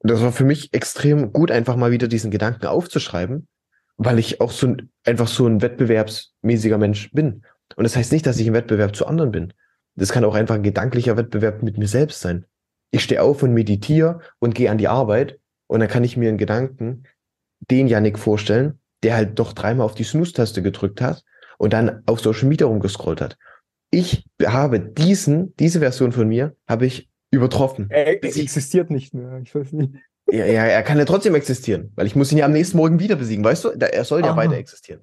Und 0.00 0.10
das 0.10 0.20
war 0.22 0.32
für 0.32 0.44
mich 0.44 0.74
extrem 0.74 1.32
gut, 1.32 1.52
einfach 1.52 1.76
mal 1.76 1.92
wieder 1.92 2.08
diesen 2.08 2.32
Gedanken 2.32 2.66
aufzuschreiben, 2.66 3.46
weil 4.02 4.18
ich 4.18 4.40
auch 4.40 4.50
so 4.50 4.66
ein, 4.66 4.90
einfach 5.04 5.28
so 5.28 5.46
ein 5.46 5.60
wettbewerbsmäßiger 5.60 6.78
Mensch 6.78 7.12
bin. 7.12 7.42
Und 7.76 7.84
das 7.84 7.96
heißt 7.96 8.12
nicht, 8.12 8.24
dass 8.26 8.38
ich 8.38 8.46
im 8.46 8.54
Wettbewerb 8.54 8.96
zu 8.96 9.06
anderen 9.06 9.30
bin. 9.30 9.52
Das 9.94 10.10
kann 10.10 10.24
auch 10.24 10.34
einfach 10.34 10.54
ein 10.54 10.62
gedanklicher 10.62 11.18
Wettbewerb 11.18 11.62
mit 11.62 11.76
mir 11.76 11.86
selbst 11.86 12.20
sein. 12.20 12.46
Ich 12.92 13.04
stehe 13.04 13.22
auf 13.22 13.42
und 13.42 13.52
meditiere 13.52 14.20
und 14.38 14.54
gehe 14.54 14.70
an 14.70 14.78
die 14.78 14.88
Arbeit 14.88 15.38
und 15.66 15.80
dann 15.80 15.88
kann 15.90 16.02
ich 16.02 16.16
mir 16.16 16.30
einen 16.30 16.38
Gedanken, 16.38 17.02
den 17.70 17.88
Janik 17.88 18.18
vorstellen, 18.18 18.78
der 19.02 19.16
halt 19.16 19.38
doch 19.38 19.52
dreimal 19.52 19.84
auf 19.84 19.94
die 19.94 20.04
Snooze-Taste 20.04 20.62
gedrückt 20.62 21.02
hat 21.02 21.22
und 21.58 21.74
dann 21.74 22.02
auf 22.06 22.20
Social 22.20 22.48
Media 22.48 22.66
rumgescrollt 22.66 23.20
hat. 23.20 23.36
Ich 23.90 24.24
habe 24.42 24.80
diesen, 24.80 25.54
diese 25.56 25.80
Version 25.80 26.12
von 26.12 26.26
mir, 26.26 26.56
habe 26.66 26.86
ich 26.86 27.10
übertroffen. 27.30 27.88
Er, 27.90 28.08
existiert 28.08 28.90
nicht 28.90 29.12
mehr, 29.12 29.40
ich 29.42 29.54
weiß 29.54 29.72
nicht. 29.72 29.92
Ja, 30.30 30.46
ja, 30.46 30.64
er 30.64 30.82
kann 30.82 30.98
ja 30.98 31.04
trotzdem 31.04 31.34
existieren, 31.34 31.92
weil 31.96 32.06
ich 32.06 32.16
muss 32.16 32.30
ihn 32.32 32.38
ja 32.38 32.44
am 32.44 32.52
nächsten 32.52 32.76
Morgen 32.76 32.98
wieder 32.98 33.16
besiegen, 33.16 33.44
weißt 33.44 33.64
du? 33.64 33.68
Er 33.70 34.04
soll 34.04 34.20
ja 34.20 34.32
Aha. 34.32 34.36
weiter 34.36 34.54
existieren. 34.54 35.02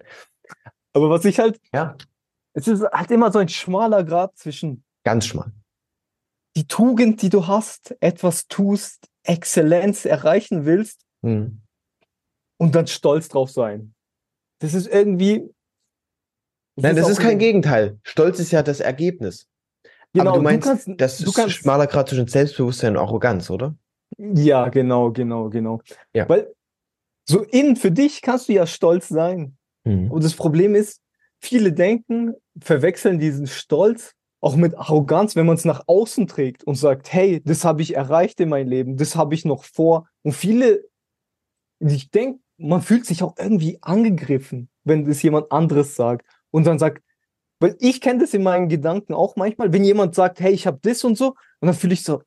Aber 0.94 1.10
was 1.10 1.26
ich 1.26 1.40
halt, 1.40 1.60
ja, 1.74 1.96
es 2.54 2.68
ist 2.68 2.84
halt 2.84 3.12
immer 3.12 3.32
so 3.32 3.40
ein 3.40 3.50
schmaler 3.50 4.04
Grad 4.04 4.38
zwischen. 4.38 4.84
Ganz 5.04 5.26
schmal. 5.26 5.52
Die 6.56 6.68
Tugend, 6.68 7.22
die 7.22 7.30
du 7.30 7.48
hast, 7.48 7.96
etwas 8.00 8.48
tust, 8.48 9.08
Exzellenz 9.24 10.06
erreichen 10.06 10.66
willst, 10.66 11.02
hm 11.22 11.62
und 12.58 12.76
dann 12.76 12.88
stolz 12.88 13.30
drauf 13.30 13.50
sein. 13.50 13.94
Das 14.60 14.74
ist 14.74 14.88
irgendwie. 14.88 15.50
Das 16.76 16.84
Nein, 16.84 16.98
ist 16.98 17.04
das 17.04 17.12
ist 17.12 17.20
kein 17.20 17.40
Gegenteil. 17.40 18.00
Stolz 18.04 18.40
ist 18.40 18.52
ja 18.52 18.62
das 18.62 18.80
Ergebnis. 18.80 19.48
Genau, 20.13 20.32
Aber 20.32 20.40
du 20.40 20.44
meinst, 20.44 20.66
du 20.66 20.70
kannst, 20.70 20.90
das 20.98 21.18
du 21.20 21.30
ist 21.30 21.36
kannst, 21.36 21.56
schmaler 21.56 21.88
Grad 21.88 22.10
zwischen 22.10 22.28
Selbstbewusstsein 22.28 22.96
und 22.96 23.04
Arroganz, 23.04 23.50
oder? 23.50 23.76
Ja, 24.17 24.70
genau, 24.70 25.12
genau, 25.12 25.50
genau. 25.50 25.82
Ja. 26.13 26.28
Weil 26.30 26.54
so 27.26 27.43
innen 27.43 27.76
für 27.76 27.91
dich 27.91 28.22
kannst 28.22 28.48
du 28.48 28.54
ja 28.54 28.65
stolz 28.65 29.08
sein. 29.08 29.58
Mhm. 29.84 30.12
Und 30.12 30.24
das 30.24 30.34
Problem 30.34 30.76
ist, 30.76 31.02
viele 31.39 31.74
denken, 31.74 32.34
verwechseln 32.60 33.20
diesen 33.20 33.48
Stolz 33.48 34.13
auch 34.39 34.56
mit 34.56 34.78
Arroganz, 34.78 35.36
wenn 35.36 35.46
man 35.46 35.56
es 35.56 35.65
nach 35.65 35.84
außen 35.88 36.28
trägt 36.28 36.63
und 36.63 36.76
sagt, 36.76 37.12
hey, 37.12 37.41
das 37.43 37.65
habe 37.65 37.82
ich 37.82 37.96
erreicht 37.96 38.39
in 38.39 38.50
meinem 38.50 38.70
Leben, 38.70 38.98
das 38.98 39.15
habe 39.15 39.34
ich 39.34 39.46
noch 39.46 39.63
vor. 39.63 40.08
Und 40.22 40.34
viele, 40.34 40.84
ich 41.80 42.12
denke, 42.12 42.39
man 42.58 42.82
fühlt 42.82 43.06
sich 43.06 43.24
auch 43.24 43.36
irgendwie 43.38 43.80
angegriffen, 43.82 44.70
wenn 44.84 45.08
es 45.08 45.22
jemand 45.22 45.52
anderes 45.52 45.96
sagt 45.96 46.26
und 46.52 46.65
dann 46.65 46.80
sagt, 46.80 47.04
weil 47.60 47.76
ich 47.80 48.02
kenne 48.02 48.20
das 48.20 48.34
in 48.34 48.43
meinen 48.43 48.70
Gedanken 48.70 49.13
auch 49.13 49.36
manchmal, 49.36 49.74
wenn 49.74 49.84
jemand 49.84 50.13
sagt, 50.13 50.39
hey, 50.39 50.54
ich 50.54 50.67
habe 50.67 50.80
das 50.82 51.04
und 51.04 51.17
so, 51.17 51.30
und 51.60 51.65
dann 51.67 51.74
fühle 51.74 51.93
ich 51.93 52.04
so, 52.04 52.22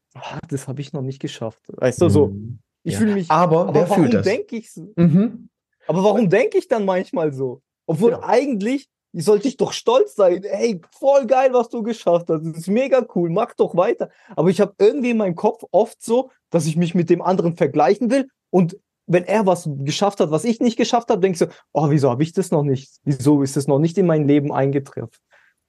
das 0.49 0.69
habe 0.69 0.81
ich 0.81 0.93
noch 0.93 1.03
nicht 1.03 1.21
geschafft. 1.21 1.61
Weißt 1.69 2.01
du, 2.01 2.09
so, 2.09 2.29
mhm. 2.29 2.59
ich 2.83 2.95
ja. 2.95 2.99
fühle 2.99 3.15
mich, 3.15 3.31
aber, 3.31 3.69
aber 3.69 3.75
wer 3.75 3.91
warum 3.91 4.11
denke 4.11 4.57
ich 4.57 4.73
so? 4.73 4.93
Mhm. 4.97 5.49
Aber 5.87 6.05
warum 6.05 6.29
denke 6.29 6.59
ich 6.59 6.69
dann 6.69 6.85
manchmal 6.85 7.33
so? 7.33 7.63
Obwohl 7.87 8.13
ja. 8.13 8.23
eigentlich 8.23 8.89
sollte 9.13 9.49
ich 9.49 9.57
doch 9.57 9.73
stolz 9.73 10.15
sein. 10.15 10.43
Hey, 10.45 10.81
voll 10.93 11.27
geil, 11.27 11.53
was 11.53 11.69
du 11.69 11.83
geschafft 11.83 12.29
hast. 12.29 12.45
Das 12.45 12.57
ist 12.59 12.69
mega 12.69 13.05
cool, 13.15 13.31
mach 13.31 13.55
doch 13.55 13.77
weiter. 13.77 14.11
Aber 14.37 14.51
ich 14.51 14.61
habe 14.61 14.75
irgendwie 14.79 15.11
in 15.11 15.17
meinem 15.17 15.35
Kopf 15.35 15.65
oft 15.73 16.03
so, 16.03 16.31
dass 16.51 16.67
ich 16.67 16.77
mich 16.77 16.95
mit 16.95 17.11
dem 17.11 17.23
anderen 17.23 17.57
vergleichen 17.57 18.11
will 18.11 18.29
und 18.51 18.77
wenn 19.07 19.25
er 19.25 19.45
was 19.45 19.69
geschafft 19.81 20.21
hat, 20.21 20.31
was 20.31 20.45
ich 20.45 20.61
nicht 20.61 20.77
geschafft 20.77 21.11
habe, 21.11 21.21
denke 21.21 21.35
ich 21.35 21.39
so, 21.41 21.47
oh, 21.73 21.91
wieso 21.91 22.11
habe 22.11 22.23
ich 22.23 22.33
das 22.33 22.53
noch 22.53 22.63
nicht? 22.63 22.93
Wieso 23.03 23.43
ist 23.43 23.57
das 23.57 23.67
noch 23.67 23.81
nicht 23.81 23.99
in 23.99 24.07
mein 24.07 24.29
Leben 24.29 24.53
eingetroffen? 24.53 25.19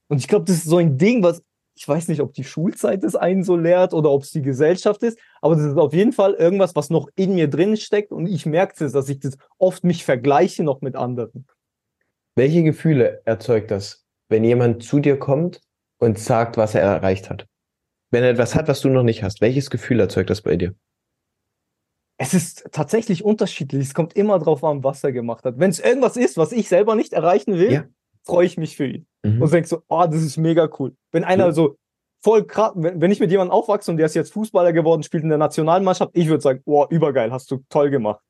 Und 0.10 0.20
ich 0.20 0.28
glaube, 0.28 0.46
das 0.46 0.58
ist 0.58 0.66
so 0.66 0.78
ein 0.78 0.98
Ding, 1.00 1.24
was 1.24 1.42
ich 1.76 1.88
weiß 1.88 2.08
nicht, 2.10 2.22
ob 2.22 2.34
die 2.34 2.44
Schulzeit 2.44 3.04
das 3.04 3.16
einen 3.16 3.44
so 3.44 3.56
lehrt 3.56 3.94
oder 3.94 4.12
ob 4.12 4.24
es 4.24 4.32
die 4.32 4.42
Gesellschaft 4.42 5.04
ist, 5.04 5.18
aber 5.42 5.56
das 5.56 5.66
ist 5.66 5.78
auf 5.78 5.94
jeden 5.94 6.12
Fall 6.12 6.34
irgendwas, 6.34 6.76
was 6.76 6.90
noch 6.90 7.10
in 7.16 7.36
mir 7.36 7.50
drin 7.50 7.78
steckt 7.78 8.12
und 8.12 8.28
ich 8.28 8.46
merke 8.46 8.84
es, 8.84 8.92
dass 8.92 9.10
ich 9.10 9.20
das 9.20 9.38
oft 9.58 9.84
mich 9.84 10.04
vergleiche 10.04 10.64
noch 10.64 10.82
mit 10.82 10.96
anderen. 10.96 11.48
Welche 12.36 12.64
Gefühle 12.64 13.22
erzeugt 13.26 13.72
das, 13.72 14.06
wenn 14.30 14.44
jemand 14.44 14.84
zu 14.84 15.00
dir 15.00 15.18
kommt 15.18 15.62
und 16.00 16.20
sagt, 16.20 16.58
was 16.58 16.76
er 16.76 16.82
erreicht 16.82 17.30
hat? 17.30 17.48
Wenn 18.12 18.24
er 18.24 18.32
etwas 18.32 18.56
hat, 18.56 18.68
was 18.68 18.82
du 18.82 18.90
noch 18.90 19.04
nicht 19.04 19.24
hast, 19.24 19.42
welches 19.42 19.70
Gefühl 19.70 20.00
erzeugt 20.00 20.30
das 20.30 20.42
bei 20.42 20.58
dir? 20.58 20.76
Es 22.18 22.34
ist 22.34 22.68
tatsächlich 22.72 23.24
unterschiedlich. 23.24 23.82
Es 23.88 23.94
kommt 23.94 24.14
immer 24.14 24.38
drauf 24.38 24.64
an, 24.64 24.84
was 24.84 25.04
er 25.04 25.12
gemacht 25.12 25.44
hat. 25.44 25.58
Wenn 25.58 25.72
es 25.72 25.80
irgendwas 25.80 26.18
ist, 26.18 26.38
was 26.38 26.52
ich 26.52 26.68
selber 26.70 26.96
nicht 26.96 27.14
erreichen 27.14 27.58
will, 27.58 27.72
Ja. 27.72 27.86
freue 28.24 28.46
ich 28.46 28.58
mich 28.58 28.76
für 28.78 28.86
ihn. 28.86 29.08
Mhm. 29.24 29.42
Und 29.42 29.52
denk 29.52 29.66
so, 29.68 29.82
oh, 29.88 30.06
das 30.06 30.22
ist 30.22 30.38
mega 30.38 30.70
cool. 30.78 30.96
Wenn 31.12 31.24
einer 31.24 31.47
Ja. 31.47 31.51
so 31.51 31.78
voll 32.24 32.45
krass, 32.45 32.72
wenn, 32.76 33.01
wenn 33.01 33.12
ich 33.12 33.20
mit 33.20 33.32
jemandem 33.32 33.51
aufwachse 33.51 33.91
und 33.91 33.97
der 33.97 34.05
ist 34.05 34.16
jetzt 34.16 34.34
Fußballer 34.34 34.74
geworden, 34.74 35.03
spielt 35.03 35.24
in 35.24 35.30
der 35.30 35.38
Nationalmannschaft, 35.38 36.12
ich 36.16 36.28
würde 36.28 36.41
sagen, 36.41 36.62
oh, 36.66 36.86
übergeil, 36.89 37.32
hast 37.32 37.49
du 37.51 37.64
toll 37.70 37.89
gemacht. 37.89 38.22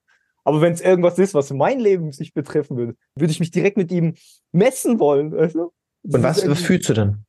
Aber 0.43 0.61
wenn 0.61 0.73
es 0.73 0.81
irgendwas 0.81 1.19
ist, 1.19 1.33
was 1.33 1.51
mein 1.51 1.79
Leben 1.79 2.11
sich 2.11 2.33
betreffen 2.33 2.75
würde, 2.77 2.95
würde 3.15 3.31
ich 3.31 3.39
mich 3.39 3.51
direkt 3.51 3.77
mit 3.77 3.91
ihm 3.91 4.15
messen 4.51 4.99
wollen. 4.99 5.31
Weißt 5.31 5.55
du? 5.55 5.71
Und 6.03 6.23
was, 6.23 6.47
was 6.47 6.61
fühlst 6.61 6.89
du 6.89 6.93
dann? 6.93 7.25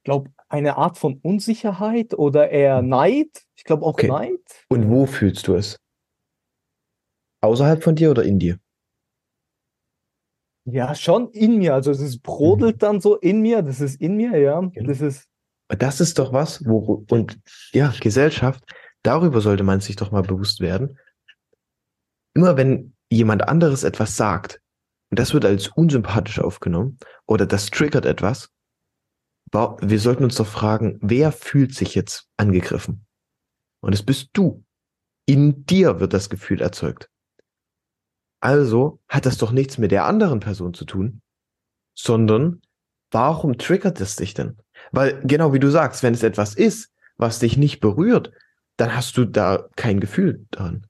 Ich 0.00 0.04
glaube, 0.04 0.30
eine 0.48 0.76
Art 0.76 0.98
von 0.98 1.18
Unsicherheit 1.22 2.14
oder 2.14 2.50
eher 2.50 2.82
Neid. 2.82 3.28
Ich 3.56 3.64
glaube 3.64 3.84
auch 3.84 3.94
Okay. 3.94 4.08
Neid. 4.08 4.40
Und 4.68 4.90
wo 4.90 5.06
fühlst 5.06 5.46
du 5.46 5.54
es? 5.54 5.76
Außerhalb 7.42 7.82
von 7.82 7.94
dir 7.94 8.10
oder 8.10 8.22
in 8.22 8.38
dir? 8.38 8.58
Ja, 10.64 10.94
schon 10.94 11.30
in 11.30 11.58
mir. 11.58 11.74
Also 11.74 11.90
es 11.90 12.18
brodelt 12.18 12.82
dann 12.82 13.00
so 13.00 13.16
in 13.16 13.40
mir. 13.40 13.62
Das 13.62 13.80
ist 13.80 14.00
in 14.00 14.16
mir, 14.16 14.38
ja. 14.38 14.60
Genau. 14.60 14.88
Das 14.88 15.00
ist, 15.00 15.28
Das 15.68 16.00
ist 16.00 16.18
doch 16.18 16.32
was, 16.32 16.64
wo, 16.66 17.04
und 17.10 17.38
ja, 17.72 17.92
Gesellschaft, 18.00 18.62
darüber 19.02 19.40
sollte 19.40 19.62
man 19.64 19.80
sich 19.80 19.96
doch 19.96 20.10
mal 20.10 20.22
bewusst 20.22 20.60
werden. 20.60 20.98
Immer 22.34 22.56
wenn 22.56 22.94
jemand 23.10 23.48
anderes 23.48 23.82
etwas 23.84 24.16
sagt, 24.16 24.60
und 25.10 25.18
das 25.18 25.34
wird 25.34 25.44
als 25.44 25.68
unsympathisch 25.68 26.38
aufgenommen, 26.38 26.98
oder 27.26 27.46
das 27.46 27.66
triggert 27.70 28.06
etwas, 28.06 28.50
wa- 29.50 29.76
wir 29.80 29.98
sollten 29.98 30.24
uns 30.24 30.36
doch 30.36 30.46
fragen, 30.46 30.98
wer 31.02 31.32
fühlt 31.32 31.74
sich 31.74 31.94
jetzt 31.96 32.28
angegriffen? 32.36 33.06
Und 33.82 33.92
es 33.94 34.04
bist 34.04 34.30
du. 34.34 34.64
In 35.26 35.64
dir 35.66 35.98
wird 36.00 36.12
das 36.12 36.30
Gefühl 36.30 36.60
erzeugt. 36.60 37.08
Also 38.40 39.00
hat 39.08 39.26
das 39.26 39.36
doch 39.36 39.52
nichts 39.52 39.78
mit 39.78 39.90
der 39.90 40.06
anderen 40.06 40.40
Person 40.40 40.74
zu 40.74 40.84
tun, 40.84 41.20
sondern 41.94 42.62
warum 43.10 43.58
triggert 43.58 44.00
es 44.00 44.16
dich 44.16 44.34
denn? 44.34 44.56
Weil 44.92 45.20
genau 45.24 45.52
wie 45.52 45.60
du 45.60 45.70
sagst, 45.70 46.02
wenn 46.02 46.14
es 46.14 46.22
etwas 46.22 46.54
ist, 46.54 46.90
was 47.16 47.38
dich 47.38 47.56
nicht 47.56 47.80
berührt, 47.80 48.32
dann 48.76 48.96
hast 48.96 49.16
du 49.16 49.26
da 49.26 49.68
kein 49.76 50.00
Gefühl 50.00 50.46
dran. 50.50 50.86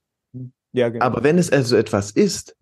ja, 0.73 0.89
genau. 0.89 1.05
Aber 1.05 1.25
wenn 1.25 1.39
es 1.39 1.51
also 1.51 1.77
etwas 1.77 2.13
ist, 2.13 2.57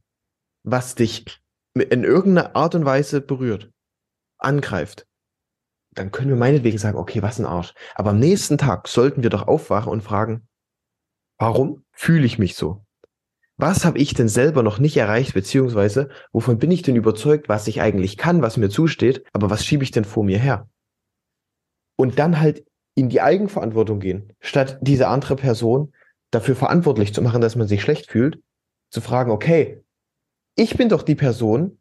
was 0.62 0.95
dich 0.95 1.39
in 1.74 2.05
irgendeiner 2.05 2.57
Art 2.57 2.74
und 2.74 2.86
Weise 2.86 3.20
berührt, 3.20 3.70
angreift, 4.39 5.07
dann 5.93 6.11
können 6.11 6.30
wir 6.30 6.36
meinetwegen 6.36 6.78
sagen, 6.78 6.97
okay, 6.97 7.22
was 7.22 7.39
ein 7.39 7.47
Arsch. 7.47 7.74
Aber 7.95 8.11
am 8.11 8.18
nächsten 8.18 8.57
Tag 8.57 8.89
sollten 8.89 9.22
wir 9.22 9.30
doch 9.30 9.47
aufwachen 9.47 9.93
und 9.93 10.03
fragen, 10.03 10.49
warum 11.39 11.84
fühle 11.93 12.24
ich 12.24 12.39
mich 12.39 12.55
so? 12.55 12.84
Was 13.61 13.84
habe 13.84 13.98
ich 13.98 14.14
denn 14.14 14.28
selber 14.28 14.62
noch 14.62 14.78
nicht 14.78 14.96
erreicht, 14.96 15.34
beziehungsweise 15.34 16.11
wovon 16.32 16.59
bin 16.59 16.70
ich 16.70 16.82
denn 16.82 16.94
überzeugt, 16.94 17.48
was 17.48 17.66
ich 17.66 17.80
eigentlich 17.80 18.16
kann, 18.16 18.40
was 18.40 18.56
mir 18.56 18.70
zusteht, 18.70 19.24
aber 19.32 19.50
was 19.50 19.66
schiebe 19.66 19.82
ich 19.82 19.90
denn 19.90 20.04
vor 20.04 20.22
mir 20.22 20.38
her? 20.38 20.70
Und 21.96 22.20
dann 22.20 22.40
halt 22.40 22.64
in 22.94 23.09
die 23.09 23.20
Eigenverantwortung 23.20 23.98
gehen, 23.98 24.32
statt 24.38 24.78
diese 24.80 25.09
andere 25.09 25.34
Person 25.34 25.92
dafür 26.30 26.54
verantwortlich 26.54 27.12
zu 27.12 27.20
machen, 27.20 27.40
dass 27.40 27.56
man 27.56 27.66
sich 27.66 27.82
schlecht 27.82 28.11
fühlt, 28.11 28.40
zu 28.90 29.00
fragen, 29.00 29.32
okay, 29.32 29.82
ich 30.56 30.76
bin 30.76 30.88
doch 30.88 31.02
die 31.02 31.16
Person, 31.16 31.80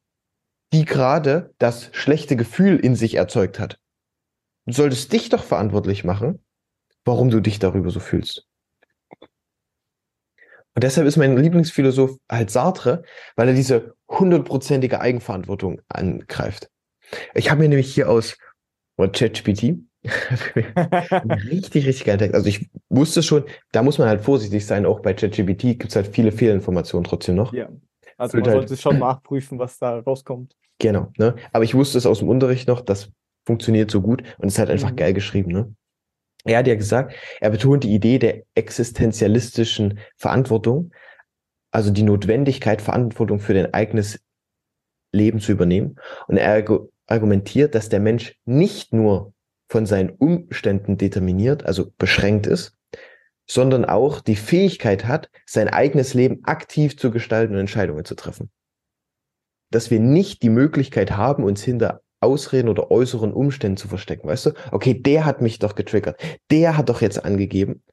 die 0.73 0.83
gerade 0.83 1.53
das 1.59 1.89
schlechte 1.93 2.35
Gefühl 2.35 2.77
in 2.77 2.95
sich 2.95 3.15
erzeugt 3.15 3.59
hat. 3.59 3.79
Du 4.65 4.73
solltest 4.73 5.13
dich 5.13 5.29
doch 5.29 5.43
verantwortlich 5.43 6.03
machen, 6.03 6.43
warum 7.05 7.29
du 7.29 7.39
dich 7.39 7.59
darüber 7.59 7.91
so 7.91 7.99
fühlst. 7.99 8.47
Und 10.77 10.83
deshalb 10.83 11.07
ist 11.07 11.17
mein 11.17 11.35
Lieblingsphilosoph 11.35 12.17
halt 12.31 12.51
Sartre, 12.51 13.01
weil 13.35 13.47
er 13.47 13.55
diese 13.55 13.95
hundertprozentige 14.07 15.01
Eigenverantwortung 15.01 15.81
angreift. 15.89 16.69
Ich 17.33 17.49
habe 17.49 17.61
mir 17.63 17.69
nämlich 17.69 17.91
hier 17.91 18.07
aus 18.11 18.37
ChatGPT 18.99 19.79
einen 21.09 21.31
richtig, 21.49 21.87
richtig 21.87 22.05
geilen 22.05 22.19
Text. 22.19 22.35
Also 22.35 22.47
ich 22.47 22.69
wusste 22.89 23.23
schon, 23.23 23.45
da 23.71 23.81
muss 23.81 23.97
man 23.97 24.07
halt 24.07 24.21
vorsichtig 24.21 24.67
sein, 24.67 24.85
auch 24.85 24.99
bei 24.99 25.15
ChatGPT 25.15 25.61
gibt 25.79 25.87
es 25.87 25.95
halt 25.95 26.13
viele 26.13 26.31
Fehlinformationen 26.31 27.05
trotzdem 27.05 27.33
noch. 27.33 27.53
ja. 27.55 27.69
Also 28.19 28.37
man 28.37 28.45
halt- 28.45 28.69
sollte 28.69 28.77
schon 28.79 28.99
nachprüfen, 28.99 29.57
was 29.57 29.79
da 29.79 29.97
rauskommt. 29.97 30.55
Genau, 30.77 31.11
ne? 31.17 31.35
Aber 31.53 31.63
ich 31.63 31.73
wusste 31.73 31.97
es 31.97 32.05
aus 32.05 32.19
dem 32.19 32.29
Unterricht 32.29 32.67
noch, 32.67 32.81
das 32.81 33.09
funktioniert 33.47 33.89
so 33.89 33.99
gut 34.01 34.21
und 34.37 34.47
ist 34.47 34.59
halt 34.59 34.69
einfach 34.69 34.91
Mhm. 34.91 34.95
geil 34.95 35.13
geschrieben, 35.13 35.51
ne? 35.51 35.73
Er 36.47 36.59
hat 36.59 36.67
ja 36.67 36.75
gesagt, 36.75 37.13
er 37.41 37.49
betont 37.49 37.83
die 37.83 37.93
Idee 37.93 38.19
der 38.19 38.43
existenzialistischen 38.55 39.99
Verantwortung, 40.15 40.93
also 41.71 41.91
die 41.91 42.03
Notwendigkeit, 42.03 42.81
Verantwortung 42.81 43.39
für 43.39 43.53
dein 43.53 43.73
eigenes 43.73 44.23
Leben 45.11 45.39
zu 45.39 45.51
übernehmen. 45.51 45.97
Und 46.27 46.37
er 46.37 46.63
argu- 46.63 46.89
argumentiert, 47.05 47.75
dass 47.75 47.89
der 47.89 47.99
Mensch 47.99 48.35
nicht 48.45 48.93
nur 48.93 49.33
von 49.69 49.85
seinen 49.85 50.11
Umständen 50.11 50.97
determiniert, 50.97 51.65
also 51.65 51.91
beschränkt 51.97 52.47
ist, 52.47 52.77
sondern 53.45 53.83
auch 53.83 54.21
die 54.21 54.35
Fähigkeit 54.35 55.05
hat, 55.05 55.29
sein 55.45 55.67
eigenes 55.67 56.13
Leben 56.13 56.43
aktiv 56.43 56.97
zu 56.97 57.11
gestalten 57.11 57.53
und 57.53 57.59
Entscheidungen 57.59 58.05
zu 58.05 58.15
treffen. 58.15 58.51
Dass 59.69 59.91
wir 59.91 59.99
nicht 59.99 60.43
die 60.43 60.49
Möglichkeit 60.49 61.11
haben, 61.11 61.43
uns 61.43 61.61
hinter 61.61 62.01
Ausreden 62.19 62.69
oder 62.69 62.91
äußeren 62.91 63.31
Umständen 63.31 63.77
zu 63.77 63.87
verstecken, 63.87 64.27
weißt 64.27 64.47
du? 64.47 64.51
Okay, 64.71 64.93
der 64.93 65.25
hat 65.25 65.41
mich 65.41 65.59
doch 65.59 65.75
getriggert, 65.75 66.19
der 66.51 66.77
hat 66.77 66.89
doch 66.89 67.01
jetzt 67.01 67.23
angegeben, 67.23 67.83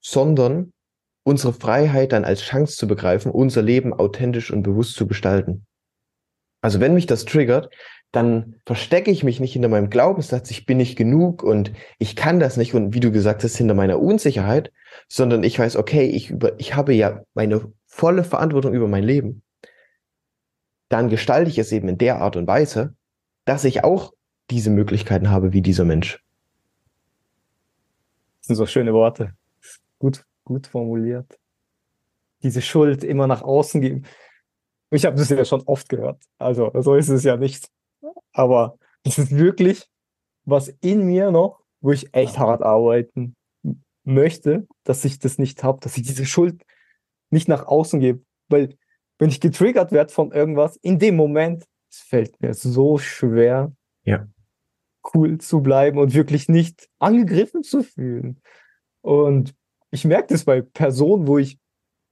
sondern 0.00 0.72
unsere 1.24 1.52
Freiheit 1.52 2.12
dann 2.12 2.24
als 2.24 2.42
Chance 2.42 2.76
zu 2.76 2.86
begreifen, 2.86 3.30
unser 3.30 3.62
Leben 3.62 3.94
authentisch 3.94 4.50
und 4.50 4.62
bewusst 4.62 4.94
zu 4.94 5.06
gestalten. 5.06 5.66
Also 6.60 6.80
wenn 6.80 6.94
mich 6.94 7.06
das 7.06 7.24
triggert, 7.24 7.70
dann 8.12 8.56
verstecke 8.66 9.10
ich 9.10 9.24
mich 9.24 9.40
nicht 9.40 9.54
hinter 9.54 9.68
meinem 9.68 9.88
Glaubenssatz, 9.88 10.50
ich 10.50 10.66
bin 10.66 10.76
nicht 10.76 10.96
genug 10.96 11.42
und 11.42 11.72
ich 11.98 12.14
kann 12.14 12.40
das 12.40 12.56
nicht 12.56 12.74
und 12.74 12.94
wie 12.94 13.00
du 13.00 13.10
gesagt 13.10 13.42
hast, 13.42 13.56
hinter 13.56 13.74
meiner 13.74 14.00
Unsicherheit, 14.00 14.70
sondern 15.08 15.42
ich 15.42 15.58
weiß, 15.58 15.76
okay, 15.76 16.04
ich, 16.04 16.30
über, 16.30 16.58
ich 16.60 16.76
habe 16.76 16.92
ja 16.92 17.22
meine 17.34 17.72
volle 17.86 18.22
Verantwortung 18.22 18.74
über 18.74 18.86
mein 18.86 19.02
Leben. 19.02 19.42
Dann 20.90 21.08
gestalte 21.08 21.50
ich 21.50 21.58
es 21.58 21.72
eben 21.72 21.88
in 21.88 21.98
der 21.98 22.20
Art 22.20 22.36
und 22.36 22.46
Weise, 22.46 22.94
dass 23.44 23.64
ich 23.64 23.84
auch 23.84 24.12
diese 24.50 24.70
Möglichkeiten 24.70 25.30
habe 25.30 25.52
wie 25.52 25.62
dieser 25.62 25.84
Mensch. 25.84 26.22
Das 28.40 28.48
sind 28.48 28.56
so 28.56 28.66
schöne 28.66 28.92
Worte. 28.92 29.34
Gut, 29.98 30.24
gut 30.44 30.66
formuliert. 30.66 31.38
Diese 32.42 32.60
Schuld 32.60 33.04
immer 33.04 33.26
nach 33.26 33.42
außen 33.42 33.80
geben. 33.80 34.02
Ich 34.90 35.04
habe 35.04 35.16
das 35.16 35.28
ja 35.30 35.44
schon 35.44 35.62
oft 35.62 35.88
gehört. 35.88 36.22
Also 36.38 36.70
so 36.80 36.94
ist 36.96 37.08
es 37.08 37.24
ja 37.24 37.36
nicht. 37.36 37.70
Aber 38.32 38.78
es 39.04 39.18
ist 39.18 39.30
wirklich 39.30 39.88
was 40.44 40.68
in 40.80 41.06
mir 41.06 41.30
noch, 41.30 41.60
wo 41.80 41.92
ich 41.92 42.12
echt 42.14 42.38
hart 42.38 42.62
arbeiten 42.62 43.36
möchte, 44.04 44.66
dass 44.84 45.04
ich 45.04 45.18
das 45.18 45.38
nicht 45.38 45.62
habe, 45.62 45.80
dass 45.80 45.96
ich 45.96 46.02
diese 46.02 46.26
Schuld 46.26 46.62
nicht 47.30 47.48
nach 47.48 47.66
außen 47.66 48.00
gebe. 48.00 48.24
Weil 48.48 48.76
wenn 49.18 49.30
ich 49.30 49.40
getriggert 49.40 49.92
werde 49.92 50.12
von 50.12 50.32
irgendwas, 50.32 50.76
in 50.76 50.98
dem 50.98 51.16
Moment, 51.16 51.64
es 51.92 51.98
fällt 52.00 52.40
mir 52.40 52.54
so 52.54 52.98
schwer, 52.98 53.72
Ja. 54.04 54.26
cool 55.14 55.38
zu 55.38 55.60
bleiben 55.60 55.98
und 55.98 56.14
wirklich 56.14 56.48
nicht 56.48 56.88
angegriffen 56.98 57.62
zu 57.62 57.82
fühlen. 57.82 58.40
Und 59.02 59.54
ich 59.90 60.04
merke 60.04 60.28
das 60.28 60.44
bei 60.44 60.62
Personen, 60.62 61.26
wo 61.26 61.38
ich, 61.38 61.58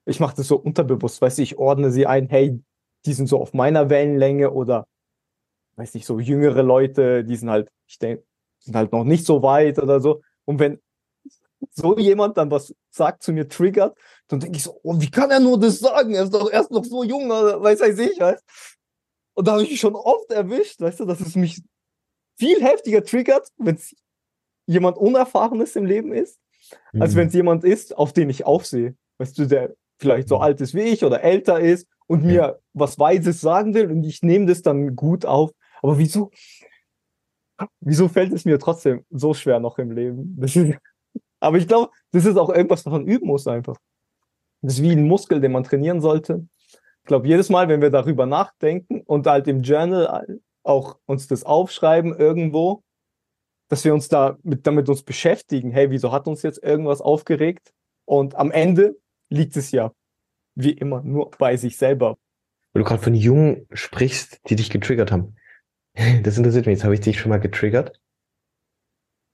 ich 0.05 0.21
mache 0.21 0.37
das 0.37 0.49
so 0.49 0.57
unterbewusst, 0.57 1.23
weißt 1.23 1.39
du, 1.39 1.43
ich 1.43 1.57
ordne 1.57 1.91
sie 1.91 2.07
ein, 2.07 2.29
hey, 2.29 2.61
die 3.07 3.13
sind 3.15 3.27
so 3.29 3.41
auf 3.41 3.55
meiner 3.55 3.89
Wellenlänge 3.89 4.51
oder, 4.51 4.87
weiß 5.77 5.95
nicht, 5.95 6.05
so 6.07 6.19
jüngere 6.21 6.63
Leute, 6.63 7.25
die 7.25 7.37
sind 7.37 7.49
halt, 7.49 7.71
ich 7.87 7.99
denke, 7.99 8.25
sind 8.59 8.77
halt 8.77 8.93
noch 8.93 9.05
nicht 9.05 9.25
so 9.25 9.43
weit 9.43 9.79
oder 9.79 10.01
so. 10.01 10.21
Und 10.45 10.59
wenn 10.59 10.81
so 11.71 11.97
jemand 11.97 12.37
dann 12.37 12.51
was 12.51 12.75
sagt 12.91 13.23
zu 13.23 13.33
mir, 13.33 13.49
triggert, 13.49 13.97
dann 14.29 14.41
denke 14.41 14.57
ich 14.57 14.65
so, 14.65 14.79
oh, 14.83 15.01
wie 15.01 15.11
kann 15.11 15.31
er 15.31 15.41
nur 15.41 15.59
das 15.59 15.79
sagen? 15.79 16.15
Er 16.15 16.25
ist 16.25 16.35
doch 16.35 16.51
erst 16.51 16.71
noch 16.71 16.85
so 16.85 17.03
jung, 17.05 17.31
weiß 17.31 17.81
ich, 17.81 18.21
weißt 18.21 18.45
Und 19.35 19.47
da 19.49 19.53
habe 19.53 19.63
ich 19.63 19.71
mich 19.71 19.81
schon 19.81 19.95
oft 19.95 20.31
erwischt, 20.31 20.81
weißt 20.81 21.01
du, 21.01 21.05
dass 21.05 21.21
es 21.21 21.37
mich 21.37 21.63
viel 22.39 22.63
heftiger 22.63 23.05
triggert, 23.05 23.49
wenn 23.59 23.77
es 23.77 23.95
jemand 24.67 24.97
Unerfahrenes 24.99 25.77
im 25.77 25.85
Leben 25.85 26.13
ist, 26.13 26.39
als 26.99 27.13
Mhm. 27.15 27.19
wenn 27.19 27.29
es 27.29 27.35
jemand 27.35 27.65
ist, 27.65 27.97
auf 27.97 28.13
den 28.13 28.31
ich 28.31 28.45
aufsehe. 28.45 28.97
Weißt 29.19 29.39
du, 29.39 29.47
der 29.47 29.75
vielleicht 29.99 30.29
so 30.29 30.39
alt 30.39 30.61
ist 30.61 30.75
wie 30.75 30.81
ich 30.83 31.05
oder 31.05 31.23
älter 31.23 31.61
ist 31.61 31.87
und 32.07 32.25
mir 32.25 32.59
was 32.73 32.99
Weises 32.99 33.41
sagen 33.41 33.75
will 33.75 33.91
und 33.91 34.05
ich 34.05 34.23
nehme 34.23 34.47
das 34.47 34.63
dann 34.63 34.97
gut 34.97 35.27
auf. 35.27 35.51
Aber 35.83 35.99
wieso, 35.99 36.31
wieso 37.81 38.09
fällt 38.09 38.33
es 38.33 38.45
mir 38.45 38.59
trotzdem 38.59 39.05
so 39.11 39.35
schwer 39.35 39.61
noch 39.61 39.79
im 39.79 39.91
Leben? 39.93 40.39
Ist, 40.43 40.59
aber 41.41 41.57
ich 41.59 41.69
glaube, 41.69 41.91
das 42.13 42.25
ist 42.27 42.37
auch 42.37 42.51
irgendwas, 42.51 42.85
was 42.85 42.93
man 42.93 43.07
üben 43.07 43.27
muss 43.27 43.47
einfach. 43.47 43.77
Das 44.63 44.75
ist 44.75 44.83
wie 44.83 44.93
ein 44.93 45.07
Muskel, 45.09 45.41
den 45.41 45.53
man 45.53 45.65
trainieren 45.65 46.01
sollte. 46.01 46.47
Ich 47.11 47.13
glaube, 47.13 47.27
jedes 47.27 47.49
Mal, 47.49 47.69
wenn 47.69 47.83
wir 47.83 47.91
darüber 47.91 48.25
nachdenken 48.25 49.01
und 49.01 49.27
halt 49.27 49.49
im 49.49 49.63
Journal 49.63 50.39
auch 50.63 50.97
uns 51.07 51.27
das 51.27 51.43
aufschreiben 51.43 52.17
irgendwo, 52.17 52.85
dass 53.69 53.85
wir 53.85 53.93
uns 53.93 54.09
da 54.09 54.39
mit, 54.45 54.65
damit 54.65 54.89
uns 54.89 55.03
beschäftigen, 55.03 55.73
hey, 55.73 55.91
wieso 55.91 56.13
hat 56.13 56.29
uns 56.29 56.43
jetzt 56.43 56.63
irgendwas 56.63 57.01
aufgeregt? 57.01 57.73
Und 58.05 58.37
am 58.37 58.53
Ende 58.53 58.97
liegt 59.29 59.57
es 59.57 59.73
ja 59.73 59.93
wie 60.55 60.71
immer 60.71 61.03
nur 61.03 61.33
bei 61.33 61.57
sich 61.57 61.77
selber. 61.77 62.17
Weil 62.75 62.85
du 62.85 62.89
gerade 62.89 63.03
von 63.03 63.17
Jungen 63.17 63.67
sprichst, 63.73 64.49
die 64.49 64.55
dich 64.55 64.71
getriggert 64.71 65.11
haben. 65.11 65.35
Das 66.23 66.39
interessiert 66.39 66.67
mich. 66.67 66.75
Jetzt 66.77 66.85
habe 66.85 66.95
ich 66.95 67.01
dich 67.01 67.19
schon 67.19 67.31
mal 67.31 67.41
getriggert. 67.41 68.01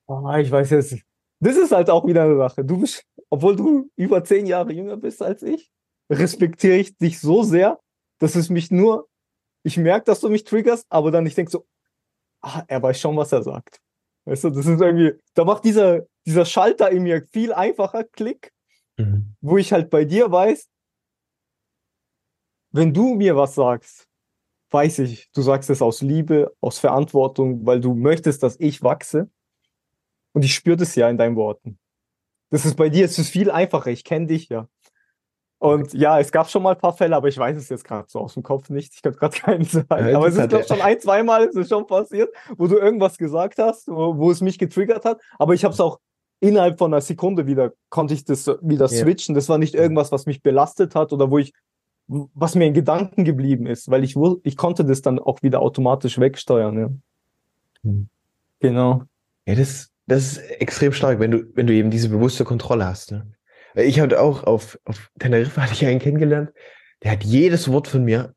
Ah, 0.07 0.39
ich 0.39 0.51
weiß 0.51 0.71
jetzt. 0.71 0.97
Das 1.41 1.59
ist 1.59 1.73
halt 1.73 1.91
auch 1.91 2.07
wieder 2.07 2.25
eine 2.25 2.39
Sache. 2.39 2.65
Du 2.65 2.81
bist, 2.81 3.05
obwohl 3.29 3.55
du 3.55 3.91
über 3.97 4.25
zehn 4.25 4.47
Jahre 4.47 4.73
jünger 4.73 4.97
bist 4.97 5.23
als 5.23 5.43
ich, 5.43 5.71
respektiere 6.11 6.77
ich 6.77 6.97
dich 6.97 7.21
so 7.21 7.43
sehr, 7.43 7.81
dass 8.19 8.35
es 8.35 8.49
mich 8.51 8.71
nur, 8.71 9.09
ich 9.63 9.77
merke, 9.77 10.05
dass 10.05 10.21
du 10.21 10.29
mich 10.29 10.45
triggerst, 10.45 10.87
aber 10.89 11.11
dann 11.11 11.27
ich 11.27 11.35
denke 11.35 11.51
so, 11.51 11.67
ah, 12.41 12.65
er 12.69 12.83
weiß 12.83 13.01
schon, 13.01 13.17
was 13.17 13.33
er 13.33 13.43
sagt. 13.43 13.81
Weißt 14.25 14.45
du, 14.45 14.51
das 14.51 14.67
ist 14.67 14.81
irgendwie, 14.81 15.13
da 15.35 15.45
macht 15.45 15.65
dieser, 15.65 16.03
dieser 16.27 16.45
Schalter 16.45 16.91
in 16.91 17.03
mir 17.05 17.23
viel 17.23 17.53
einfacher 17.53 18.05
Klick, 18.05 18.53
mhm. 18.97 19.37
wo 19.41 19.57
ich 19.57 19.73
halt 19.73 19.91
bei 19.91 20.05
dir 20.05 20.31
weiß, 20.31 20.69
wenn 22.73 22.93
du 22.93 23.15
mir 23.15 23.37
was 23.37 23.55
sagst, 23.55 24.09
weiß 24.71 24.99
ich, 25.01 25.31
du 25.33 25.43
sagst 25.43 25.71
es 25.71 25.81
aus 25.81 26.03
Liebe, 26.03 26.55
aus 26.61 26.79
Verantwortung, 26.79 27.65
weil 27.65 27.81
du 27.81 27.95
möchtest, 27.95 28.43
dass 28.43 28.59
ich 28.59 28.83
wachse. 28.83 29.31
Und 30.33 30.45
ich 30.45 30.55
spüre 30.55 30.77
das 30.77 30.95
ja 30.97 31.09
in 31.09 31.17
deinen 31.17 31.37
Worten. 31.37 31.79
Das 32.51 32.67
ist 32.67 32.77
bei 32.77 32.91
dir, 32.91 33.07
es 33.07 33.19
ist 33.19 33.31
viel 33.31 33.51
einfacher. 33.51 33.91
Ich 33.91 34.05
kenne 34.05 34.27
dich 34.27 34.49
ja. 34.49 34.69
Und 35.59 35.95
ja, 35.95 36.21
es 36.21 36.31
gab 36.33 36.51
schon 36.51 36.63
mal 36.63 36.75
ein 36.75 36.79
paar 36.79 36.93
Fälle, 36.93 37.17
aber 37.17 37.29
ich 37.29 37.39
weiß 37.39 37.57
es 37.57 37.71
jetzt 37.71 37.85
gerade 37.85 38.07
so 38.09 38.21
aus 38.21 38.35
dem 38.35 38.43
Kopf 38.43 38.69
nicht. 38.69 38.93
Ich 38.95 39.03
könnte 39.03 39.19
gerade 39.19 39.37
keinen 39.37 39.65
sagen. 39.65 40.09
Ja, 40.09 40.17
aber 40.17 40.29
es 40.29 40.37
ist, 40.37 40.49
glaube 40.49 40.63
ich, 40.63 40.69
schon 40.69 40.83
ein, 40.83 41.01
zweimal 41.01 41.45
ist 41.45 41.57
es 41.57 41.69
schon 41.69 41.87
passiert, 41.87 42.31
wo 42.57 42.67
du 42.67 42.77
irgendwas 42.77 43.17
gesagt 43.17 43.59
hast, 43.59 43.89
wo, 43.89 44.19
wo 44.19 44.31
es 44.31 44.43
mich 44.43 44.59
getriggert 44.59 45.05
hat. 45.05 45.21
Aber 45.39 45.55
ich 45.55 45.65
habe 45.65 45.73
es 45.73 45.81
auch 45.81 45.99
innerhalb 46.41 46.79
von 46.79 46.93
einer 46.93 47.01
Sekunde 47.01 47.47
wieder, 47.47 47.73
konnte 47.89 48.13
ich 48.13 48.25
das 48.25 48.47
wieder 48.61 48.89
switchen. 48.89 49.35
Ja. 49.35 49.39
Das 49.39 49.49
war 49.49 49.57
nicht 49.57 49.75
irgendwas, 49.75 50.13
was 50.13 50.27
mich 50.27 50.43
belastet 50.43 50.95
hat 50.95 51.13
oder 51.13 51.31
wo 51.31 51.39
ich, 51.39 51.55
was 52.07 52.55
mir 52.55 52.67
in 52.67 52.75
Gedanken 52.75 53.25
geblieben 53.25 53.67
ist, 53.67 53.91
weil 53.91 54.05
ich, 54.05 54.15
ich 54.43 54.57
konnte 54.57 54.85
das 54.85 55.01
dann 55.01 55.19
auch 55.19 55.43
wieder 55.43 55.61
automatisch 55.61 56.19
wegsteuern. 56.19 56.79
Ja. 56.79 56.91
Hm. 57.83 58.09
Genau. 58.61 59.03
Ja, 59.47 59.55
das, 59.55 59.91
das 60.07 60.33
ist 60.33 60.39
extrem 60.39 60.93
stark, 60.93 61.19
wenn 61.19 61.31
du, 61.31 61.45
wenn 61.55 61.67
du 61.67 61.73
eben 61.73 61.91
diese 61.91 62.11
bewusste 62.11 62.45
Kontrolle 62.45 62.87
hast. 62.87 63.13
Ne? 63.13 63.27
Ich 63.77 64.01
hatte 64.01 64.21
auch 64.21 64.45
auf, 64.45 64.79
auf 64.85 65.11
Teneriffa 65.19 65.63
hatte 65.63 65.75
ich 65.75 65.87
einen 65.87 66.01
kennengelernt, 66.01 66.53
der 67.03 67.13
hat 67.13 67.25
jedes 67.25 67.71
Wort 67.71 67.89
von 67.89 68.05
mir 68.05 68.35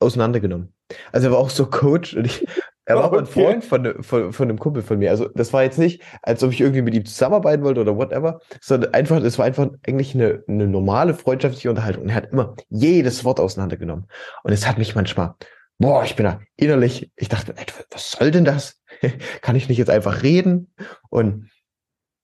auseinandergenommen. 0.00 0.74
Also 1.12 1.28
er 1.28 1.32
war 1.32 1.38
auch 1.38 1.50
so 1.50 1.66
Coach 1.66 2.14
und 2.14 2.26
ich, 2.26 2.46
er 2.84 2.96
war 2.96 3.04
aber 3.04 3.18
ein 3.18 3.26
Freund 3.26 3.64
von, 3.64 4.02
von, 4.02 4.32
von 4.32 4.48
einem 4.48 4.58
Kumpel 4.58 4.82
von 4.82 4.98
mir. 4.98 5.10
Also 5.10 5.28
das 5.28 5.52
war 5.52 5.62
jetzt 5.62 5.78
nicht, 5.78 6.02
als 6.22 6.42
ob 6.42 6.52
ich 6.52 6.60
irgendwie 6.60 6.82
mit 6.82 6.94
ihm 6.94 7.06
zusammenarbeiten 7.06 7.64
wollte 7.64 7.80
oder 7.80 7.96
whatever, 7.96 8.40
sondern 8.60 8.92
einfach, 8.92 9.22
es 9.22 9.38
war 9.38 9.46
einfach 9.46 9.70
eigentlich 9.86 10.14
eine, 10.14 10.44
eine 10.46 10.68
normale 10.68 11.14
freundschaftliche 11.14 11.70
Unterhaltung. 11.70 12.02
Und 12.04 12.10
er 12.10 12.16
hat 12.16 12.32
immer 12.32 12.54
jedes 12.68 13.24
Wort 13.24 13.40
auseinandergenommen. 13.40 14.06
Und 14.42 14.52
es 14.52 14.66
hat 14.66 14.76
mich 14.76 14.94
manchmal, 14.94 15.34
boah, 15.78 16.04
ich 16.04 16.16
bin 16.16 16.24
da 16.24 16.40
innerlich, 16.56 17.10
ich 17.16 17.28
dachte, 17.28 17.54
was 17.90 18.10
soll 18.10 18.30
denn 18.30 18.44
das? 18.44 18.80
Kann 19.40 19.56
ich 19.56 19.68
nicht 19.68 19.78
jetzt 19.78 19.90
einfach 19.90 20.22
reden? 20.22 20.74
Und, 21.08 21.50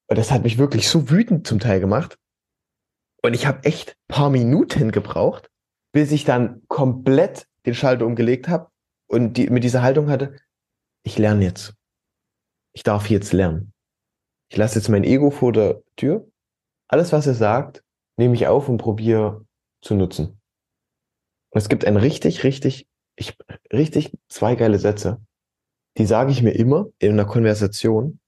und 0.09 0.19
das 0.19 0.31
hat 0.31 0.43
mich 0.43 0.59
wirklich 0.59 0.89
so 0.89 1.11
wütend 1.11 1.47
zum 1.47 1.59
Teil 1.59 1.81
gemacht. 1.81 2.19
Und 3.23 3.35
ich 3.35 3.47
habe 3.47 3.65
echt 3.65 3.97
paar 4.09 4.31
Minuten 4.31 4.93
gebraucht, 4.93 5.51
bis 5.93 6.13
ich 6.13 6.25
dann 6.25 6.63
komplett 6.69 7.47
den 7.67 7.75
Schalter 7.75 8.07
umgelegt 8.07 8.49
habe 8.49 8.71
und 9.07 9.35
die, 9.35 9.51
mit 9.51 9.65
dieser 9.65 9.83
Haltung 9.83 10.09
hatte, 10.09 10.37
ich 11.03 11.19
lerne 11.19 11.45
jetzt. 11.45 11.75
Ich 12.73 12.83
darf 12.83 13.11
jetzt 13.11 13.33
lernen. 13.33 13.73
Ich 14.49 14.57
lasse 14.57 14.79
jetzt 14.79 14.89
mein 14.89 15.05
Ego 15.05 15.31
vor 15.31 15.53
der 15.53 15.83
Tür. 15.97 16.29
Alles, 16.89 17.13
was 17.13 17.27
er 17.27 17.35
sagt, 17.35 17.85
nehme 18.17 18.35
ich 18.35 18.47
auf 18.47 18.69
und 18.69 18.79
probiere 18.79 19.45
zu 19.83 19.95
nutzen. 19.95 20.41
Und 21.51 21.59
es 21.59 21.69
gibt 21.69 21.85
ein 21.85 21.97
richtig, 21.97 22.45
richtig, 22.45 22.89
ich, 23.17 23.37
richtig 23.73 24.17
zwei 24.29 24.55
geile 24.55 24.79
Sätze. 24.79 25.21
Die 25.99 26.07
sage 26.07 26.33
ich 26.33 26.43
mir 26.43 26.53
immer 26.53 26.87
in 26.99 27.13
einer 27.13 27.27
Konversation, 27.27 28.21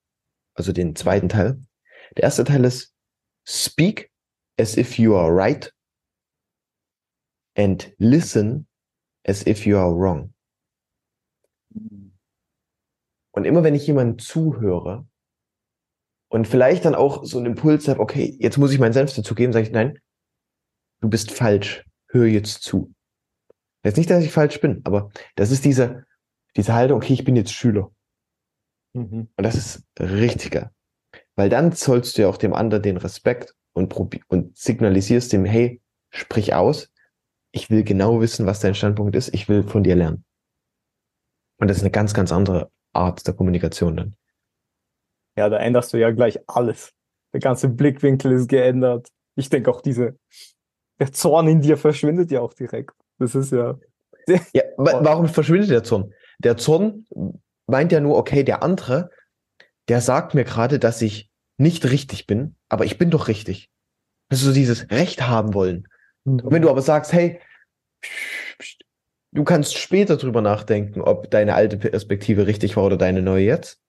also 0.55 0.72
den 0.72 0.97
zweiten 0.97 1.28
Teil. 1.28 1.61
Der 2.16 2.24
erste 2.24 2.45
Teil 2.45 2.64
ist, 2.64 2.95
speak 3.47 4.12
as 4.63 4.77
if 4.77 4.99
you 4.99 5.17
are 5.17 5.35
right 5.35 5.73
and 7.57 7.93
listen 7.99 8.67
as 9.27 9.45
if 9.47 9.67
you 9.67 9.77
are 9.77 9.93
wrong. 9.93 10.33
Und 13.35 13.45
immer 13.45 13.65
wenn 13.65 13.75
ich 13.75 13.87
jemandem 13.87 14.19
zuhöre 14.19 15.07
und 16.31 16.47
vielleicht 16.47 16.85
dann 16.85 16.95
auch 16.95 17.25
so 17.25 17.39
einen 17.39 17.47
Impuls 17.47 17.89
habe, 17.89 18.01
okay, 18.01 18.37
jetzt 18.39 18.57
muss 18.57 18.73
ich 18.73 18.79
meinen 18.79 18.93
Senf 18.93 19.15
dazu 19.15 19.35
geben, 19.35 19.53
sage 19.53 19.67
ich, 19.67 19.73
nein, 19.73 19.99
du 21.01 21.09
bist 21.09 21.33
falsch, 21.33 21.85
hör 22.09 22.27
jetzt 22.27 22.63
zu. 22.63 22.95
Jetzt 23.85 23.97
nicht, 23.97 24.11
dass 24.11 24.23
ich 24.23 24.31
falsch 24.31 24.61
bin, 24.61 24.81
aber 24.85 25.11
das 25.35 25.51
ist 25.51 25.65
diese, 25.65 26.07
diese 26.57 26.73
Haltung, 26.73 26.99
okay, 26.99 27.15
ich 27.15 27.25
bin 27.25 27.35
jetzt 27.35 27.53
Schüler. 27.53 27.91
Mhm. 28.95 29.29
Und 29.37 29.43
das 29.43 29.57
ist 29.57 29.85
richtiger. 29.99 30.73
Weil 31.35 31.49
dann 31.49 31.73
zollst 31.73 32.17
du 32.17 32.23
ja 32.23 32.29
auch 32.29 32.37
dem 32.37 32.55
anderen 32.55 32.83
den 32.83 32.99
Respekt 32.99 33.57
und, 33.73 33.95
und 34.29 34.57
signalisierst 34.57 35.33
dem, 35.33 35.45
hey, 35.45 35.81
sprich 36.11 36.55
aus. 36.55 36.91
Ich 37.53 37.70
will 37.70 37.85
genau 37.85 38.20
wissen, 38.20 38.47
was 38.47 38.61
dein 38.61 38.75
Standpunkt 38.75 39.14
ist. 39.16 39.35
Ich 39.35 39.49
will 39.49 39.62
von 39.62 39.83
dir 39.83 39.97
lernen. 39.97 40.25
Und 41.59 41.68
das 41.68 41.79
ist 41.79 41.83
eine 41.83 41.91
ganz, 41.91 42.14
ganz 42.14 42.33
andere 42.33 42.70
Art 42.93 43.27
der 43.27 43.35
Kommunikation 43.35 43.97
dann. 43.97 44.16
Ja, 45.37 45.49
da 45.49 45.59
änderst 45.59 45.93
du 45.93 45.99
ja 45.99 46.11
gleich 46.11 46.39
alles. 46.47 46.93
Der 47.33 47.41
ganze 47.41 47.68
Blickwinkel 47.68 48.33
ist 48.33 48.49
geändert. 48.49 49.09
Ich 49.37 49.49
denke 49.49 49.70
auch 49.70 49.81
diese, 49.81 50.18
der 50.99 51.12
Zorn 51.12 51.49
in 51.49 51.61
dir 51.62 51.77
verschwindet 51.77 52.31
ja 52.31 52.41
auch 52.41 52.55
direkt. 52.55 52.93
Das 53.18 53.35
ist 53.35 53.53
ja. 53.53 53.79
Ja, 54.53 54.62
warum 54.77 55.27
verschwindet 55.29 55.70
der 55.70 55.83
Zorn? 55.83 56.12
Der 56.39 56.57
Zorn 56.57 57.07
meint 57.66 57.91
ja 57.93 58.01
nur, 58.01 58.16
okay, 58.16 58.45
der 58.45 58.62
andere, 58.62 59.11
der 59.89 60.01
sagt 60.01 60.35
mir 60.35 60.45
gerade, 60.45 60.79
dass 60.79 61.03
ich 61.03 61.32
nicht 61.59 61.85
richtig 61.85 62.27
bin, 62.27 62.57
aber 62.69 62.85
ich 62.85 62.99
bin 62.99 63.11
doch 63.11 63.29
richtig. 63.29 63.71
Also 64.31 64.49
so 64.49 64.53
dieses 64.53 64.91
Recht 64.91 65.27
haben 65.27 65.55
wollen. 65.55 65.89
Und 66.25 66.51
wenn 66.51 66.63
du 66.63 66.71
aber 66.71 66.83
sagst, 66.83 67.13
hey, 67.13 67.41
du 69.33 69.45
kannst 69.45 69.77
später 69.77 70.17
drüber 70.17 70.41
nachdenken, 70.41 71.01
ob 71.01 71.31
deine 71.31 71.55
alte 71.55 71.77
Perspektive 71.77 72.47
richtig 72.47 72.77
war 72.77 72.85
oder 72.85 72.97
deine 72.97 73.23
neue 73.23 73.45
jetzt. 73.45 73.81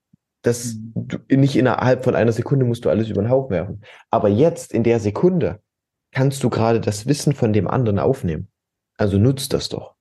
Das 0.42 0.76
mhm. 0.76 0.94
du, 0.96 1.18
nicht 1.36 1.56
innerhalb 1.56 2.04
von 2.04 2.16
einer 2.16 2.32
Sekunde 2.32 2.66
musst 2.66 2.86
du 2.86 2.90
alles 2.90 3.10
über 3.10 3.22
den 3.22 3.30
Haufen 3.30 3.52
werfen. 3.52 3.82
Aber 4.10 4.30
jetzt 4.30 4.74
in 4.74 4.84
der 4.84 5.00
Sekunde 5.00 5.62
kannst 6.12 6.44
du 6.44 6.50
gerade 6.50 6.82
das 6.82 7.08
Wissen 7.08 7.34
von 7.34 7.54
dem 7.54 7.68
anderen 7.68 8.00
aufnehmen. 8.00 8.50
Also 8.98 9.18
nutzt 9.18 9.54
das 9.54 9.70
doch. 9.70 9.96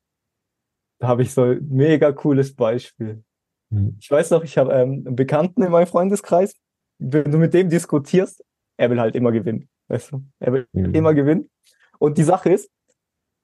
Da 0.98 1.08
habe 1.08 1.22
ich 1.22 1.32
so 1.32 1.42
ein 1.42 1.66
mega 1.68 2.12
cooles 2.12 2.54
Beispiel. 2.54 3.24
Mhm. 3.70 3.96
Ich 4.00 4.10
weiß 4.10 4.30
noch, 4.30 4.44
ich 4.44 4.58
habe 4.58 4.72
ähm, 4.72 5.04
einen 5.06 5.16
Bekannten 5.16 5.62
in 5.62 5.70
meinem 5.70 5.86
Freundeskreis, 5.86 6.54
wenn 7.02 7.30
du 7.30 7.38
mit 7.38 7.54
dem 7.54 7.68
diskutierst, 7.68 8.44
er 8.76 8.90
will 8.90 9.00
halt 9.00 9.14
immer 9.14 9.32
gewinnen. 9.32 9.68
Weißt 9.88 10.12
du? 10.12 10.22
Er 10.38 10.52
will 10.52 10.66
mhm. 10.72 10.94
immer 10.94 11.14
gewinnen. 11.14 11.50
Und 11.98 12.18
die 12.18 12.22
Sache 12.22 12.50
ist, 12.50 12.70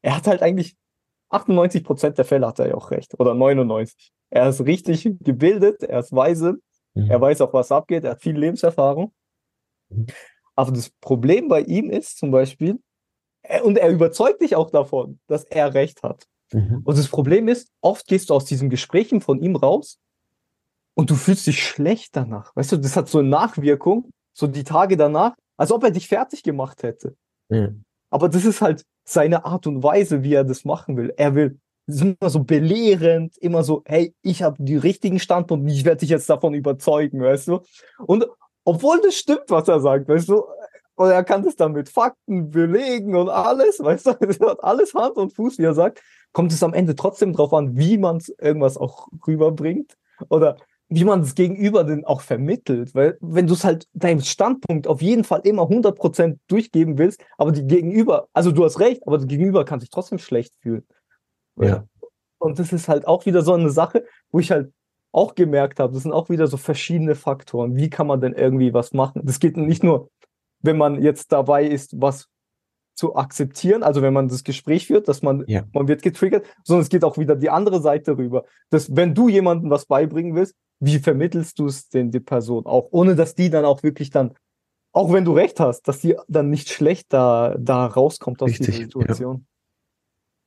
er 0.03 0.17
hat 0.17 0.27
halt 0.27 0.43
eigentlich 0.43 0.77
98 1.31 1.85
Prozent 1.85 2.19
der 2.19 2.25
Fälle 2.25 2.47
hat 2.47 2.59
er 2.59 2.69
ja 2.69 2.75
auch 2.75 2.91
recht. 2.91 3.19
Oder 3.19 3.35
99. 3.35 4.13
Er 4.31 4.49
ist 4.49 4.65
richtig 4.65 5.09
gebildet, 5.21 5.83
er 5.83 6.01
ist 6.01 6.15
weise, 6.15 6.59
mhm. 6.95 7.11
er 7.11 7.21
weiß 7.21 7.41
auch, 7.41 7.53
was 7.53 7.73
abgeht, 7.73 8.05
er 8.05 8.13
hat 8.13 8.23
viel 8.23 8.39
Lebenserfahrung. 8.39 9.13
Mhm. 9.91 10.07
Aber 10.55 10.73
das 10.73 10.91
Problem 11.01 11.49
bei 11.49 11.61
ihm 11.63 11.91
ist 11.91 12.19
zum 12.19 12.31
Beispiel, 12.31 12.81
er, 13.43 13.65
und 13.65 13.79
er 13.79 13.91
überzeugt 13.91 14.41
dich 14.41 14.57
auch 14.57 14.71
davon, 14.71 15.21
dass 15.27 15.45
er 15.45 15.75
recht 15.75 16.03
hat. 16.03 16.27
Mhm. 16.53 16.83
Und 16.85 16.99
das 16.99 17.09
Problem 17.09 17.49
ist, 17.49 17.71
oft 17.81 18.07
gehst 18.07 18.31
du 18.31 18.35
aus 18.35 18.45
diesen 18.45 18.71
Gesprächen 18.71 19.21
von 19.21 19.41
ihm 19.41 19.57
raus 19.57 19.99
und 20.99 21.11
du 21.11 21.15
fühlst 21.15 21.47
dich 21.47 21.63
schlecht 21.63 22.17
danach. 22.17 22.57
Weißt 22.57 22.73
du, 22.73 22.77
das 22.77 22.97
hat 22.97 23.09
so 23.09 23.21
eine 23.21 23.29
Nachwirkung, 23.29 24.11
so 24.33 24.49
die 24.49 24.65
Tage 24.65 24.97
danach, 24.97 25.37
als 25.57 25.71
ob 25.71 25.85
er 25.85 25.93
dich 25.93 26.09
fertig 26.09 26.43
gemacht 26.43 26.83
hätte. 26.83 27.15
Mhm. 27.49 27.85
Aber 28.11 28.29
das 28.29 28.45
ist 28.45 28.61
halt 28.61 28.83
seine 29.05 29.45
Art 29.45 29.69
und 29.69 29.85
Weise, 29.85 30.25
wie 30.25 30.35
er 30.35 30.43
das 30.43 30.65
machen 30.65 30.97
will. 30.97 31.15
Er 31.17 31.37
will 31.37 31.61
immer 31.87 32.31
so 32.31 32.43
belehrend, 32.43 33.39
immer 33.39 33.63
so, 33.63 33.85
hey, 33.87 34.13
ich 34.23 34.43
habe 34.43 34.57
die 34.59 34.77
richtigen 34.77 35.21
Standpunkte, 35.21 35.73
ich 35.73 35.85
werde 35.85 36.01
dich 36.01 36.11
jetzt 36.11 36.29
davon 36.29 36.53
überzeugen, 36.53 37.23
weißt 37.23 37.47
du? 37.47 37.61
Und 38.05 38.27
obwohl 38.65 39.01
das 39.01 39.15
stimmt, 39.15 39.45
was 39.51 39.69
er 39.69 39.79
sagt, 39.79 40.09
weißt 40.09 40.29
du, 40.29 40.43
und 40.97 41.11
er 41.11 41.23
kann 41.23 41.45
das 41.45 41.55
dann 41.55 41.75
mit 41.75 41.89
Fakten 41.89 42.51
belegen 42.51 43.15
und 43.15 43.29
alles, 43.29 43.79
weißt 43.79 44.07
du, 44.07 44.11
es 44.29 44.41
hat 44.41 44.65
alles 44.65 44.95
Hand 44.95 45.15
und 45.15 45.33
Fuß, 45.33 45.59
wie 45.59 45.65
er 45.65 45.75
sagt, 45.75 46.03
kommt 46.33 46.53
es 46.53 46.65
am 46.65 46.75
Ende 46.75 46.97
trotzdem 46.97 47.35
drauf 47.35 47.53
an, 47.53 47.77
wie 47.77 47.99
man 47.99 48.21
irgendwas 48.41 48.77
auch 48.77 49.07
rüberbringt. 49.25 49.97
Oder 50.29 50.57
wie 50.89 51.05
man 51.05 51.21
es 51.21 51.35
gegenüber 51.35 51.85
denn 51.85 52.05
auch 52.05 52.21
vermittelt. 52.23 52.95
Weil 52.95 53.19
wenn 53.21 53.47
du 53.47 53.55
es 53.55 53.65
halt 53.65 53.87
deinem 53.93 54.21
Standpunkt 54.21 54.87
auf 54.87 55.03
jeden 55.03 55.25
Fall 55.25 55.41
immer 55.45 55.65
100% 55.65 56.39
durchgeben 56.49 56.99
willst, 56.99 57.23
aber 57.37 57.53
die 57.53 57.67
Gegenüber, 57.67 58.29
also 58.33 58.53
du 58.53 58.65
hast 58.65 58.81
recht, 58.81 59.07
aber 59.07 59.19
das 59.19 59.27
Gegenüber 59.27 59.65
kann 59.65 59.81
sich 59.81 59.91
trotzdem 59.91 60.19
schlecht 60.19 60.55
fühlen. 60.61 60.87
Ja. 61.57 61.85
Und 62.39 62.59
das 62.59 62.73
ist 62.73 62.89
halt 62.89 63.07
auch 63.07 63.27
wieder 63.27 63.43
so 63.43 63.53
eine 63.53 63.71
Sache, 63.71 64.05
wo 64.31 64.39
ich 64.39 64.51
halt 64.51 64.73
auch 65.13 65.35
gemerkt 65.35 65.81
habe, 65.81 65.93
das 65.93 66.03
sind 66.03 66.13
auch 66.13 66.29
wieder 66.29 66.47
so 66.47 66.57
verschiedene 66.57 67.15
Faktoren. 67.15 67.77
Wie 67.77 67.91
kann 67.91 68.07
man 68.07 68.21
denn 68.21 68.35
irgendwie 68.35 68.75
was 68.75 68.93
machen? 68.93 69.23
Das 69.25 69.41
geht 69.41 69.57
nicht 69.57 69.83
nur, 69.83 70.11
wenn 70.61 70.77
man 70.77 71.03
jetzt 71.03 71.33
dabei 71.33 71.67
ist, 71.67 72.01
was 72.01 72.29
zu 72.99 73.15
akzeptieren, 73.15 73.85
also 73.85 74.03
wenn 74.03 74.13
man 74.13 74.27
das 74.27 74.43
Gespräch 74.43 74.89
führt, 74.89 75.07
dass 75.07 75.23
man, 75.23 75.45
Ja. 75.47 75.63
man 75.73 75.87
wird 75.87 76.03
getriggert, 76.03 76.45
sondern 76.65 76.83
es 76.83 76.89
geht 76.89 77.05
auch 77.05 77.17
wieder 77.17 77.37
die 77.37 77.49
andere 77.49 77.81
Seite 77.81 78.19
rüber. 78.19 78.45
Dass 78.71 78.97
wenn 78.97 79.15
du 79.15 79.29
jemandem 79.29 79.71
was 79.71 79.87
beibringen 79.87 80.35
willst, 80.35 80.57
wie 80.81 80.99
vermittelst 80.99 81.61
du 81.61 81.67
es 81.67 81.89
denn 81.89 82.11
die 82.11 82.19
Person 82.19 82.67
auch, 82.67 82.89
ohne 82.91 83.15
dass 83.15 83.37
die 83.37 83.51
dann 83.51 83.65
auch 83.65 83.85
wirklich 83.85 84.11
dann, 84.11 84.35
auch 84.93 85.13
wenn 85.13 85.25
du 85.25 85.33
recht 85.33 85.61
hast, 85.61 85.83
dass 85.87 86.01
die 86.01 86.17
dann 86.27 86.51
nicht 86.51 86.71
schlecht 86.71 87.13
da, 87.13 87.55
da 87.57 87.87
rauskommt 87.87 88.43
aus 88.43 88.51
Richtig, 88.51 88.67
dieser 88.67 88.79
ja. 88.81 88.85
Situation. 88.87 89.47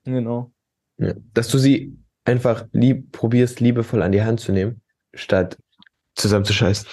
Genau. 0.04 0.52
Ja. 0.98 1.14
Dass 1.34 1.48
du 1.48 1.58
sie 1.58 1.98
einfach 2.26 2.68
lieb, 2.74 3.14
probierst, 3.14 3.62
liebevoll 3.62 4.02
an 4.02 4.12
die 4.12 4.24
Hand 4.24 4.42
zu 4.42 4.52
nehmen, 4.52 4.82
statt 5.14 5.58
zusammenzuscheißen. 6.16 6.86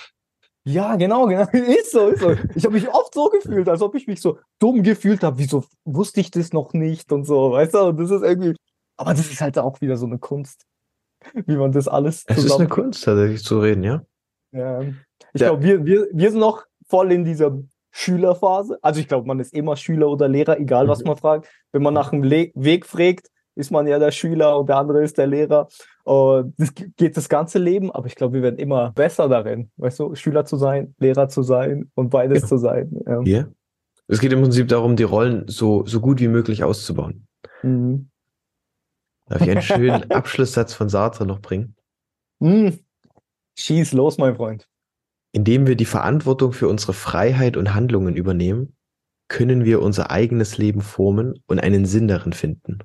Ja, 0.68 0.96
genau, 0.96 1.26
genau. 1.26 1.46
Ist 1.52 1.92
so, 1.92 2.08
ist 2.08 2.20
so. 2.20 2.34
Ich 2.54 2.64
habe 2.64 2.74
mich 2.74 2.88
oft 2.88 3.14
so 3.14 3.28
gefühlt, 3.30 3.68
als 3.68 3.80
ob 3.80 3.94
ich 3.94 4.06
mich 4.06 4.20
so 4.20 4.38
dumm 4.58 4.82
gefühlt 4.82 5.22
habe. 5.22 5.38
Wieso 5.38 5.64
wusste 5.84 6.20
ich 6.20 6.30
das 6.30 6.52
noch 6.52 6.72
nicht 6.74 7.10
und 7.12 7.24
so, 7.24 7.52
weißt 7.52 7.74
du? 7.74 7.78
Und 7.88 7.98
das 8.00 8.10
ist 8.10 8.22
irgendwie. 8.22 8.54
Aber 8.96 9.12
das 9.14 9.30
ist 9.30 9.40
halt 9.40 9.58
auch 9.58 9.80
wieder 9.80 9.96
so 9.96 10.06
eine 10.06 10.18
Kunst, 10.18 10.66
wie 11.46 11.56
man 11.56 11.72
das 11.72 11.88
alles 11.88 12.24
Es 12.26 12.44
ist 12.44 12.52
eine. 12.52 12.68
Kunst, 12.68 13.04
tatsächlich 13.04 13.42
zu 13.44 13.60
reden, 13.60 13.82
ja? 13.82 14.02
Ja. 14.52 14.80
Ich 15.32 15.42
glaube, 15.42 15.62
wir, 15.62 15.84
wir, 15.86 16.08
wir 16.12 16.30
sind 16.30 16.40
noch 16.40 16.64
voll 16.88 17.12
in 17.12 17.24
dieser 17.24 17.56
Schülerphase. 17.90 18.78
Also 18.82 19.00
ich 19.00 19.08
glaube, 19.08 19.26
man 19.26 19.40
ist 19.40 19.52
immer 19.54 19.76
Schüler 19.76 20.08
oder 20.08 20.28
Lehrer, 20.28 20.58
egal 20.58 20.88
was 20.88 21.00
Mhm. 21.00 21.08
man 21.08 21.16
fragt. 21.16 21.48
Wenn 21.72 21.82
man 21.82 21.94
nach 21.94 22.10
dem 22.10 22.22
Le 22.22 22.50
Weg 22.54 22.86
fragt, 22.86 23.28
ist 23.58 23.70
man 23.70 23.86
ja 23.86 23.98
der 23.98 24.10
Schüler 24.12 24.58
und 24.58 24.68
der 24.68 24.76
andere 24.76 25.02
ist 25.02 25.18
der 25.18 25.26
Lehrer. 25.26 25.68
Und 26.04 26.54
das 26.58 26.72
ge- 26.74 26.90
geht 26.96 27.16
das 27.16 27.28
ganze 27.28 27.58
Leben, 27.58 27.90
aber 27.90 28.06
ich 28.06 28.14
glaube, 28.14 28.34
wir 28.34 28.42
werden 28.42 28.58
immer 28.58 28.92
besser 28.92 29.28
darin, 29.28 29.70
weißt 29.76 29.98
du, 30.00 30.14
Schüler 30.14 30.44
zu 30.44 30.56
sein, 30.56 30.94
Lehrer 30.98 31.28
zu 31.28 31.42
sein 31.42 31.90
und 31.94 32.10
beides 32.10 32.42
Ja. 32.42 32.48
zu 32.48 32.56
sein. 32.56 32.98
Ja. 33.06 33.20
Hier? 33.22 33.52
Es 34.06 34.20
geht 34.20 34.32
im 34.32 34.40
Prinzip 34.40 34.68
darum, 34.68 34.96
die 34.96 35.02
Rollen 35.02 35.44
so, 35.48 35.84
so 35.84 36.00
gut 36.00 36.20
wie 36.20 36.28
möglich 36.28 36.64
auszubauen. 36.64 37.26
Mhm. 37.62 38.08
Darf 39.26 39.42
ich 39.42 39.50
einen 39.50 39.60
schönen 39.62 40.10
Abschlusssatz 40.10 40.72
von 40.72 40.88
Sartre 40.88 41.26
noch 41.26 41.40
bringen? 41.40 41.74
Mhm. 42.38 42.78
Schieß 43.58 43.92
los, 43.92 44.16
mein 44.18 44.36
Freund. 44.36 44.66
Indem 45.32 45.66
wir 45.66 45.76
die 45.76 45.84
Verantwortung 45.84 46.52
für 46.52 46.68
unsere 46.68 46.94
Freiheit 46.94 47.56
und 47.58 47.74
Handlungen 47.74 48.16
übernehmen, 48.16 48.74
können 49.28 49.66
wir 49.66 49.82
unser 49.82 50.10
eigenes 50.10 50.56
Leben 50.56 50.80
formen 50.80 51.34
und 51.46 51.58
einen 51.60 51.84
Sinn 51.84 52.08
darin 52.08 52.32
finden, 52.32 52.78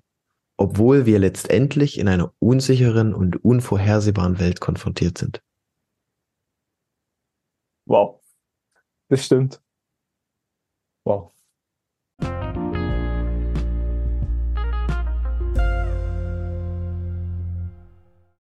obwohl 0.58 1.06
wir 1.06 1.20
letztendlich 1.20 2.00
in 2.00 2.08
einer 2.08 2.34
unsicheren 2.40 3.14
und 3.14 3.44
unvorhersehbaren 3.44 4.40
Welt 4.40 4.60
konfrontiert 4.60 5.18
sind. 5.18 5.42
Wow. 7.88 8.22
Das 9.10 9.26
stimmt. 9.26 9.62
Wow. 11.06 11.33